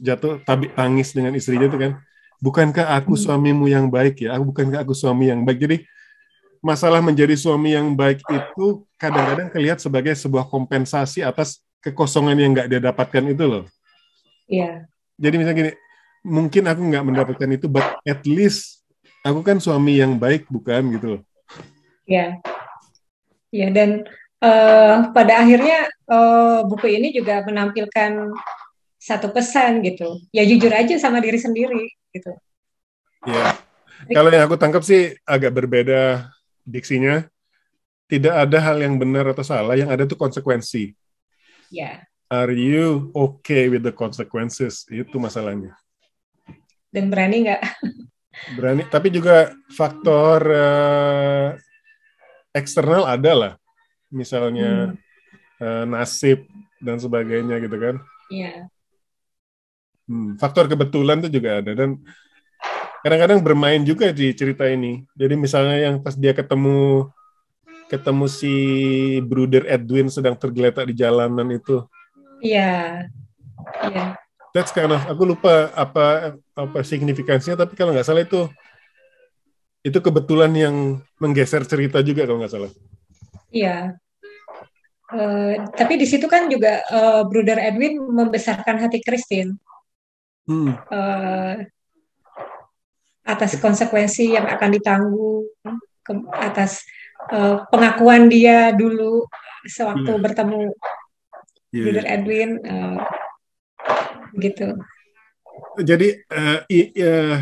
[0.00, 1.92] jatuh tabik tangis dengan istrinya itu kan
[2.40, 3.22] bukankah aku hmm.
[3.22, 4.34] suamimu yang baik ya?
[4.40, 5.60] Aku bukankah aku suami yang baik?
[5.60, 5.76] Jadi
[6.64, 12.68] masalah menjadi suami yang baik itu kadang-kadang kelihatan sebagai sebuah kompensasi atas kekosongan yang nggak
[12.68, 13.64] dia dapatkan itu loh.
[14.48, 14.88] Iya.
[15.20, 15.72] Jadi misalnya gini
[16.20, 18.84] mungkin aku nggak mendapatkan itu but at least
[19.24, 20.96] aku kan suami yang baik bukan?
[20.96, 21.22] Gitu loh.
[22.08, 22.40] Iya.
[23.50, 23.90] Iya dan
[24.40, 28.32] uh, pada akhirnya uh, buku ini juga menampilkan
[29.00, 30.20] satu pesan gitu.
[30.28, 32.32] Ya jujur aja sama diri sendiri gitu.
[33.26, 33.58] Ya.
[34.10, 36.30] Kalau yang aku tangkap sih agak berbeda
[36.64, 37.26] diksinya.
[38.10, 40.98] Tidak ada hal yang benar atau salah, yang ada tuh konsekuensi.
[41.70, 42.02] Ya.
[42.26, 44.82] Are you okay with the consequences?
[44.90, 45.78] Itu masalahnya.
[46.90, 47.62] Dan berani nggak?
[48.58, 51.54] Berani, tapi juga faktor uh,
[52.50, 53.52] eksternal ada lah
[54.10, 55.62] misalnya hmm.
[55.62, 56.50] uh, nasib
[56.82, 57.96] dan sebagainya gitu kan.
[58.26, 58.66] Iya.
[60.10, 62.02] Hmm, faktor kebetulan itu juga ada dan
[63.06, 65.06] kadang-kadang bermain juga di cerita ini.
[65.14, 67.06] Jadi misalnya yang pas dia ketemu
[67.86, 68.54] ketemu si
[69.22, 71.86] Bruder Edwin sedang tergeletak di jalanan itu.
[72.42, 73.06] Iya.
[73.86, 74.18] Iya.
[74.50, 78.50] That's kind of aku lupa apa apa signifikansinya tapi kalau nggak salah itu
[79.86, 80.76] itu kebetulan yang
[81.22, 82.70] menggeser cerita juga kalau nggak salah.
[83.54, 83.94] Iya.
[85.10, 89.54] Uh, tapi di situ kan juga uh, Bruder Edwin membesarkan hati Christine
[90.48, 90.72] hmm.
[90.88, 91.54] uh,
[93.26, 95.44] atas konsekuensi yang akan ditanggung,
[96.02, 96.82] ke, atas
[97.30, 99.28] uh, pengakuan dia dulu
[99.68, 100.22] sewaktu yeah.
[100.22, 100.62] bertemu
[101.70, 101.84] yeah.
[101.84, 102.12] Bruder iya.
[102.16, 102.98] Edwin, uh,
[104.40, 104.68] gitu.
[105.80, 107.38] Jadi uh, i, uh,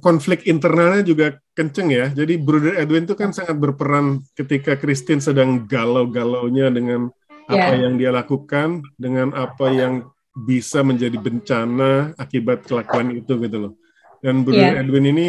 [0.00, 2.06] konflik internalnya juga kenceng ya.
[2.12, 7.10] Jadi Bruder Edwin itu kan sangat berperan ketika Christine sedang galau-galaunya dengan
[7.44, 7.84] apa yeah.
[7.88, 13.72] yang dia lakukan, dengan apa yang bisa menjadi bencana akibat kelakuan itu gitu loh.
[14.18, 14.82] Dan Bruder yeah.
[14.82, 15.28] Edwin ini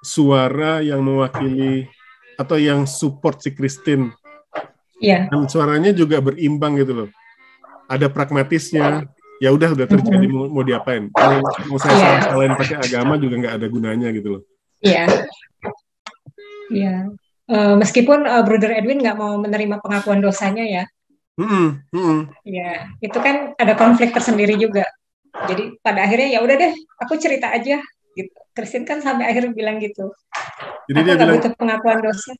[0.00, 1.90] suara yang mewakili
[2.38, 4.14] atau yang support si Christine.
[5.02, 5.26] Yeah.
[5.28, 7.10] Dan suaranya juga berimbang gitu loh.
[7.88, 9.08] Ada pragmatisnya,
[9.38, 10.50] ya udah udah terjadi mm -hmm.
[10.50, 11.38] mau, mau diapain mau,
[11.70, 12.22] mau saya yeah.
[12.26, 14.42] salah pakai agama juga nggak ada gunanya gitu loh
[14.82, 15.08] iya yeah.
[16.68, 17.00] iya yeah.
[17.54, 20.84] uh, meskipun uh, Brother Edwin nggak mau menerima pengakuan dosanya ya
[21.38, 22.20] Mm-mm, mm-mm.
[22.42, 24.82] Ya, itu kan ada konflik tersendiri juga.
[25.46, 27.78] Jadi pada akhirnya ya udah deh, aku cerita aja
[28.18, 28.34] gitu.
[28.50, 30.10] Kristin kan sampai akhir bilang gitu.
[30.90, 32.34] Jadi aku dia bilang, butuh pengakuan dosa.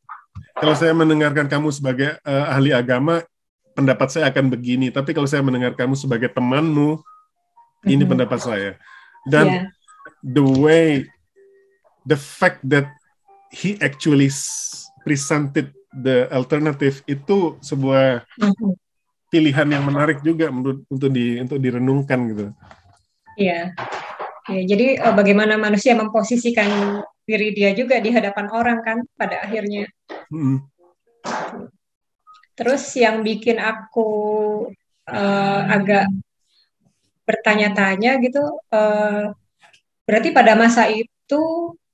[0.58, 3.22] kalau saya mendengarkan kamu sebagai eh, ahli agama,
[3.78, 4.90] pendapat saya akan begini.
[4.90, 6.98] Tapi kalau saya mendengar kamu sebagai temanmu,
[7.86, 8.10] ini Mhm.
[8.10, 8.70] pendapat saya.
[9.22, 9.62] Dan Iya.
[10.26, 11.06] the way,
[12.02, 12.90] the fact that
[13.54, 14.26] he actually
[15.06, 18.74] presented the alternative itu sebuah Mhm.
[19.28, 22.44] Pilihan yang menarik juga menurut untuk di untuk direnungkan gitu.
[23.38, 23.72] Iya.
[24.48, 29.84] Ya, jadi eh, bagaimana manusia memposisikan diri dia juga di hadapan orang kan pada akhirnya.
[30.32, 30.64] Mm.
[32.56, 34.09] Terus yang bikin aku
[35.06, 36.09] eh, agak
[37.28, 38.40] bertanya-tanya gitu,
[38.72, 39.28] eh,
[40.09, 41.42] berarti pada masa itu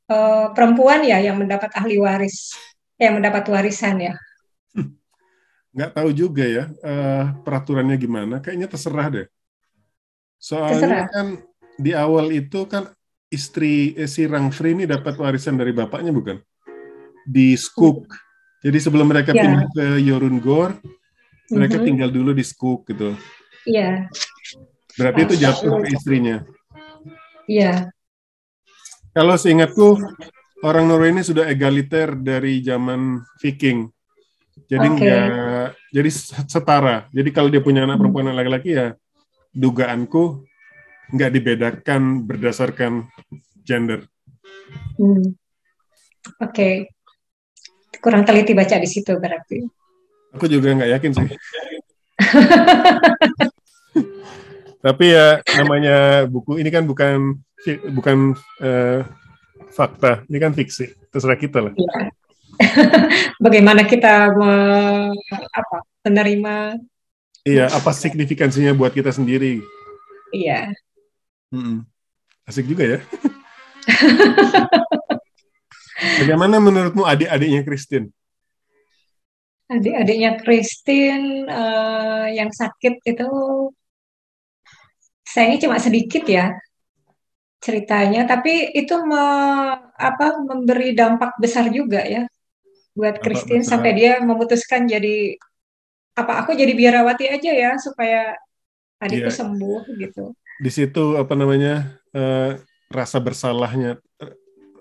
[0.07, 2.55] eh, perempuan ya yang mendapat ahli waris,
[2.97, 4.15] yang mendapat warisan ya.
[5.75, 8.39] Nggak tahu juga ya eh, peraturannya gimana.
[8.39, 9.27] Kayaknya terserah deh.
[10.39, 11.07] Soalnya Terserah.
[11.11, 11.27] kan
[11.75, 12.95] di awal itu kan
[13.27, 16.39] istri eh, si Rangfri ini dapat warisan dari bapaknya bukan?
[17.27, 18.07] Di Skuk.
[18.63, 19.43] Jadi sebelum mereka Ya.
[19.45, 20.79] pindah ke Yorungor,
[21.51, 21.85] mereka Mhm.
[21.85, 23.13] tinggal dulu di Skuk gitu.
[23.65, 24.09] Iya,
[24.95, 26.45] Berarti itu jatuh ke istrinya.
[27.51, 27.89] iya,
[29.11, 29.95] Kalau seingatku
[30.61, 33.87] orang Norway ini sudah egaliter dari zaman Viking.
[34.65, 35.03] Jadi Oke.
[35.03, 36.11] enggak jadi
[36.49, 36.97] setara.
[37.11, 38.95] Jadi kalau dia punya anak perempuan dan laki-laki ya
[39.55, 40.47] dugaanku
[41.15, 43.07] nggak dibedakan berdasarkan
[43.63, 44.09] gender.
[44.99, 45.37] Hmm.
[46.41, 46.91] Oke.
[48.01, 49.63] Kurang teliti baca di situ berarti.
[50.35, 51.27] Aku juga nggak yakin sih.
[54.85, 57.41] Tapi ya namanya buku ini kan bukan
[57.97, 59.01] bukan eh,
[59.73, 60.93] fakta, ini kan fiksi.
[61.09, 61.73] Terserah kita lah.
[61.73, 62.13] Iya.
[63.45, 65.15] Bagaimana kita me-
[65.53, 65.77] apa,
[66.07, 66.79] menerima?
[67.45, 69.61] Iya, apa signifikansinya buat kita sendiri?
[70.33, 70.73] Iya.
[71.53, 71.85] Mm-mm.
[72.49, 72.99] Asik juga ya.
[76.21, 78.09] Bagaimana menurutmu adik-adiknya Christine?
[79.69, 83.29] Adik-adiknya Christine eh, yang sakit itu
[85.25, 86.53] sayangnya cuma sedikit ya
[87.65, 92.29] ceritanya, tapi itu me- apa memberi dampak besar juga ya
[92.95, 93.71] buat Christine besar.
[93.79, 95.35] sampai dia memutuskan jadi
[96.15, 98.39] apa aku jadi biarawati aja ya supaya
[99.03, 99.39] adikku Iya.
[99.43, 100.25] sembuh gitu.
[100.63, 102.63] Di situ apa namanya eh,
[102.95, 104.35] rasa bersalahnya, eh,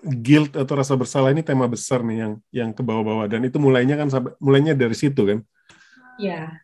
[0.05, 3.97] guilt atau rasa bersalah ini tema besar nih yang yang ke bawah-bawah dan itu mulainya
[3.97, 5.39] kan sampai mulainya dari situ kan.
[6.21, 6.61] Ya,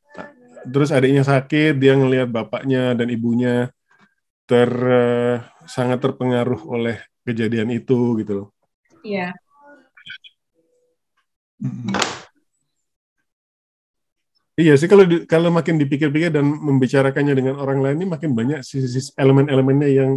[0.70, 3.72] Terus adiknya sakit, dia ngelihat bapaknya dan ibunya
[4.50, 5.38] ter eh,
[5.70, 6.96] sangat terpengaruh oleh
[7.26, 8.48] kejadian itu gitu loh.
[9.04, 9.34] iya.
[14.60, 18.60] Iya sih kalau di- kalau makin dipikir-pikir dan membicarakannya dengan orang lain ini makin banyak
[18.60, 20.12] sisi elemen-elemennya yang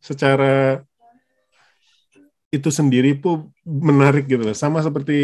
[0.00, 0.84] secara
[2.52, 4.56] itu sendiri pun menarik gitu loh.
[4.56, 5.18] Sama seperti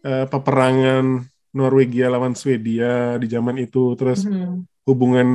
[0.00, 4.64] eh, peperangan Norwegia lawan Swedia di zaman itu, terus Mhm.
[4.88, 5.28] hubungan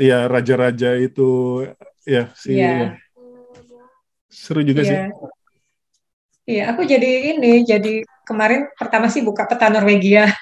[0.00, 1.28] ya raja-raja itu
[2.08, 2.96] ya sih ya.
[4.30, 4.96] seru juga sih.
[6.50, 6.74] Iya.
[6.74, 10.26] Aku jadi ini, jadi kemarin pertama sih buka peta Norwegia,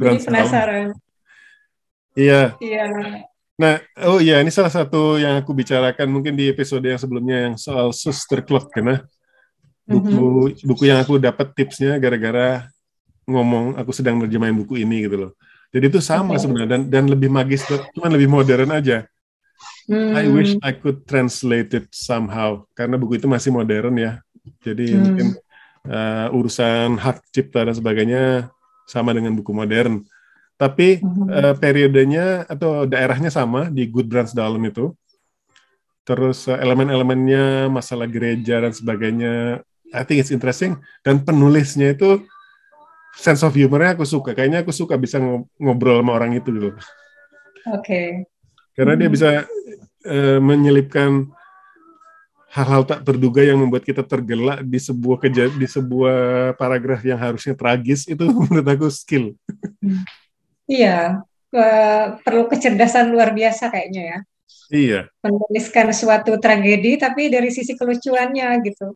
[0.00, 0.96] jadi penasaran.
[2.16, 2.56] Iya.
[2.62, 2.84] Iya,
[3.54, 3.78] Nah,
[4.10, 7.94] oh iya, ini salah satu yang aku bicarakan mungkin di episode yang sebelumnya yang soal
[7.94, 8.98] Suster Clock, karena
[9.86, 12.66] buku buku yang aku dapat tipsnya gara-gara
[13.30, 15.32] ngomong aku sedang nerjemahin buku ini gitu loh.
[15.70, 16.42] Jadi itu sama Oke.
[16.42, 17.62] sebenarnya dan dan lebih magis,
[17.94, 19.06] cuman lebih modern aja.
[19.90, 24.12] I Hmm, wish I could translate it somehow karena buku itu masih modern ya.
[24.64, 25.02] Jadi Hmm.
[25.04, 25.26] mungkin
[25.84, 28.48] uh, urusan hak cipta dan sebagainya
[28.88, 30.04] sama dengan buku modern.
[30.54, 31.28] Tapi Mhm.
[31.34, 34.94] eh, periodenya atau daerahnya sama di Good Brands dalam itu.
[36.06, 40.78] Terus eh, elemen-elemennya, masalah gereja dan sebagainya, I think it's interesting.
[41.02, 42.22] Dan penulisnya itu
[43.18, 44.30] sense of humornya aku suka.
[44.32, 46.70] Kayaknya aku suka bisa ngo- ngobrol sama orang itu gitu.
[47.74, 48.28] Oke.
[48.74, 49.14] Karena dia Mhm.
[49.14, 49.28] bisa
[50.04, 51.28] eh, menyelipkan
[52.54, 57.58] hal-hal tak terduga yang membuat kita tergelak di sebuah keja di sebuah paragraf yang harusnya
[57.58, 59.34] tragis itu menurut aku skill.
[60.70, 61.24] Iya,
[62.22, 64.18] perlu kecerdasan luar biasa kayaknya ya.
[64.70, 65.00] Iya.
[65.20, 68.94] Menuliskan suatu tragedi tapi dari sisi kelucuannya gitu.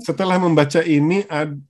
[0.00, 1.60] setelah membaca ini ad-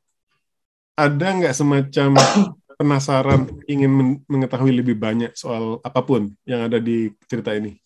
[0.94, 2.14] ada nggak semacam
[2.82, 7.78] penasaran ingin men- mengetahui lebih banyak soal apa pun yang ada di cerita ini?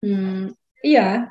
[0.00, 1.28] Hmm, iya,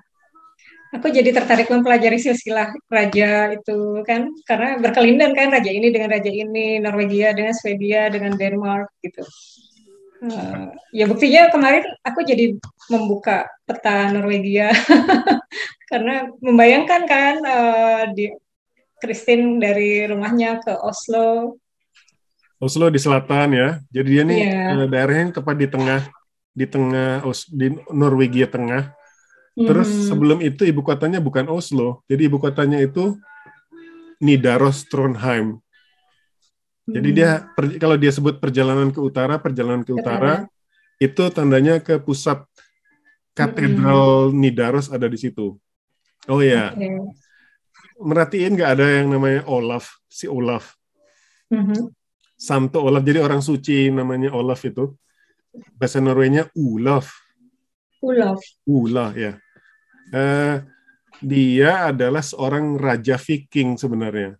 [0.90, 6.32] aku jadi tertarik mempelajari silsilah raja itu kan karena berkelindan kan raja ini dengan raja
[6.34, 9.22] ini Norwegia dengan Swedia dengan Denmark gitu
[10.26, 12.58] uh, ya buktinya kemarin aku jadi
[12.90, 14.74] membuka peta Norwegia
[15.94, 18.34] karena membayangkan kan uh, di
[18.98, 21.59] Christine dari rumahnya ke Oslo
[22.60, 24.88] Oslo di selatan ya jadi dia nih yeah.
[24.88, 26.02] daerahnya tepat di tengah
[26.52, 29.00] di tengah di Norwegia tengah
[29.60, 30.04] Terus hmm.
[30.08, 33.20] sebelum itu ibu kotanya bukan Oslo, jadi ibu kotanya itu
[34.24, 35.60] Nidaros Trondheim.
[36.90, 40.48] Jadi dia per, kalau dia sebut perjalanan ke utara, perjalanan ke utara
[40.98, 42.42] itu tandanya ke pusat
[43.36, 44.40] katedral hmm.
[44.40, 45.60] Nidaros ada di situ.
[46.32, 46.96] Oh ya, okay.
[48.00, 50.76] merhatiin nggak ada yang namanya Olaf, si Olaf,
[51.52, 51.92] hmm.
[52.40, 53.04] Santo Olaf.
[53.04, 54.96] Jadi orang suci namanya Olaf itu.
[55.76, 57.12] Bahasa Norwenya Ulaf.
[58.00, 58.40] Ulaf.
[58.64, 59.36] Ulaf ya
[60.14, 60.56] uh,
[61.20, 64.40] dia adalah seorang raja Viking sebenarnya.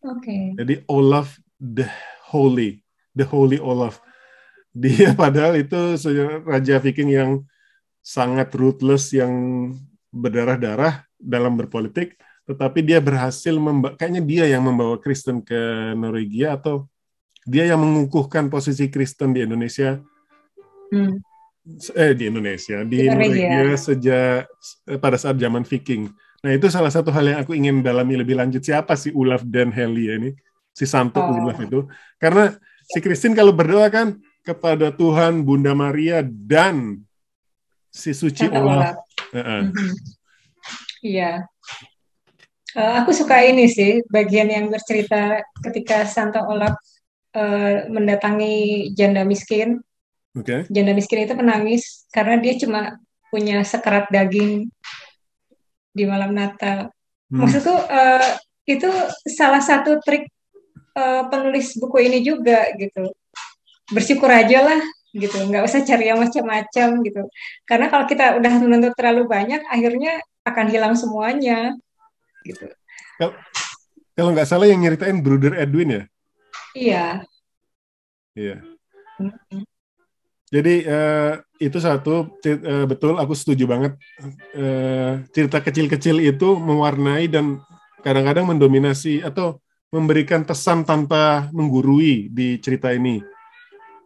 [0.00, 0.24] Oke.
[0.24, 0.42] Okay.
[0.56, 1.86] Jadi Olaf the
[2.32, 2.80] Holy,
[3.12, 4.00] the Holy Olaf.
[4.70, 5.98] Dia padahal itu
[6.46, 7.30] raja Viking yang
[8.06, 9.34] sangat ruthless, yang
[10.14, 12.14] berdarah-darah dalam berpolitik,
[12.46, 15.58] tetapi dia berhasil membawa, kayaknya dia yang membawa Kristen ke
[15.98, 16.86] Norwegia atau
[17.46, 20.00] dia yang mengukuhkan posisi Kristen di Indonesia.
[20.90, 21.20] Hmm
[21.94, 24.48] eh di Indonesia di Norwegia sejak
[24.88, 26.08] eh, pada saat zaman Viking.
[26.40, 29.68] Nah itu salah satu hal yang aku ingin dalami lebih lanjut siapa si Olaf dan
[29.68, 30.30] Heli ini
[30.72, 31.36] si Santo oh.
[31.36, 31.84] Olaf itu
[32.16, 32.56] karena
[32.88, 37.04] si Kristin kalau berdoa kan kepada Tuhan Bunda Maria dan
[37.92, 38.96] si suci Santo Olaf.
[39.30, 39.62] Uh -uh.
[41.04, 41.44] Iya.
[42.70, 46.78] Uh, aku suka ini sih bagian yang bercerita ketika Santo Olaf
[47.34, 49.82] uh, mendatangi janda miskin
[50.30, 50.62] Okay.
[50.70, 53.02] Janda miskin itu menangis karena dia cuma
[53.34, 54.70] punya sekerat daging
[55.90, 56.94] di malam Natal.
[57.30, 57.46] Hmm.
[57.46, 58.30] Maksudku uh,
[58.62, 58.86] itu
[59.26, 60.30] salah satu trik
[60.94, 63.10] uh, penulis buku ini juga gitu.
[63.90, 64.80] Bersyukur aja lah
[65.10, 67.22] gitu, nggak usah cari yang macam-macam gitu.
[67.66, 71.74] Karena kalau kita udah menuntut terlalu banyak, akhirnya akan hilang semuanya
[72.46, 72.70] gitu.
[74.14, 76.02] Kalau nggak salah yang nyeritain Bruder Edwin ya?
[76.74, 77.24] Iya.
[78.34, 78.56] Iya.
[80.50, 83.92] Jadi uh, itu satu uh, betul aku setuju banget
[84.58, 87.62] uh, cerita kecil-kecil itu mewarnai dan
[88.02, 89.62] kadang-kadang mendominasi atau
[89.94, 93.22] memberikan pesan tanpa menggurui di cerita ini.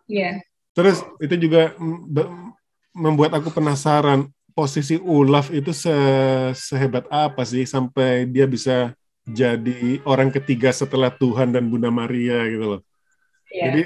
[0.09, 0.21] Iya.
[0.21, 0.35] Yeah.
[0.75, 1.71] Terus itu juga
[2.91, 5.95] membuat aku penasaran posisi Olaf itu se
[6.55, 12.77] sehebat apa sih sampai dia bisa jadi orang ketiga setelah Tuhan dan Bunda Maria gitu
[12.77, 12.81] loh.
[13.49, 13.65] Yeah.
[13.73, 13.83] Jadi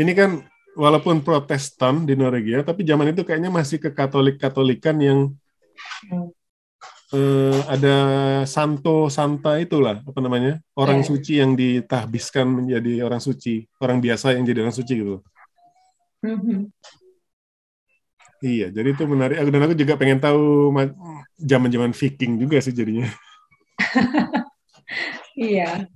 [0.00, 0.30] ini kan
[0.72, 5.18] walaupun Protestan di Norwegia, tapi zaman itu kayaknya masih ke Katolik-Katolikan yang
[6.08, 6.28] hmm.
[7.12, 7.96] uh, ada
[8.48, 11.08] santo santa itulah apa namanya orang yeah.
[11.12, 15.20] suci yang ditahbiskan menjadi orang suci, orang biasa yang jadi orang suci gitu.
[16.18, 16.60] Mm-hmm.
[18.38, 19.38] Iya, jadi itu menarik.
[19.38, 20.70] Dan aku juga pengen tahu
[21.38, 23.06] zaman-zaman Viking juga sih jadinya.
[25.36, 25.86] iya.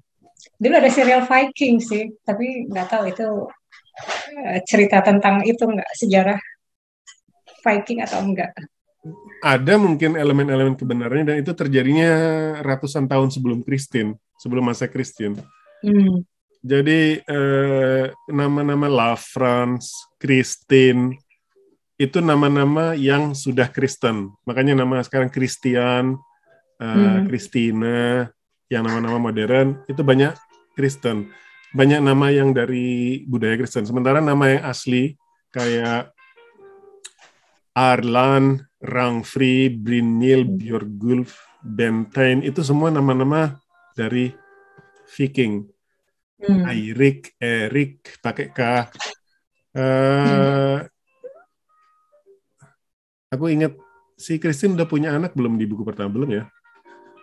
[0.59, 3.27] Dulu ada serial Viking sih, tapi nggak tahu itu
[4.33, 6.41] Eh, cerita tentang itu enggak sejarah
[7.63, 8.51] Viking atau enggak?
[9.45, 12.11] Ada mungkin elemen-elemen kebenarannya dan itu terjadinya
[12.63, 15.37] ratusan tahun sebelum Kristin, sebelum masa Kristin.
[15.85, 16.25] Hmm.
[16.63, 21.19] Jadi eh, nama-nama La France, Kristin
[22.01, 24.33] itu nama-nama yang sudah Kristen.
[24.49, 26.19] Makanya nama sekarang Christian,
[27.31, 28.42] Kristina, uh, hmm.
[28.73, 30.33] Yang nama-nama modern itu banyak
[30.73, 31.29] Kristen
[31.73, 33.89] banyak nama yang dari budaya Kristen.
[33.89, 35.17] Sementara nama yang asli
[35.49, 36.13] kayak
[37.73, 43.57] Arlan, Rangfri, Brynil, Björgulf, Bentine itu semua nama-nama
[43.97, 44.29] dari
[45.17, 45.65] Viking.
[46.43, 46.69] Hmm.
[46.69, 48.61] Eirik, Erik, pakai K.
[49.73, 50.79] Uh, hmm.
[53.33, 53.73] Aku ingat
[54.21, 56.45] si Kristin udah punya anak belum di buku pertama belum ya?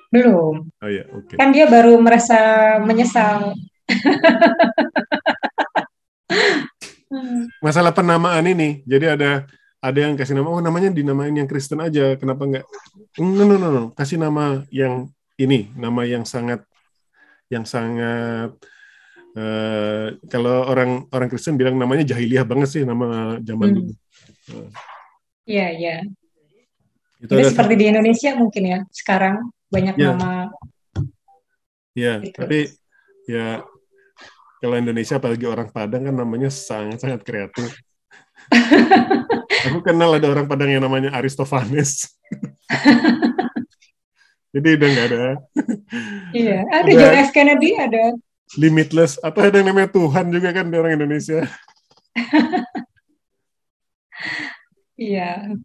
[0.10, 0.66] Belum.
[0.66, 1.34] Oh ya, oke.
[1.34, 1.38] Okay.
[1.38, 2.38] Kan dia baru merasa
[2.82, 3.54] menyesal
[7.66, 9.50] Masalah penamaan ini, jadi ada
[9.80, 12.66] ada yang kasih nama, oh namanya dinamain yang Kristen aja, kenapa enggak?
[13.18, 15.10] No, no, no, no, kasih nama yang
[15.40, 16.62] ini, nama yang sangat,
[17.50, 18.54] yang sangat,
[19.34, 23.76] uh, kalau orang orang Kristen bilang namanya jahiliyah banget sih nama zaman hmm.
[23.80, 23.94] dulu.
[25.50, 25.96] Iya, iya.
[27.20, 30.14] Itu Jadi seperti di Indonesia mungkin ya, sekarang banyak ya.
[30.14, 30.50] nama.
[31.98, 32.38] Iya, gitu.
[32.38, 32.60] tapi
[33.26, 33.66] ya
[34.60, 37.72] kalau Indonesia apalagi orang Padang kan namanya sangat-sangat kreatif.
[39.70, 42.10] Aku kenal ada orang Padang yang namanya Aristofanes.
[44.54, 45.24] Jadi udah nggak ada.
[46.34, 48.18] Iya, ada John F Kennedy ada.
[48.58, 51.46] Limitless atau ada yang namanya Tuhan juga kan di orang Indonesia.
[55.00, 55.56] Iya.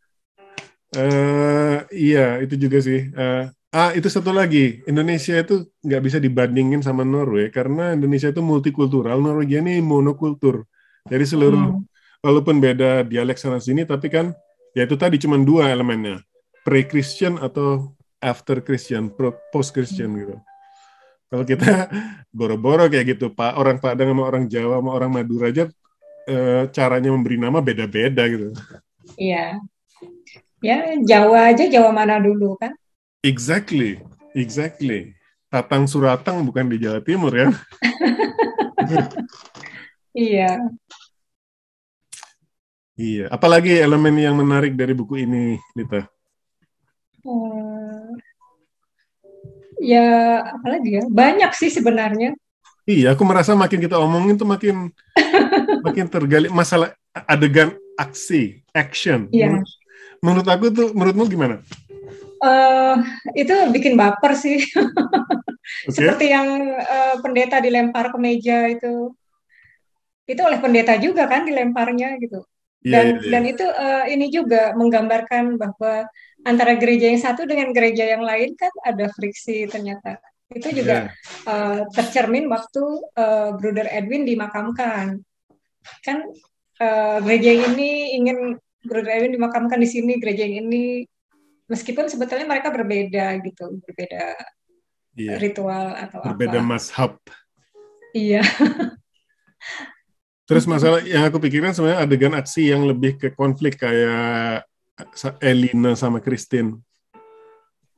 [0.94, 3.10] Uh, iya, itu juga sih.
[3.10, 4.80] Uh, ah, itu satu lagi.
[4.86, 9.18] Indonesia itu nggak bisa dibandingin sama Norway karena Indonesia itu multikultural.
[9.18, 10.64] Norwegia ini monokultur.
[11.10, 12.22] Jadi seluruh, hmm.
[12.22, 14.32] walaupun beda dialek sana sini, tapi kan
[14.72, 16.22] ya itu tadi cuma dua elemennya.
[16.64, 17.92] Pre-Christian atau
[18.22, 19.12] after Christian,
[19.52, 20.18] post Christian hmm.
[20.22, 20.36] gitu.
[21.28, 21.90] Kalau kita
[22.38, 25.66] boro-boro kayak gitu, Pak orang Padang sama orang Jawa sama orang Madura aja
[26.30, 28.54] uh, caranya memberi nama beda-beda gitu.
[29.20, 29.60] Iya.
[30.64, 32.72] Ya, Jawa aja Jawa mana dulu kan?
[33.24, 34.04] Exactly.
[34.36, 35.16] Exactly.
[35.48, 37.48] Tatang Suratang bukan di Jawa Timur ya.
[40.12, 40.50] iya.
[43.00, 43.32] Iya.
[43.32, 46.04] Apalagi elemen yang menarik dari buku ini, Lita?
[47.24, 48.20] Hmm,
[49.80, 51.04] ya, apalagi ya?
[51.08, 52.36] Banyak sih sebenarnya.
[52.84, 54.92] Iya, aku merasa makin kita omongin tuh makin
[55.86, 56.92] makin tergali masalah
[57.24, 59.32] adegan aksi, action.
[59.32, 59.64] Iya.
[60.20, 61.64] Menurut, aku tuh, menurutmu gimana?
[62.44, 63.00] Uh,
[63.32, 64.60] itu bikin baper sih.
[64.84, 65.88] okay.
[65.88, 69.16] Seperti yang uh, pendeta dilempar ke meja itu.
[70.28, 72.44] Itu oleh pendeta juga kan dilemparnya gitu.
[72.84, 76.04] Iya, dan yeah, yeah, dan itu uh, ini juga menggambarkan bahwa
[76.44, 80.20] antara gereja yang satu dengan gereja yang lain kan ada friksi ternyata.
[80.52, 81.48] Itu juga yeah.
[81.48, 82.84] uh, tercermin waktu
[83.16, 85.24] uh, Bruder Edwin dimakamkan.
[86.04, 86.28] Kan
[86.84, 91.08] uh, gereja ini ingin Bruder Edwin dimakamkan di sini, gereja yang ini
[91.68, 94.36] meskipun sebetulnya mereka berbeda gitu, berbeda
[95.16, 95.36] iya.
[95.40, 96.66] ritual atau berbeda apa.
[96.66, 97.12] mashab.
[98.14, 98.42] Iya.
[100.48, 104.68] Terus masalah yang aku pikirkan sebenarnya adegan aksi yang lebih ke konflik kayak
[105.40, 106.84] Elina sama Christine.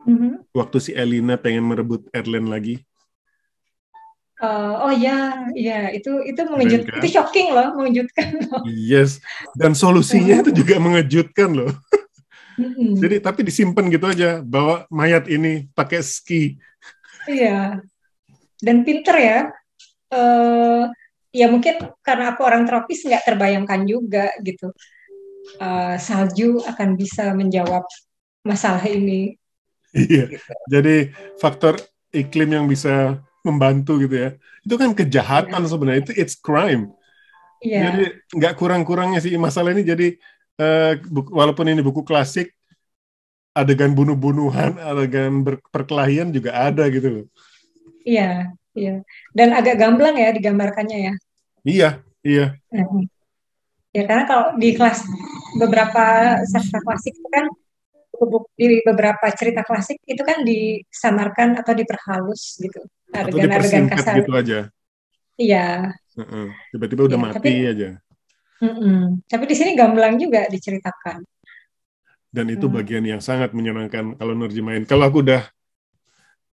[0.07, 0.55] Mm-hmm.
[0.55, 2.87] Waktu si Elina pengen merebut Erlen lagi.
[4.37, 7.01] Uh, oh ya, ya itu itu mengejut, kan?
[7.01, 8.61] itu shocking loh, mengejutkan loh.
[8.69, 9.17] Yes,
[9.57, 11.73] dan solusinya itu juga mengejutkan loh.
[12.57, 12.91] Mm-hmm.
[12.97, 16.57] Jadi tapi disimpan gitu aja, bawa mayat ini pakai ski.
[17.29, 17.85] Iya,
[18.65, 19.41] dan pinter ya.
[20.07, 20.89] Uh,
[21.35, 24.73] ya mungkin karena aku orang tropis nggak terbayangkan juga gitu.
[25.61, 27.85] Uh, salju akan bisa menjawab
[28.43, 29.37] masalah ini.
[29.93, 30.25] Iya.
[30.33, 30.53] Gitu.
[30.73, 30.97] Jadi
[31.37, 31.77] faktor
[32.15, 34.31] iklim yang bisa membantu gitu ya.
[34.65, 35.71] Itu kan kejahatan yeah.
[35.71, 36.91] sebenarnya itu it's crime.
[37.61, 37.91] Yeah.
[37.91, 38.05] Jadi
[38.37, 40.17] nggak kurang-kurangnya sih masalah ini jadi
[40.61, 40.93] uh,
[41.33, 42.53] walaupun ini buku klasik
[43.57, 45.41] adegan bunuh-bunuhan, adegan
[45.73, 47.27] perkelahian juga ada gitu loh.
[48.05, 49.01] Iya, iya.
[49.33, 51.15] Dan agak gamblang ya digambarkannya ya.
[51.65, 52.47] Iya, iya.
[53.97, 55.09] Ya karena kalau di kelas
[55.57, 57.49] beberapa sastra klasik itu kan
[58.57, 62.81] di beberapa cerita klasik itu kan disamarkan atau diperhalus gitu
[63.13, 64.59] adegan-adegan kasar gitu aja
[65.37, 65.93] iya
[66.73, 67.89] tiba-tiba udah ya, mati tapi, aja
[68.63, 69.19] uh-uh.
[69.27, 71.25] tapi di sini gamblang juga diceritakan.
[72.31, 72.75] Dan itu hmm.
[72.77, 75.43] bagian yang sangat menyenangkan kalau nerjemahin kalau aku udah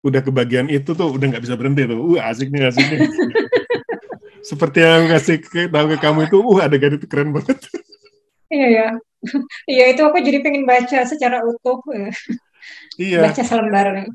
[0.02, 1.98] udah kebagian itu tuh udah nggak bisa berhenti tuh.
[1.98, 3.00] Uh asik nih asik nih.
[4.48, 7.58] Seperti yang kasih ke, tahu ke kamu itu uh adegan itu keren banget.
[8.50, 8.88] Iya ya.
[9.70, 11.78] Iya itu aku jadi pengen baca secara utuh
[12.98, 13.22] iya.
[13.22, 14.10] baca selembar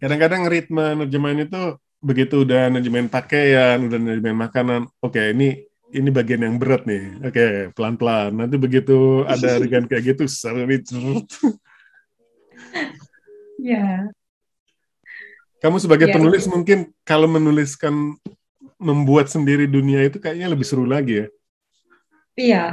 [0.00, 1.62] kadang-kadang ritme nerjemahan itu
[2.00, 7.18] begitu udah nerjemahin pakaian, udah nerjemahin makanan, oke okay, ini ini bagian yang berat nih.
[7.22, 8.30] Oke, okay, pelan-pelan.
[8.34, 10.66] Nanti begitu ada adegan kayak gitu, sering
[13.60, 14.08] Ya.
[15.60, 16.56] Kamu sebagai ya, penulis ya.
[16.56, 18.16] mungkin kalau menuliskan
[18.80, 21.26] membuat sendiri dunia itu kayaknya lebih seru lagi ya.
[22.40, 22.64] Iya.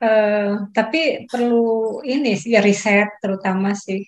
[0.00, 4.02] Uh, tapi perlu ini sih ya riset terutama sih.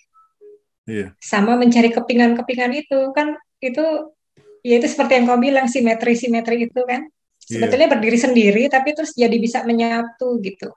[0.83, 1.15] Iya.
[1.23, 4.11] Sama mencari kepingan-kepingan itu kan itu
[4.59, 7.07] ya itu seperti yang kau bilang simetri-simetri itu kan.
[7.43, 7.93] Sebetulnya iya.
[7.93, 10.71] berdiri sendiri tapi terus jadi bisa menyatu gitu.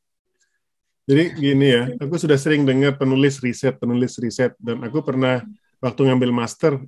[1.06, 5.38] Jadi gini ya, aku sudah sering dengar penulis riset, penulis riset, dan aku pernah
[5.78, 6.82] waktu ngambil master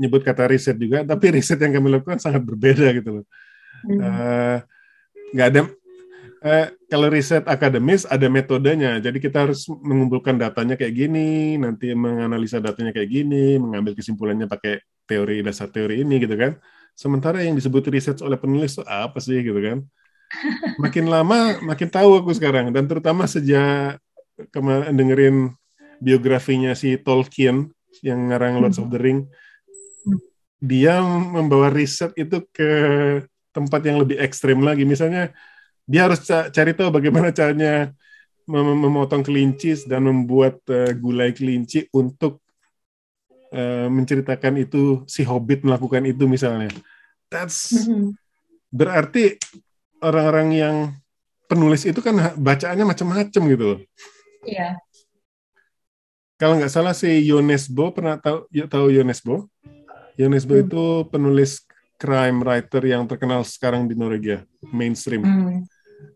[0.00, 3.26] nyebut kata riset juga, tapi riset yang kami lakukan sangat berbeda gitu loh.
[3.84, 4.00] Hmm.
[4.00, 4.58] Uh,
[5.36, 5.60] nggak ada
[6.44, 9.00] eh, kalau riset akademis ada metodenya.
[9.00, 14.84] Jadi kita harus mengumpulkan datanya kayak gini, nanti menganalisa datanya kayak gini, mengambil kesimpulannya pakai
[15.08, 16.56] teori dasar teori ini gitu kan.
[16.94, 19.78] Sementara yang disebut riset oleh penulis itu apa sih gitu kan?
[20.78, 23.98] Makin lama makin tahu aku sekarang dan terutama sejak
[24.50, 25.36] kemarin dengerin
[26.02, 27.70] biografinya si Tolkien
[28.02, 29.30] yang ngarang Lord of the Ring
[30.64, 32.70] dia membawa riset itu ke
[33.52, 35.30] tempat yang lebih ekstrim lagi misalnya
[35.84, 37.92] dia harus cari tahu bagaimana caranya
[38.48, 42.43] mem memotong kelinci dan membuat uh, gulai kelinci untuk
[43.54, 46.74] uh, menceritakan itu si Hobbit melakukan itu misalnya.
[47.30, 48.18] That's mm-hmm.
[48.74, 49.38] berarti
[50.02, 50.76] orang-orang yang
[51.46, 53.80] penulis itu kan bacaannya macam-macam gitu loh.
[54.44, 54.76] Iya.
[56.34, 59.46] Kalau nggak salah si Yonesbo pernah tahu ya, tahu Yonesbo?
[60.18, 60.64] Yonesbo hmm.
[60.66, 61.62] itu penulis
[61.98, 65.22] crime writer yang terkenal sekarang di Norwegia, mainstream.
[65.22, 65.62] Hmm.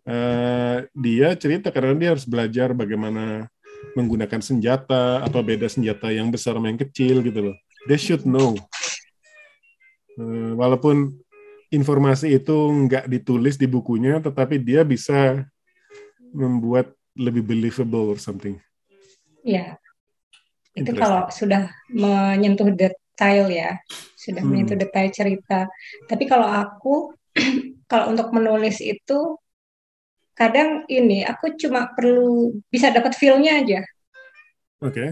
[0.05, 3.48] Uh, dia cerita karena dia harus belajar bagaimana
[3.95, 7.57] menggunakan senjata, apa beda senjata yang besar sama yang kecil gitu loh.
[7.87, 8.55] They should know.
[10.19, 11.15] Uh, walaupun
[11.71, 15.47] informasi itu nggak ditulis di bukunya, tetapi dia bisa
[16.35, 18.59] membuat lebih believable or something.
[19.43, 19.79] Iya.
[20.79, 23.83] Itu kalau sudah menyentuh detail ya,
[24.15, 24.51] sudah hmm.
[24.51, 25.67] menyentuh detail cerita.
[26.07, 27.15] Tapi kalau aku,
[27.91, 29.39] kalau untuk menulis itu,
[30.39, 33.81] kadang ini aku cuma perlu bisa dapat feelnya aja.
[34.78, 34.94] Oke.
[34.94, 35.09] Okay.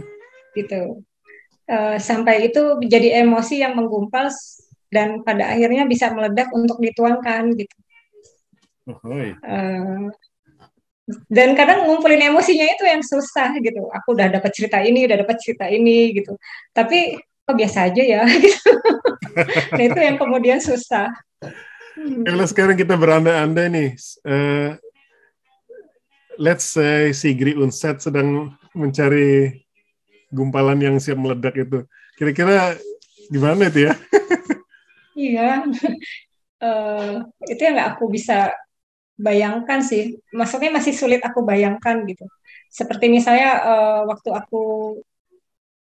[0.54, 1.02] Gitu.
[1.66, 4.30] Uh, sampai itu menjadi emosi yang menggumpal
[4.86, 7.76] dan pada akhirnya bisa meledak untuk dituangkan gitu.
[8.86, 10.14] Oh, uh,
[11.30, 15.36] dan kadang ngumpulin emosinya itu yang susah gitu aku udah dapat cerita ini udah dapat
[15.38, 16.34] cerita ini gitu
[16.74, 17.14] tapi
[17.46, 18.70] kok biasa aja ya gitu
[19.70, 21.14] nah itu yang kemudian susah
[21.94, 22.26] hmm.
[22.26, 23.94] kalau sekarang kita beranda-anda nih
[24.26, 24.74] uh,
[26.36, 29.62] let's say Sigri Unset sedang mencari
[30.30, 31.84] gumpalan yang siap meledak itu
[32.16, 32.76] kira-kira
[33.32, 33.94] gimana itu ya
[35.28, 35.50] iya
[36.60, 38.52] uh, itu yang nggak aku bisa
[39.16, 42.24] bayangkan sih, maksudnya masih sulit aku bayangkan gitu.
[42.68, 44.62] Seperti misalnya uh, waktu aku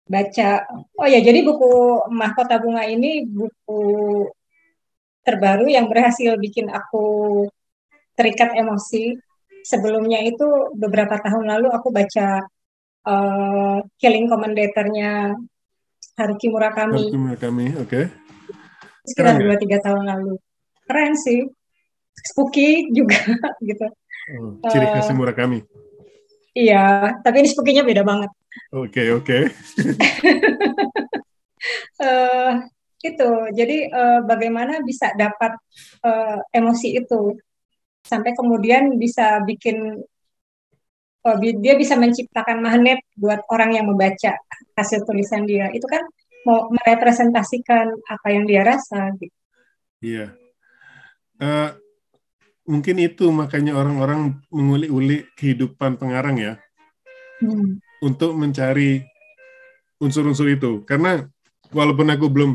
[0.05, 0.69] baca,
[1.01, 3.81] oh ya jadi buku Mahkota Bunga ini buku
[5.25, 7.05] terbaru yang berhasil bikin aku
[8.13, 9.17] terikat emosi.
[9.65, 12.45] Sebelumnya itu beberapa tahun lalu aku baca
[13.09, 15.33] uh, Killing Commendator-nya
[16.21, 17.09] Haruki Murakami.
[17.09, 17.89] Haruki Murakami, oke.
[17.89, 18.05] Okay.
[19.09, 20.37] Sekitar dua tiga tahun lalu.
[20.85, 21.49] Keren sih
[22.15, 23.19] spooky juga
[23.69, 23.87] gitu.
[24.37, 25.65] Oh, ciri khas uh, Murakami.
[26.55, 28.31] Iya, tapi ini spooky-nya beda banget.
[28.71, 29.27] Oke, okay, oke.
[29.27, 29.43] Okay.
[32.07, 32.63] uh,
[33.03, 35.59] itu, jadi uh, bagaimana bisa dapat
[36.07, 37.35] uh, emosi itu
[38.05, 40.05] sampai kemudian bisa bikin
[41.25, 44.37] uh, dia bisa menciptakan magnet buat orang yang membaca
[44.77, 45.73] hasil tulisan dia.
[45.73, 46.05] Itu kan
[46.45, 49.35] mau merepresentasikan apa yang dia rasa gitu.
[50.05, 50.37] Iya.
[51.41, 51.73] Uh,
[52.69, 56.55] mungkin itu makanya orang-orang menguli-uli kehidupan pengarang ya
[57.45, 57.81] hmm.
[58.01, 59.05] untuk mencari
[60.01, 61.29] unsur-unsur itu karena
[61.73, 62.51] walaupun aku belum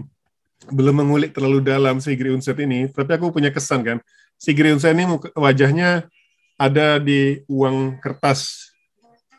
[0.68, 3.98] belum mengulik terlalu dalam Sigri Unset ini tapi aku punya kesan kan.
[4.36, 6.11] Sigri Unset ini wajahnya
[6.60, 8.72] ada di uang kertas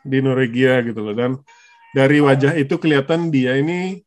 [0.01, 1.13] di Norwegia gitu loh.
[1.13, 1.31] Dan
[1.93, 4.01] dari wajah itu kelihatan dia ini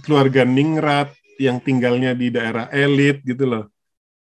[0.00, 3.64] keluarga ningrat yang tinggalnya di daerah elit gitu loh.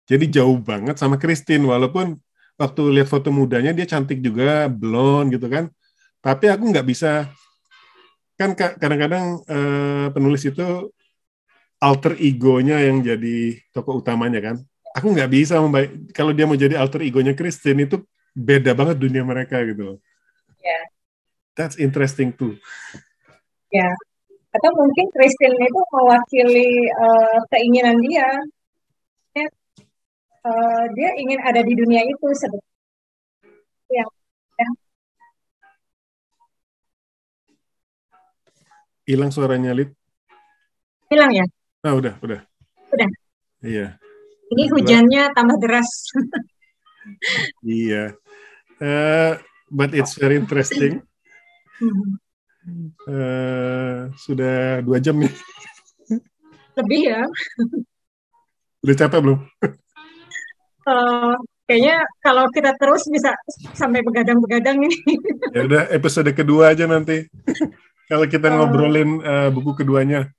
[0.09, 1.68] Jadi jauh banget sama Christine.
[1.68, 2.16] Walaupun
[2.56, 5.68] waktu lihat foto mudanya dia cantik juga, blonde gitu kan.
[6.24, 7.28] Tapi aku nggak bisa
[8.40, 10.90] kan kadang-kadang uh, penulis itu
[11.82, 14.56] alter egonya yang jadi tokoh utamanya kan.
[14.94, 17.98] Aku nggak bisa membaik kalau dia mau jadi alter egonya Christine itu
[18.30, 19.98] beda banget dunia mereka gitu.
[20.62, 20.70] Ya.
[20.70, 20.84] Yeah.
[21.59, 22.54] That's interesting too.
[23.74, 23.82] Ya.
[23.82, 23.94] Yeah.
[24.52, 28.28] Atau mungkin Christine itu mewakili uh, keinginan dia
[30.46, 34.04] uh, dia ingin ada di dunia itu sebetulnya
[34.59, 34.68] ya.
[39.06, 39.90] hilang suaranya Lid
[41.10, 41.46] hilang ya
[41.82, 42.40] ah udah udah.
[42.94, 43.09] Udah.
[43.62, 43.98] Iya.
[44.52, 45.90] Ini hujannya tambah deras.
[47.66, 48.14] Iya.
[48.78, 49.34] Uh,
[49.66, 51.02] but it's very interesting.
[53.10, 55.34] Uh, sudah dua jam nih.
[56.78, 57.26] Lebih ya.
[58.86, 59.38] Udah capek belum?
[60.86, 61.34] Uh,
[61.66, 63.34] kayaknya kalau kita terus bisa
[63.74, 64.98] sampai begadang-begadang ini.
[65.54, 67.26] ya udah episode kedua aja nanti.
[68.10, 70.30] kalau kita ngobrolin uh, buku keduanya,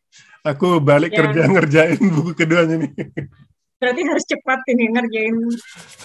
[0.43, 1.23] aku balik ya.
[1.23, 2.91] kerja ngerjain buku keduanya nih.
[3.79, 5.35] Berarti harus cepat ini ngerjain.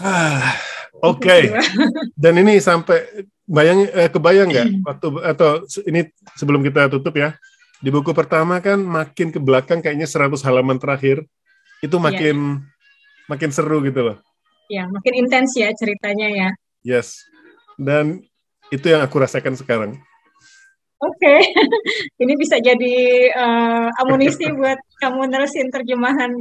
[0.03, 0.55] Ah,
[1.05, 1.23] Oke.
[1.23, 1.43] Okay.
[2.19, 5.51] Dan ini sampai bayang eh, kebayang nggak waktu atau
[5.87, 6.09] ini
[6.39, 7.35] sebelum kita tutup ya.
[7.79, 11.23] Di buku pertama kan makin ke belakang kayaknya 100 halaman terakhir
[11.79, 12.03] itu iya.
[12.03, 13.31] makin ya.
[13.31, 14.19] makin seru gitu loh
[14.69, 16.49] ya makin intens ya ceritanya ya.
[16.85, 17.25] Yes.
[17.81, 18.23] Dan
[18.69, 19.97] itu yang aku rasakan sekarang.
[20.99, 21.39] Oke, okay.
[22.27, 26.35] ini bisa jadi uh, amunisi buat kamu nerusin terjemahan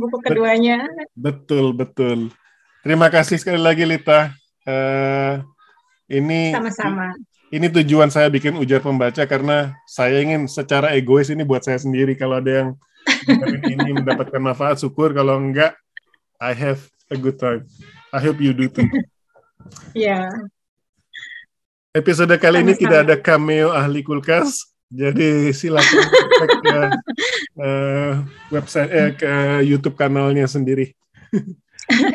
[0.00, 0.88] buku keduanya.
[1.12, 2.32] Betul, betul.
[2.80, 4.32] Terima kasih sekali lagi Lita.
[4.64, 5.44] Uh,
[6.08, 7.12] ini sama-sama.
[7.52, 12.16] ini tujuan saya bikin ujar pembaca karena saya ingin secara egois ini buat saya sendiri.
[12.16, 12.68] Kalau ada yang
[13.72, 15.12] ini mendapatkan manfaat, syukur.
[15.12, 15.76] Kalau enggak,
[16.40, 17.68] I have a good time.
[18.16, 18.88] I hope you do too.
[19.92, 20.32] Yeah.
[21.94, 26.10] Episode kali ini tidak ada cameo ahli kulkas, jadi silakan
[26.42, 26.78] cek ke
[27.62, 28.12] uh,
[28.50, 30.90] website eh, ke YouTube kanalnya sendiri.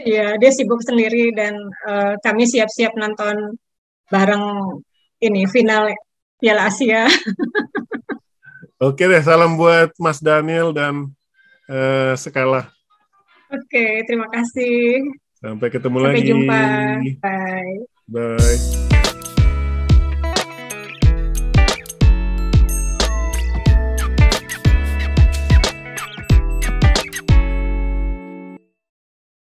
[0.01, 1.53] Iya, dia sibuk sendiri dan
[1.85, 3.53] uh, kami siap-siap nonton
[4.10, 4.81] bareng
[5.22, 5.93] ini final
[6.41, 7.06] Piala Asia.
[8.89, 11.14] Oke deh, salam buat Mas Daniel dan
[11.69, 12.73] uh, Sekala.
[13.53, 15.06] Oke, terima kasih.
[15.38, 16.18] Sampai ketemu Sampai lagi.
[16.18, 16.61] Sampai jumpa.
[17.22, 17.77] Bye.
[18.10, 18.89] Bye.